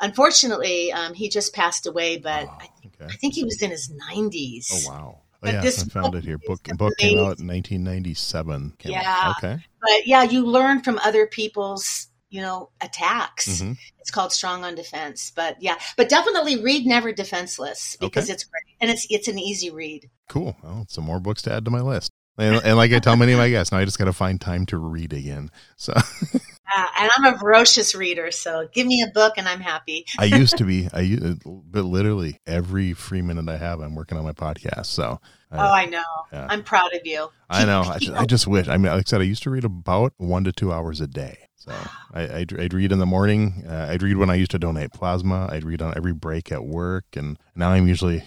Unfortunately 0.00 0.92
um, 0.92 1.14
he 1.14 1.28
just 1.28 1.54
passed 1.54 1.86
away 1.86 2.18
but 2.18 2.48
oh, 2.48 2.58
okay. 2.86 3.04
I, 3.04 3.04
I 3.06 3.16
think 3.16 3.34
he 3.34 3.44
was 3.44 3.62
in 3.62 3.70
his 3.70 3.90
90s 3.90 4.68
oh 4.72 4.90
wow 4.90 5.18
Oh, 5.44 5.50
yeah, 5.50 5.60
this 5.60 5.82
I 5.82 5.86
found 5.88 6.14
it 6.14 6.24
here. 6.24 6.38
Book 6.38 6.62
book 6.76 6.94
came 6.98 7.18
out 7.18 7.38
in 7.38 7.46
1997. 7.46 8.74
yeah. 8.84 9.02
Out. 9.06 9.36
Okay. 9.38 9.62
But 9.80 10.06
yeah, 10.06 10.22
you 10.22 10.46
learn 10.46 10.82
from 10.82 10.98
other 11.04 11.26
people's 11.26 12.08
you 12.30 12.40
know 12.40 12.70
attacks. 12.80 13.46
Mm-hmm. 13.46 13.72
It's 14.00 14.10
called 14.10 14.32
Strong 14.32 14.64
on 14.64 14.74
Defense. 14.74 15.32
But 15.34 15.56
yeah, 15.60 15.76
but 15.96 16.08
definitely 16.08 16.62
read 16.62 16.86
Never 16.86 17.12
Defenseless 17.12 17.96
because 18.00 18.24
okay. 18.24 18.32
it's 18.32 18.44
great 18.44 18.62
and 18.80 18.90
it's 18.90 19.06
it's 19.10 19.28
an 19.28 19.38
easy 19.38 19.70
read. 19.70 20.10
Cool. 20.28 20.56
Well, 20.62 20.86
some 20.88 21.04
more 21.04 21.20
books 21.20 21.42
to 21.42 21.52
add 21.52 21.64
to 21.66 21.70
my 21.70 21.80
list. 21.80 22.10
And, 22.36 22.56
and 22.64 22.76
like 22.76 22.92
I 22.92 22.98
tell 22.98 23.16
many 23.16 23.32
of 23.32 23.38
my 23.38 23.48
guests, 23.48 23.70
now 23.70 23.78
I 23.78 23.84
just 23.84 23.98
got 23.98 24.06
to 24.06 24.12
find 24.12 24.40
time 24.40 24.66
to 24.66 24.78
read 24.78 25.12
again. 25.12 25.50
So. 25.76 25.94
Uh, 26.76 26.86
and 27.00 27.10
I'm 27.16 27.34
a 27.34 27.36
voracious 27.36 27.94
reader, 27.94 28.30
so 28.30 28.68
give 28.72 28.86
me 28.86 29.02
a 29.02 29.06
book 29.06 29.34
and 29.36 29.48
I'm 29.48 29.60
happy. 29.60 30.06
I 30.18 30.24
used 30.24 30.56
to 30.58 30.64
be. 30.64 30.88
I 30.92 31.18
but 31.44 31.84
literally 31.84 32.40
every 32.46 32.92
free 32.92 33.22
minute 33.22 33.48
I 33.48 33.56
have, 33.56 33.80
I'm 33.80 33.94
working 33.94 34.18
on 34.18 34.24
my 34.24 34.32
podcast. 34.32 34.86
So. 34.86 35.20
Uh, 35.52 35.58
oh, 35.58 35.72
I 35.72 35.84
know. 35.86 36.02
Yeah. 36.32 36.48
I'm 36.50 36.64
proud 36.64 36.92
of 36.94 37.06
you. 37.06 37.28
I 37.48 37.64
know. 37.64 37.82
I 37.82 37.98
just, 38.00 38.16
I 38.18 38.24
just, 38.24 38.46
wish. 38.48 38.66
I 38.66 38.76
mean, 38.76 38.90
like 38.90 39.06
I 39.06 39.08
said, 39.08 39.20
I 39.20 39.24
used 39.24 39.44
to 39.44 39.50
read 39.50 39.64
about 39.64 40.12
one 40.16 40.42
to 40.44 40.52
two 40.52 40.72
hours 40.72 41.00
a 41.00 41.06
day. 41.06 41.38
So 41.54 41.72
I, 42.12 42.38
I'd, 42.38 42.58
I'd 42.58 42.74
read 42.74 42.90
in 42.90 42.98
the 42.98 43.06
morning. 43.06 43.64
Uh, 43.68 43.86
I'd 43.88 44.02
read 44.02 44.16
when 44.16 44.30
I 44.30 44.34
used 44.34 44.50
to 44.50 44.58
donate 44.58 44.92
plasma. 44.92 45.48
I'd 45.52 45.64
read 45.64 45.80
on 45.80 45.94
every 45.96 46.12
break 46.12 46.50
at 46.50 46.64
work, 46.64 47.04
and 47.14 47.38
now 47.54 47.70
I'm 47.70 47.86
usually 47.86 48.24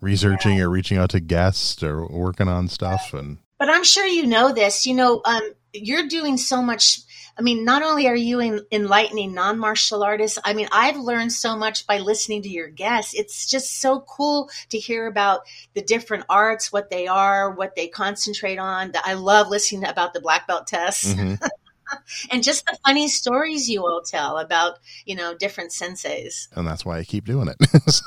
researching 0.00 0.58
yeah. 0.58 0.64
or 0.64 0.70
reaching 0.70 0.98
out 0.98 1.10
to 1.10 1.20
guests 1.20 1.82
or 1.82 2.06
working 2.06 2.48
on 2.48 2.68
stuff 2.68 3.14
and 3.14 3.38
But 3.58 3.70
I'm 3.70 3.84
sure 3.84 4.06
you 4.06 4.26
know 4.26 4.52
this. 4.52 4.86
You 4.86 4.94
know, 4.94 5.22
um, 5.24 5.42
you're 5.72 6.08
doing 6.08 6.36
so 6.36 6.62
much. 6.62 7.00
I 7.38 7.42
mean, 7.42 7.64
not 7.64 7.82
only 7.82 8.08
are 8.08 8.16
you 8.16 8.40
in, 8.40 8.60
enlightening 8.72 9.34
non 9.34 9.58
martial 9.58 10.02
artists, 10.02 10.38
I 10.42 10.54
mean, 10.54 10.68
I've 10.72 10.96
learned 10.96 11.32
so 11.32 11.56
much 11.56 11.86
by 11.86 11.98
listening 11.98 12.42
to 12.42 12.48
your 12.48 12.68
guests. 12.68 13.14
It's 13.14 13.48
just 13.48 13.80
so 13.80 14.00
cool 14.00 14.48
to 14.70 14.78
hear 14.78 15.06
about 15.06 15.40
the 15.74 15.82
different 15.82 16.24
arts, 16.30 16.72
what 16.72 16.88
they 16.90 17.06
are, 17.06 17.50
what 17.50 17.76
they 17.76 17.88
concentrate 17.88 18.58
on. 18.58 18.92
I 19.04 19.14
love 19.14 19.48
listening 19.48 19.84
about 19.84 20.14
the 20.14 20.20
black 20.20 20.46
belt 20.46 20.66
tests. 20.66 21.12
Mm-hmm. 21.12 21.34
and 22.30 22.42
just 22.42 22.64
the 22.66 22.76
funny 22.84 23.08
stories 23.08 23.68
you 23.68 23.86
all 23.86 24.02
tell 24.02 24.38
about 24.38 24.78
you 25.04 25.14
know 25.14 25.36
different 25.36 25.70
senseis 25.70 26.48
and 26.56 26.66
that's 26.66 26.84
why 26.84 26.98
i 26.98 27.04
keep 27.04 27.24
doing 27.24 27.46
it 27.46 27.56
so 27.88 28.04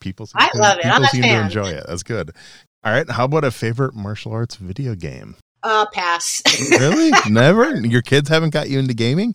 people 0.00 0.28
i 0.34 0.50
love 0.56 0.78
it 0.78 0.82
people 0.82 0.96
I'm 0.96 1.04
seem 1.04 1.22
to 1.22 1.40
enjoy 1.40 1.68
it 1.68 1.84
that's 1.86 2.02
good 2.02 2.32
all 2.82 2.92
right 2.92 3.08
how 3.08 3.26
about 3.26 3.44
a 3.44 3.52
favorite 3.52 3.94
martial 3.94 4.32
arts 4.32 4.56
video 4.56 4.96
game 4.96 5.36
uh 5.62 5.86
pass 5.92 6.42
really 6.72 7.10
never 7.28 7.74
your 7.76 8.02
kids 8.02 8.28
haven't 8.28 8.50
got 8.50 8.68
you 8.68 8.78
into 8.78 8.94
gaming 8.94 9.34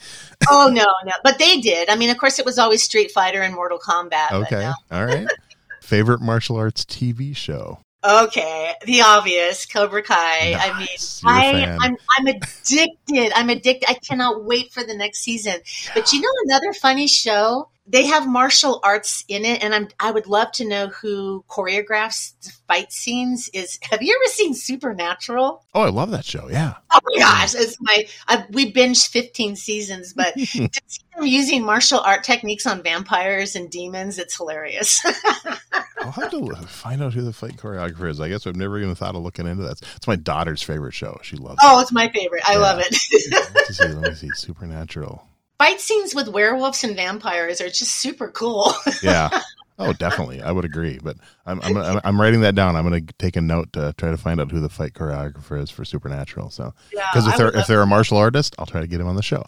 oh 0.49 0.69
no 0.71 0.85
no 1.05 1.13
but 1.23 1.37
they 1.39 1.59
did 1.59 1.89
i 1.89 1.95
mean 1.95 2.09
of 2.09 2.17
course 2.17 2.39
it 2.39 2.45
was 2.45 2.59
always 2.59 2.83
street 2.83 3.11
fighter 3.11 3.41
and 3.41 3.53
mortal 3.53 3.79
kombat 3.79 4.31
okay 4.31 4.59
no. 4.59 4.73
all 4.91 5.05
right 5.05 5.27
favorite 5.81 6.21
martial 6.21 6.57
arts 6.57 6.83
tv 6.83 7.35
show 7.35 7.79
Okay, 8.03 8.73
the 8.85 9.01
obvious 9.01 9.65
Cobra 9.65 10.03
Kai. 10.03 10.51
Nice. 10.51 11.21
I 11.25 11.53
mean, 11.53 11.67
I, 11.67 11.77
I'm 11.81 11.97
I'm 12.17 12.27
addicted. 12.27 13.31
I'm 13.35 13.49
addicted. 13.49 13.89
I 13.89 13.95
cannot 13.95 14.45
wait 14.45 14.71
for 14.71 14.83
the 14.83 14.93
next 14.93 15.19
season. 15.19 15.55
But 15.93 16.13
you 16.13 16.21
know 16.21 16.29
another 16.45 16.73
funny 16.73 17.07
show 17.07 17.69
they 17.87 18.05
have 18.05 18.27
martial 18.27 18.79
arts 18.83 19.23
in 19.27 19.45
it, 19.45 19.63
and 19.63 19.73
I'm 19.73 19.87
I 19.99 20.11
would 20.11 20.27
love 20.27 20.51
to 20.53 20.67
know 20.67 20.87
who 20.87 21.43
choreographs 21.49 22.33
the 22.41 22.51
fight 22.67 22.91
scenes. 22.91 23.49
Is 23.53 23.79
have 23.83 24.03
you 24.03 24.13
ever 24.15 24.31
seen 24.31 24.53
Supernatural? 24.53 25.63
Oh, 25.73 25.81
I 25.81 25.89
love 25.89 26.11
that 26.11 26.25
show. 26.25 26.49
Yeah. 26.49 26.75
Oh 26.91 26.99
my 27.05 27.19
gosh, 27.19 27.55
it's 27.55 27.77
my 27.79 28.07
I, 28.27 28.45
we 28.51 28.71
binged 28.71 29.07
15 29.07 29.55
seasons, 29.55 30.13
but 30.13 30.33
to 30.35 30.45
see 30.45 30.69
them 31.15 31.25
using 31.25 31.63
martial 31.63 31.99
art 31.99 32.23
techniques 32.23 32.65
on 32.65 32.83
vampires 32.83 33.55
and 33.55 33.69
demons, 33.69 34.19
it's 34.19 34.35
hilarious. 34.35 35.01
I'll 36.01 36.11
have 36.11 36.31
to 36.31 36.55
find 36.67 37.01
out 37.01 37.13
who 37.13 37.21
the 37.21 37.33
fight 37.33 37.57
choreographer 37.57 38.09
is. 38.09 38.19
I 38.19 38.29
guess 38.29 38.45
I've 38.45 38.55
never 38.55 38.79
even 38.79 38.95
thought 38.95 39.15
of 39.15 39.23
looking 39.23 39.47
into 39.47 39.63
that. 39.63 39.81
It's 39.95 40.07
my 40.07 40.15
daughter's 40.15 40.61
favorite 40.61 40.93
show. 40.93 41.19
She 41.23 41.35
loves. 41.37 41.59
Oh, 41.63 41.79
it. 41.79 41.83
it's 41.83 41.91
my 41.91 42.09
favorite. 42.09 42.43
I 42.47 42.53
yeah. 42.53 42.59
love 42.59 42.79
it. 42.79 42.95
let, 43.31 43.53
me 43.53 43.73
see, 43.73 43.87
let 43.87 44.09
me 44.09 44.15
see. 44.15 44.29
Supernatural 44.35 45.26
fight 45.57 45.81
scenes 45.81 46.13
with 46.13 46.27
werewolves 46.27 46.83
and 46.83 46.95
vampires 46.95 47.61
are 47.61 47.69
just 47.69 47.95
super 47.95 48.29
cool. 48.29 48.73
yeah. 49.03 49.41
Oh, 49.79 49.93
definitely. 49.93 50.41
I 50.41 50.51
would 50.51 50.65
agree. 50.65 50.99
But 51.01 51.17
I'm 51.45 51.61
I'm 51.61 52.01
I'm 52.03 52.21
writing 52.21 52.41
that 52.41 52.55
down. 52.55 52.75
I'm 52.75 52.87
going 52.87 53.05
to 53.05 53.13
take 53.19 53.35
a 53.35 53.41
note 53.41 53.73
to 53.73 53.93
try 53.97 54.09
to 54.09 54.17
find 54.17 54.41
out 54.41 54.51
who 54.51 54.59
the 54.59 54.69
fight 54.69 54.93
choreographer 54.93 55.61
is 55.61 55.69
for 55.69 55.85
Supernatural. 55.85 56.49
So, 56.49 56.73
because 56.89 57.25
yeah, 57.25 57.31
if 57.31 57.37
they're 57.37 57.55
if 57.55 57.67
they're 57.67 57.81
a 57.81 57.87
martial 57.87 58.17
artist, 58.17 58.55
I'll 58.57 58.65
try 58.65 58.81
to 58.81 58.87
get 58.87 58.99
him 58.99 59.07
on 59.07 59.15
the 59.15 59.23
show. 59.23 59.45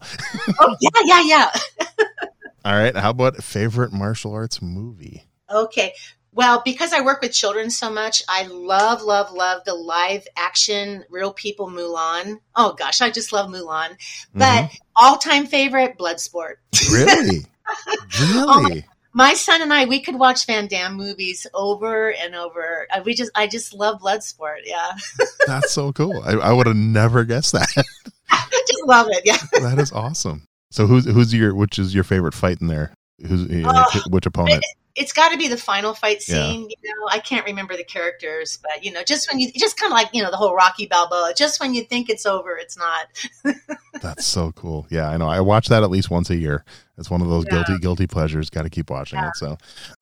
oh 0.59 0.75
yeah, 0.81 1.01
yeah, 1.05 1.21
yeah. 1.21 1.51
All 2.65 2.73
right. 2.73 2.95
How 2.95 3.09
about 3.09 3.37
favorite 3.37 3.91
martial 3.91 4.33
arts 4.33 4.61
movie? 4.61 5.23
Okay. 5.49 5.93
Well, 6.39 6.61
because 6.63 6.93
I 6.93 7.01
work 7.01 7.21
with 7.21 7.33
children 7.33 7.69
so 7.69 7.91
much, 7.91 8.23
I 8.29 8.43
love, 8.43 9.01
love, 9.01 9.33
love 9.33 9.65
the 9.65 9.73
live 9.73 10.25
action 10.37 11.03
real 11.09 11.33
people 11.33 11.67
Mulan. 11.67 12.39
Oh 12.55 12.71
gosh, 12.71 13.01
I 13.01 13.11
just 13.11 13.33
love 13.33 13.49
Mulan. 13.49 13.97
But 14.33 14.63
mm-hmm. 14.63 14.75
all 14.95 15.17
time 15.17 15.47
favorite, 15.47 15.97
Bloodsport. 15.97 16.53
Really? 16.93 17.45
Oh, 17.67 18.61
really? 18.61 18.85
oh, 18.87 18.89
my 19.11 19.33
son 19.33 19.61
and 19.61 19.73
I, 19.73 19.83
we 19.83 19.99
could 19.99 20.15
watch 20.15 20.45
Van 20.45 20.67
Damme 20.67 20.93
movies 20.93 21.45
over 21.53 22.13
and 22.13 22.33
over. 22.35 22.87
Uh, 22.89 23.01
we 23.03 23.15
just, 23.15 23.31
I 23.35 23.45
just 23.45 23.73
love 23.73 23.99
Bloodsport. 23.99 24.59
Yeah. 24.63 24.91
That's 25.45 25.73
so 25.73 25.91
cool. 25.91 26.23
I, 26.23 26.35
I 26.35 26.53
would 26.53 26.67
have 26.67 26.75
never 26.77 27.25
guessed 27.25 27.51
that. 27.51 27.67
just 27.75 28.85
love 28.85 29.07
it. 29.09 29.23
Yeah. 29.25 29.39
that 29.59 29.77
is 29.77 29.91
awesome. 29.91 30.45
So 30.71 30.87
who's 30.87 31.03
who's 31.03 31.33
your 31.33 31.53
which 31.53 31.77
is 31.79 31.93
your 31.93 32.05
favorite 32.05 32.33
fight 32.33 32.61
in 32.61 32.67
there? 32.67 32.93
Who's 33.27 33.65
uh, 33.65 33.83
which 34.09 34.25
opponent? 34.25 34.63
It's 34.95 35.13
got 35.13 35.29
to 35.31 35.37
be 35.37 35.47
the 35.47 35.57
final 35.57 35.93
fight 35.93 36.21
scene. 36.21 36.61
Yeah. 36.69 36.75
You 36.83 36.99
know, 36.99 37.07
I 37.09 37.19
can't 37.19 37.45
remember 37.45 37.77
the 37.77 37.83
characters, 37.83 38.59
but 38.61 38.83
you 38.83 38.91
know, 38.91 39.03
just 39.03 39.31
when 39.31 39.39
you 39.39 39.51
just 39.53 39.77
kind 39.77 39.91
of 39.91 39.97
like 39.97 40.09
you 40.13 40.23
know 40.23 40.31
the 40.31 40.37
whole 40.37 40.55
Rocky 40.55 40.87
Balboa. 40.87 41.33
Just 41.35 41.59
when 41.59 41.73
you 41.73 41.83
think 41.83 42.09
it's 42.09 42.25
over, 42.25 42.57
it's 42.57 42.77
not. 42.77 43.55
That's 44.01 44.25
so 44.25 44.51
cool. 44.53 44.87
Yeah, 44.89 45.09
I 45.09 45.17
know. 45.17 45.27
I 45.27 45.41
watch 45.41 45.67
that 45.67 45.83
at 45.83 45.89
least 45.89 46.09
once 46.09 46.29
a 46.29 46.35
year. 46.35 46.63
It's 46.97 47.09
one 47.09 47.21
of 47.21 47.29
those 47.29 47.45
yeah. 47.45 47.63
guilty 47.63 47.79
guilty 47.79 48.07
pleasures. 48.07 48.49
Got 48.49 48.63
to 48.63 48.69
keep 48.69 48.89
watching 48.89 49.19
yeah. 49.19 49.29
it. 49.29 49.35
So, 49.35 49.57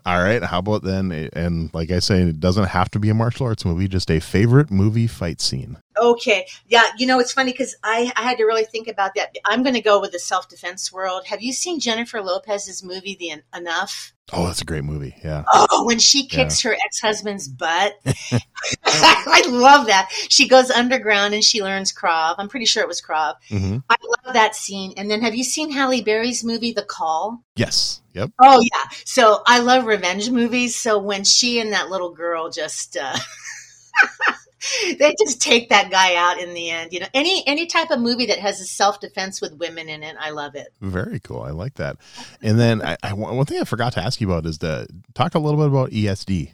all 0.05 0.23
right. 0.23 0.43
How 0.43 0.59
about 0.59 0.83
then? 0.83 1.11
And 1.33 1.73
like 1.73 1.91
I 1.91 1.99
say, 1.99 2.21
it 2.21 2.39
doesn't 2.39 2.65
have 2.65 2.89
to 2.91 2.99
be 2.99 3.09
a 3.09 3.13
martial 3.13 3.45
arts 3.45 3.65
movie. 3.65 3.87
Just 3.87 4.09
a 4.09 4.19
favorite 4.19 4.71
movie 4.71 5.07
fight 5.07 5.41
scene. 5.41 5.77
Okay. 6.01 6.47
Yeah. 6.67 6.83
You 6.97 7.07
know, 7.07 7.19
it's 7.19 7.33
funny 7.33 7.51
because 7.51 7.75
I, 7.83 8.11
I 8.15 8.23
had 8.23 8.37
to 8.37 8.45
really 8.45 8.65
think 8.65 8.87
about 8.87 9.15
that. 9.15 9.35
I'm 9.45 9.63
going 9.63 9.75
to 9.75 9.81
go 9.81 9.99
with 9.99 10.11
the 10.11 10.19
self 10.19 10.49
defense 10.49 10.91
world. 10.91 11.27
Have 11.27 11.41
you 11.41 11.53
seen 11.53 11.79
Jennifer 11.79 12.21
Lopez's 12.21 12.83
movie, 12.83 13.15
The 13.19 13.41
Enough? 13.57 14.13
Oh, 14.33 14.45
that's 14.45 14.61
a 14.61 14.65
great 14.65 14.83
movie. 14.83 15.15
Yeah. 15.23 15.43
Oh, 15.53 15.85
when 15.85 15.99
she 15.99 16.27
kicks 16.27 16.63
yeah. 16.63 16.71
her 16.71 16.77
ex 16.85 16.99
husband's 16.99 17.47
butt. 17.47 17.93
I 18.85 19.43
love 19.47 19.87
that. 19.87 20.09
She 20.29 20.47
goes 20.49 20.69
underground 20.69 21.33
and 21.33 21.43
she 21.43 21.63
learns 21.63 21.93
Krav. 21.93 22.35
I'm 22.37 22.49
pretty 22.49 22.65
sure 22.65 22.83
it 22.83 22.89
was 22.89 23.01
Krav. 23.01 23.35
Mm-hmm. 23.49 23.77
I 23.89 23.95
love 24.25 24.33
that 24.33 24.55
scene. 24.55 24.93
And 24.97 25.09
then 25.09 25.21
have 25.21 25.35
you 25.35 25.45
seen 25.45 25.71
Halle 25.71 26.01
Berry's 26.01 26.43
movie, 26.43 26.73
The 26.73 26.83
Call? 26.83 27.41
Yes. 27.55 28.01
Yep. 28.13 28.31
Oh, 28.41 28.59
yeah. 28.59 28.89
So 29.05 29.43
I 29.45 29.59
love 29.59 29.85
revenge 29.85 30.29
movies. 30.29 30.75
So 30.75 30.99
when 30.99 31.23
she 31.23 31.59
and 31.59 31.71
that 31.71 31.89
little 31.89 32.11
girl 32.11 32.49
just. 32.49 32.97
Uh, 32.97 33.15
they 34.99 35.13
just 35.25 35.41
take 35.41 35.69
that 35.69 35.91
guy 35.91 36.15
out 36.15 36.39
in 36.39 36.53
the 36.53 36.69
end. 36.69 36.93
You 36.93 37.01
know, 37.01 37.07
any 37.13 37.45
any 37.47 37.65
type 37.65 37.91
of 37.91 37.99
movie 37.99 38.27
that 38.27 38.39
has 38.39 38.59
a 38.59 38.65
self 38.65 38.99
defense 38.99 39.41
with 39.41 39.53
women 39.57 39.89
in 39.89 40.03
it, 40.03 40.15
I 40.19 40.31
love 40.31 40.55
it. 40.55 40.69
Very 40.81 41.19
cool. 41.19 41.41
I 41.41 41.51
like 41.51 41.75
that. 41.75 41.97
And 42.41 42.59
then 42.59 42.81
I, 42.81 42.97
I, 43.03 43.13
one 43.13 43.45
thing 43.45 43.59
I 43.59 43.65
forgot 43.65 43.93
to 43.93 44.03
ask 44.03 44.19
you 44.21 44.27
about 44.27 44.45
is 44.45 44.57
to 44.59 44.87
talk 45.13 45.35
a 45.35 45.39
little 45.39 45.59
bit 45.59 45.67
about 45.67 45.91
ESD. 45.91 46.51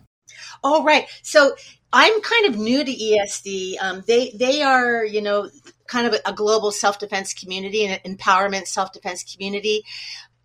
Oh, 0.63 0.83
right. 0.83 1.07
So 1.21 1.55
I'm 1.91 2.21
kind 2.21 2.47
of 2.47 2.57
new 2.57 2.83
to 2.83 2.91
ESD. 2.91 3.75
Um, 3.81 4.03
they 4.07 4.31
they 4.31 4.61
are 4.61 5.05
you 5.05 5.21
know 5.21 5.49
kind 5.87 6.07
of 6.07 6.13
a, 6.13 6.29
a 6.29 6.33
global 6.33 6.71
self 6.71 6.99
defense 6.99 7.33
community 7.33 7.85
and 7.85 8.17
empowerment 8.17 8.67
self 8.67 8.91
defense 8.91 9.23
community 9.23 9.83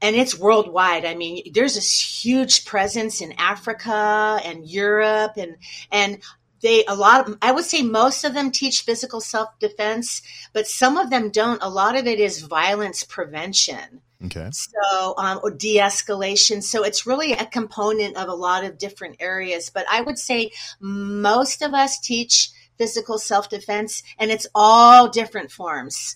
and 0.01 0.15
it's 0.15 0.39
worldwide. 0.39 1.05
I 1.05 1.15
mean, 1.15 1.51
there's 1.53 1.75
this 1.75 2.25
huge 2.25 2.65
presence 2.65 3.21
in 3.21 3.33
Africa 3.33 4.41
and 4.45 4.65
Europe 4.67 5.33
and 5.37 5.57
and 5.91 6.19
they 6.63 6.85
a 6.87 6.95
lot 6.95 7.29
of 7.29 7.39
i 7.43 7.53
would 7.53 7.65
say 7.65 7.83
most 7.83 8.25
of 8.25 8.35
them 8.35 8.51
teach 8.51 8.83
physical 8.83 9.21
self-defense 9.21 10.23
but 10.53 10.67
some 10.67 10.97
of 10.97 11.11
them 11.11 11.31
don't. 11.31 11.63
A 11.63 11.69
lot 11.69 11.97
of 11.97 12.07
it 12.07 12.21
is 12.21 12.43
violence 12.43 13.05
prevention. 13.05 14.03
Okay. 14.25 14.51
So 14.51 15.15
um, 15.17 15.41
or 15.43 15.51
de-escalation. 15.51 16.63
So 16.63 16.83
it's 16.83 17.07
really 17.07 17.33
a 17.33 17.47
component 17.47 18.17
of 18.17 18.29
a 18.29 18.35
lot 18.35 18.65
of 18.65 18.79
different 18.79 19.17
areas. 19.21 19.71
But 19.71 19.87
i 19.91 20.01
would 20.01 20.19
say 20.19 20.51
most 20.81 21.63
of 21.63 21.75
us 21.75 22.01
teach 22.01 22.51
physical 22.77 23.19
self-defense 23.19 24.03
and 24.19 24.31
it's 24.31 24.47
all 24.55 25.09
different 25.09 25.51
forms 25.51 26.15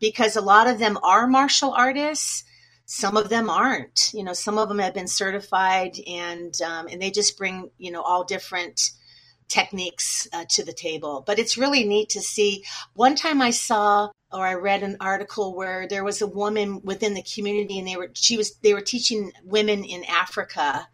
because 0.00 0.36
a 0.36 0.40
lot 0.40 0.66
of 0.66 0.78
them 0.78 0.98
are 1.02 1.26
martial 1.26 1.72
artists. 1.72 2.44
Some 2.86 3.18
of 3.18 3.28
them 3.28 3.50
aren't. 3.50 4.10
You 4.12 4.24
know 4.24 4.32
some 4.32 4.58
of 4.58 4.68
them 4.68 4.78
have 4.78 4.94
been 4.94 5.08
certified 5.08 5.98
and 6.06 6.54
um, 6.62 6.88
and 6.88 7.00
they 7.00 7.10
just 7.10 7.38
bring 7.38 7.70
you 7.78 7.90
know 7.90 8.02
all 8.02 8.24
different 8.24 8.90
techniques 9.48 10.28
uh, 10.32 10.44
to 10.50 10.64
the 10.64 10.72
table. 10.72 11.22
But 11.26 11.38
it's 11.38 11.58
really 11.58 11.84
neat 11.84 12.10
to 12.10 12.20
see. 12.20 12.64
One 12.94 13.16
time 13.16 13.42
I 13.42 13.50
saw 13.50 14.10
or 14.30 14.46
I 14.46 14.54
read 14.54 14.82
an 14.82 14.98
article 15.00 15.54
where 15.56 15.88
there 15.88 16.04
was 16.04 16.20
a 16.20 16.26
woman 16.26 16.82
within 16.82 17.14
the 17.14 17.22
community 17.22 17.78
and 17.78 17.88
they 17.88 17.96
were 17.96 18.10
she 18.12 18.36
was 18.36 18.56
they 18.56 18.74
were 18.74 18.80
teaching 18.80 19.32
women 19.44 19.84
in 19.84 20.04
Africa. 20.04 20.88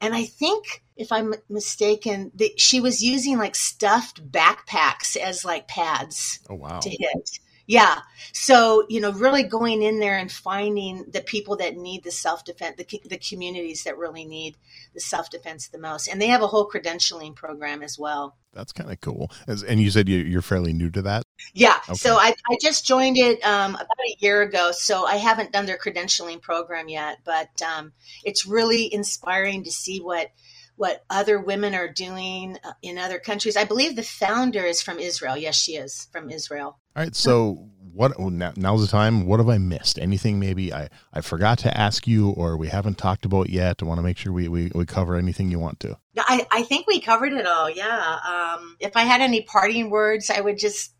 And 0.00 0.14
I 0.14 0.24
think 0.24 0.82
if 0.96 1.12
I'm 1.12 1.34
mistaken, 1.48 2.32
that 2.36 2.58
she 2.58 2.80
was 2.80 3.02
using 3.02 3.38
like 3.38 3.54
stuffed 3.54 4.30
backpacks 4.30 5.16
as 5.16 5.44
like 5.44 5.68
pads 5.68 6.40
oh, 6.48 6.54
wow. 6.54 6.80
to 6.80 6.90
hit. 6.90 7.38
Yeah. 7.70 8.00
So, 8.32 8.84
you 8.88 9.00
know, 9.00 9.12
really 9.12 9.44
going 9.44 9.82
in 9.82 10.00
there 10.00 10.18
and 10.18 10.30
finding 10.30 11.04
the 11.08 11.20
people 11.20 11.54
that 11.58 11.76
need 11.76 12.02
the 12.02 12.10
self 12.10 12.44
defense, 12.44 12.74
the, 12.76 13.00
the 13.04 13.16
communities 13.16 13.84
that 13.84 13.96
really 13.96 14.24
need 14.24 14.56
the 14.92 14.98
self 15.00 15.30
defense 15.30 15.68
the 15.68 15.78
most. 15.78 16.08
And 16.08 16.20
they 16.20 16.26
have 16.26 16.42
a 16.42 16.48
whole 16.48 16.68
credentialing 16.68 17.36
program 17.36 17.84
as 17.84 17.96
well. 17.96 18.36
That's 18.52 18.72
kind 18.72 18.90
of 18.90 19.00
cool. 19.00 19.30
As, 19.46 19.62
and 19.62 19.78
you 19.78 19.92
said 19.92 20.08
you, 20.08 20.36
are 20.36 20.42
fairly 20.42 20.72
new 20.72 20.90
to 20.90 21.02
that? 21.02 21.22
Yeah. 21.54 21.78
Okay. 21.88 21.94
So 21.94 22.16
I, 22.16 22.34
I 22.50 22.56
just 22.60 22.88
joined 22.88 23.16
it 23.16 23.40
um, 23.44 23.76
about 23.76 23.86
a 23.86 24.16
year 24.18 24.42
ago. 24.42 24.72
So 24.72 25.04
I 25.04 25.14
haven't 25.14 25.52
done 25.52 25.66
their 25.66 25.78
credentialing 25.78 26.42
program 26.42 26.88
yet, 26.88 27.18
but 27.24 27.50
um, 27.62 27.92
it's 28.24 28.46
really 28.46 28.92
inspiring 28.92 29.62
to 29.62 29.70
see 29.70 30.00
what 30.00 30.32
what 30.80 31.04
other 31.10 31.38
women 31.38 31.74
are 31.74 31.92
doing 31.92 32.56
uh, 32.64 32.72
in 32.80 32.96
other 32.96 33.18
countries. 33.18 33.54
I 33.54 33.64
believe 33.64 33.96
the 33.96 34.02
founder 34.02 34.64
is 34.64 34.80
from 34.80 34.98
Israel. 34.98 35.36
Yes, 35.36 35.54
she 35.54 35.72
is 35.72 36.08
from 36.10 36.30
Israel. 36.30 36.78
All 36.96 37.02
right. 37.04 37.14
So 37.14 37.68
what 37.92 38.14
oh, 38.18 38.30
now, 38.30 38.54
now's 38.56 38.80
the 38.80 38.86
time. 38.86 39.26
What 39.26 39.40
have 39.40 39.48
I 39.50 39.58
missed? 39.58 39.98
Anything 39.98 40.40
maybe 40.40 40.72
I, 40.72 40.88
I 41.12 41.20
forgot 41.20 41.58
to 41.58 41.78
ask 41.78 42.08
you 42.08 42.30
or 42.30 42.56
we 42.56 42.68
haven't 42.68 42.96
talked 42.96 43.26
about 43.26 43.50
yet? 43.50 43.82
I 43.82 43.84
want 43.84 43.98
to 43.98 44.02
make 44.02 44.16
sure 44.16 44.32
we, 44.32 44.48
we, 44.48 44.72
we 44.74 44.86
cover 44.86 45.16
anything 45.16 45.50
you 45.50 45.58
want 45.58 45.80
to. 45.80 45.98
I, 46.16 46.46
I 46.50 46.62
think 46.62 46.86
we 46.86 46.98
covered 46.98 47.34
it 47.34 47.46
all. 47.46 47.68
Yeah. 47.68 48.16
Um, 48.26 48.78
if 48.80 48.96
I 48.96 49.02
had 49.02 49.20
any 49.20 49.42
parting 49.42 49.90
words, 49.90 50.30
I 50.30 50.40
would 50.40 50.58
just 50.58 50.94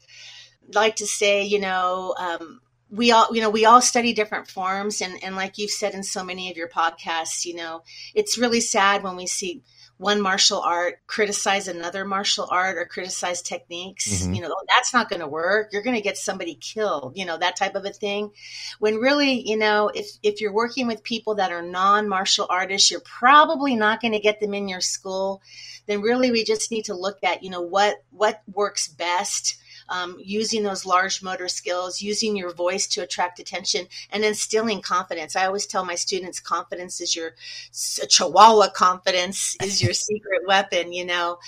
like 0.74 0.96
to 0.96 1.06
say, 1.06 1.44
you 1.44 1.58
know, 1.58 2.14
um, 2.18 2.60
we 2.90 3.12
all 3.12 3.28
you 3.32 3.40
know 3.40 3.50
we 3.50 3.64
all 3.64 3.80
study 3.80 4.12
different 4.12 4.48
forms 4.48 5.00
and 5.00 5.22
and 5.22 5.36
like 5.36 5.58
you've 5.58 5.70
said 5.70 5.94
in 5.94 6.02
so 6.02 6.24
many 6.24 6.50
of 6.50 6.56
your 6.56 6.68
podcasts 6.68 7.44
you 7.44 7.54
know 7.54 7.82
it's 8.14 8.38
really 8.38 8.60
sad 8.60 9.02
when 9.02 9.16
we 9.16 9.26
see 9.26 9.62
one 9.96 10.20
martial 10.20 10.60
art 10.60 10.98
criticize 11.06 11.68
another 11.68 12.06
martial 12.06 12.48
art 12.50 12.78
or 12.78 12.86
criticize 12.86 13.42
techniques 13.42 14.08
mm-hmm. 14.08 14.34
you 14.34 14.40
know 14.40 14.54
that's 14.80 14.94
not 14.94 15.10
going 15.10 15.20
to 15.20 15.26
work. 15.26 15.68
You're 15.72 15.82
going 15.82 15.96
to 15.96 16.02
get 16.02 16.16
somebody 16.16 16.54
killed 16.54 17.16
you 17.16 17.26
know 17.26 17.36
that 17.36 17.56
type 17.56 17.74
of 17.74 17.84
a 17.84 17.90
thing. 17.90 18.30
When 18.78 18.96
really 18.96 19.46
you 19.46 19.58
know 19.58 19.90
if 19.94 20.06
if 20.22 20.40
you're 20.40 20.52
working 20.52 20.86
with 20.86 21.02
people 21.02 21.34
that 21.36 21.52
are 21.52 21.62
non-martial 21.62 22.46
artists 22.48 22.90
you're 22.90 23.00
probably 23.00 23.76
not 23.76 24.00
going 24.00 24.12
to 24.12 24.20
get 24.20 24.40
them 24.40 24.54
in 24.54 24.68
your 24.68 24.80
school. 24.80 25.42
Then 25.86 26.02
really 26.02 26.30
we 26.30 26.44
just 26.44 26.70
need 26.70 26.86
to 26.86 26.94
look 26.94 27.18
at 27.22 27.42
you 27.42 27.50
know 27.50 27.62
what 27.62 28.02
what 28.10 28.42
works 28.52 28.88
best 28.88 29.56
um, 29.90 30.16
using 30.20 30.62
those 30.62 30.86
large 30.86 31.22
motor 31.22 31.48
skills, 31.48 32.00
using 32.00 32.36
your 32.36 32.54
voice 32.54 32.86
to 32.88 33.02
attract 33.02 33.40
attention, 33.40 33.86
and 34.10 34.24
instilling 34.24 34.80
confidence. 34.80 35.36
I 35.36 35.46
always 35.46 35.66
tell 35.66 35.84
my 35.84 35.96
students 35.96 36.40
confidence 36.40 37.00
is 37.00 37.14
your 37.14 37.34
chihuahua 37.72 38.70
confidence 38.70 39.56
is 39.62 39.82
your 39.82 39.92
secret 40.08 40.42
weapon, 40.46 40.92
you 40.92 41.04
know. 41.04 41.38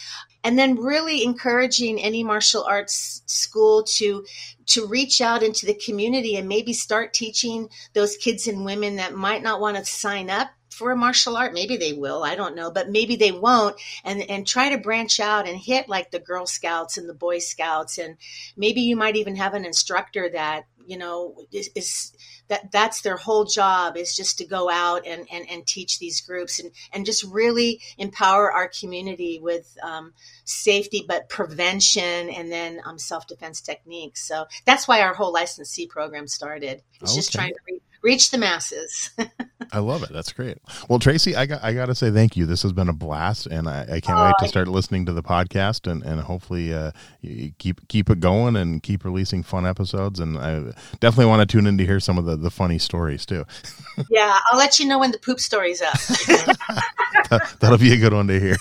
And 0.45 0.59
then 0.59 0.75
really 0.75 1.23
encouraging 1.23 2.03
any 2.03 2.25
martial 2.25 2.65
arts 2.65 3.23
school 3.27 3.85
to 3.85 4.25
to 4.67 4.87
reach 4.87 5.21
out 5.21 5.43
into 5.43 5.67
the 5.67 5.75
community 5.75 6.37
and 6.37 6.49
maybe 6.49 6.73
start 6.73 7.15
teaching 7.15 7.69
those 7.95 8.17
kids 8.17 8.49
and 8.49 8.65
women 8.65 8.97
that 8.97 9.15
might 9.15 9.43
not 9.43 9.61
want 9.61 9.77
to 9.77 9.85
sign 9.85 10.31
up 10.31 10.51
for 10.73 10.91
a 10.91 10.97
martial 10.97 11.37
art. 11.37 11.53
Maybe 11.53 11.77
they 11.77 11.93
will, 11.93 12.23
I 12.23 12.35
don't 12.35 12.57
know, 12.57 12.71
but 12.71 12.91
maybe 12.91 13.17
they 13.17 13.33
won't. 13.33 13.77
And 14.05 14.23
and 14.23 14.47
try 14.47 14.71
to 14.71 14.79
branch 14.79 15.21
out 15.21 15.49
and 15.49 15.59
hit 15.59 15.89
like 15.89 16.11
the 16.11 16.19
Girl 16.19 16.47
Scouts 16.47 16.97
and 16.97 17.09
the 17.09 17.15
Boy 17.15 17.39
Scouts, 17.39 17.99
and 17.99 18.17
maybe 18.57 18.81
you 18.81 18.97
might 18.97 19.17
even 19.17 19.37
have 19.37 19.55
an 19.55 19.65
instructor 19.65 20.29
that 20.31 20.65
you 20.87 20.99
know 20.99 21.37
is, 21.53 21.71
is 21.75 22.13
that 22.49 22.71
that's 22.71 23.01
their 23.03 23.17
whole 23.17 23.45
job 23.45 23.97
is 23.97 24.15
just 24.15 24.39
to 24.39 24.45
go 24.45 24.69
out 24.69 25.07
and, 25.07 25.27
and, 25.33 25.49
and 25.49 25.67
teach 25.67 25.99
these 25.99 26.21
groups 26.21 26.59
and, 26.59 26.71
and 26.93 27.07
just 27.07 27.25
really 27.25 27.81
empower 27.97 28.53
our 28.53 28.69
community 28.69 29.39
with 29.41 29.77
um, 29.83 30.13
safety 30.45 31.05
but 31.07 31.29
prevention 31.29 32.29
and 32.29 32.51
then 32.53 32.81
um, 32.85 32.99
self-defense 32.99 33.61
techniques 33.61 34.27
so 34.27 34.45
that's 34.65 34.87
why 34.87 35.01
our 35.01 35.15
whole 35.15 35.33
licensee 35.33 35.87
program 35.87 36.27
started 36.27 36.83
it's 37.01 37.13
okay. 37.13 37.19
just 37.19 37.33
trying 37.33 37.53
to 37.53 37.61
re- 37.67 37.81
reach 38.03 38.31
the 38.31 38.39
masses. 38.39 39.11
I 39.73 39.79
love 39.79 40.03
it. 40.03 40.13
That's 40.13 40.33
great. 40.33 40.59
Well, 40.89 40.99
Tracie, 40.99 41.37
I 41.37 41.47
got 41.47 41.63
I 41.63 41.73
got 41.73 41.87
to 41.87 41.95
say 41.95 42.11
thank 42.11 42.37
you. 42.37 42.47
This 42.47 42.63
has 42.63 42.73
been 42.73 42.89
a 42.89 42.93
blast, 42.93 43.47
and 43.47 43.69
I, 43.69 43.83
I 43.83 44.01
can't 44.01 44.19
oh, 44.19 44.25
wait 44.25 44.35
to 44.41 44.49
start 44.49 44.69
listening 44.69 45.07
to 45.07 45.13
the 45.13 45.23
podcast 45.23 45.91
and 45.91 46.03
and 46.03 46.21
hopefully 46.21 46.75
uh, 46.75 46.93
keep 47.59 47.87
keep 47.89 48.11
it 48.11 48.21
going 48.21 48.57
and 48.57 48.83
keep 48.83 49.05
releasing 49.05 49.43
fun 49.43 49.67
episodes. 49.67 50.21
And 50.21 50.37
I 50.37 50.73
definitely 51.01 51.27
want 51.27 51.49
to 51.49 51.53
tune 51.53 51.67
in 51.67 51.79
to 51.79 51.87
hear 51.87 52.01
some 52.01 52.19
of 52.19 52.25
the 52.25 52.37
the 52.37 52.51
funny 52.51 52.79
stories 52.79 53.25
too. 53.25 53.45
yeah, 54.11 54.39
I'll 54.51 54.59
let 54.59 54.79
you 54.79 54.87
know 54.87 54.99
when 54.99 55.13
the 55.13 55.19
poop 55.19 55.41
story's 55.41 55.81
up. 55.81 55.95
that, 57.31 57.59
will 57.63 57.79
be 57.79 57.93
a 57.93 57.99
good 57.99 58.13
one 58.13 58.27
to 58.27 58.39
hear. 58.39 58.57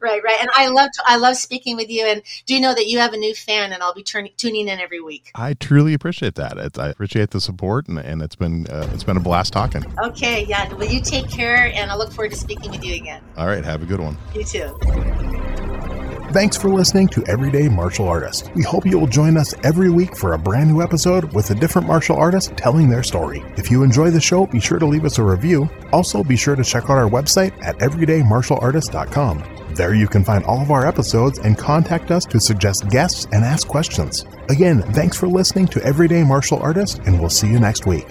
right, 0.00 0.22
right. 0.22 0.38
And 0.40 0.50
I 0.54 0.68
love 0.68 0.90
I 1.06 1.16
love 1.16 1.36
speaking 1.36 1.76
with 1.76 1.90
you. 1.90 2.04
And 2.04 2.22
do 2.46 2.54
you 2.54 2.60
know 2.60 2.74
that 2.74 2.86
you 2.86 2.98
have 2.98 3.12
a 3.12 3.18
new 3.18 3.34
fan, 3.34 3.72
and 3.72 3.82
I'll 3.82 3.94
be 3.94 4.02
turning 4.02 4.32
tuning 4.36 4.68
in 4.68 4.80
every 4.80 5.00
week. 5.00 5.30
I 5.34 5.54
truly 5.54 5.94
appreciate 5.94 6.34
that. 6.34 6.58
It's, 6.58 6.78
I 6.78 6.88
appreciate 6.88 7.30
the 7.30 7.40
support, 7.40 7.88
and, 7.88 7.98
and 7.98 8.20
it's 8.20 8.36
been 8.36 8.63
uh, 8.68 8.88
it's 8.92 9.04
been 9.04 9.16
a 9.16 9.20
blast 9.20 9.52
talking. 9.52 9.84
Okay, 10.04 10.44
yeah. 10.46 10.72
Well, 10.74 10.88
you 10.88 11.00
take 11.00 11.30
care, 11.30 11.72
and 11.74 11.90
I 11.90 11.96
look 11.96 12.12
forward 12.12 12.32
to 12.32 12.36
speaking 12.36 12.70
with 12.70 12.84
you 12.84 12.94
again. 12.94 13.22
All 13.36 13.46
right, 13.46 13.64
have 13.64 13.82
a 13.82 13.86
good 13.86 14.00
one. 14.00 14.16
You 14.34 14.44
too. 14.44 14.76
Thanks 16.34 16.56
for 16.56 16.68
listening 16.68 17.06
to 17.10 17.24
Everyday 17.28 17.68
Martial 17.68 18.08
Artist. 18.08 18.50
We 18.56 18.64
hope 18.64 18.84
you 18.84 18.98
will 18.98 19.06
join 19.06 19.36
us 19.36 19.54
every 19.62 19.88
week 19.88 20.16
for 20.16 20.32
a 20.32 20.38
brand 20.38 20.68
new 20.68 20.82
episode 20.82 21.32
with 21.32 21.50
a 21.50 21.54
different 21.54 21.86
martial 21.86 22.16
artist 22.16 22.56
telling 22.56 22.88
their 22.88 23.04
story. 23.04 23.40
If 23.56 23.70
you 23.70 23.84
enjoy 23.84 24.10
the 24.10 24.20
show, 24.20 24.44
be 24.46 24.58
sure 24.58 24.80
to 24.80 24.86
leave 24.86 25.04
us 25.04 25.18
a 25.18 25.22
review. 25.22 25.70
Also, 25.92 26.24
be 26.24 26.36
sure 26.36 26.56
to 26.56 26.64
check 26.64 26.84
out 26.84 26.98
our 26.98 27.08
website 27.08 27.52
at 27.64 27.78
everydaymartialartist.com. 27.78 29.44
There 29.74 29.94
you 29.94 30.08
can 30.08 30.24
find 30.24 30.44
all 30.44 30.60
of 30.60 30.72
our 30.72 30.86
episodes 30.86 31.38
and 31.38 31.56
contact 31.56 32.10
us 32.10 32.24
to 32.24 32.40
suggest 32.40 32.88
guests 32.88 33.26
and 33.30 33.44
ask 33.44 33.68
questions. 33.68 34.24
Again, 34.48 34.82
thanks 34.92 35.16
for 35.16 35.28
listening 35.28 35.68
to 35.68 35.84
Everyday 35.84 36.24
Martial 36.24 36.58
Artist, 36.58 36.98
and 37.06 37.20
we'll 37.20 37.30
see 37.30 37.48
you 37.48 37.60
next 37.60 37.86
week. 37.86 38.06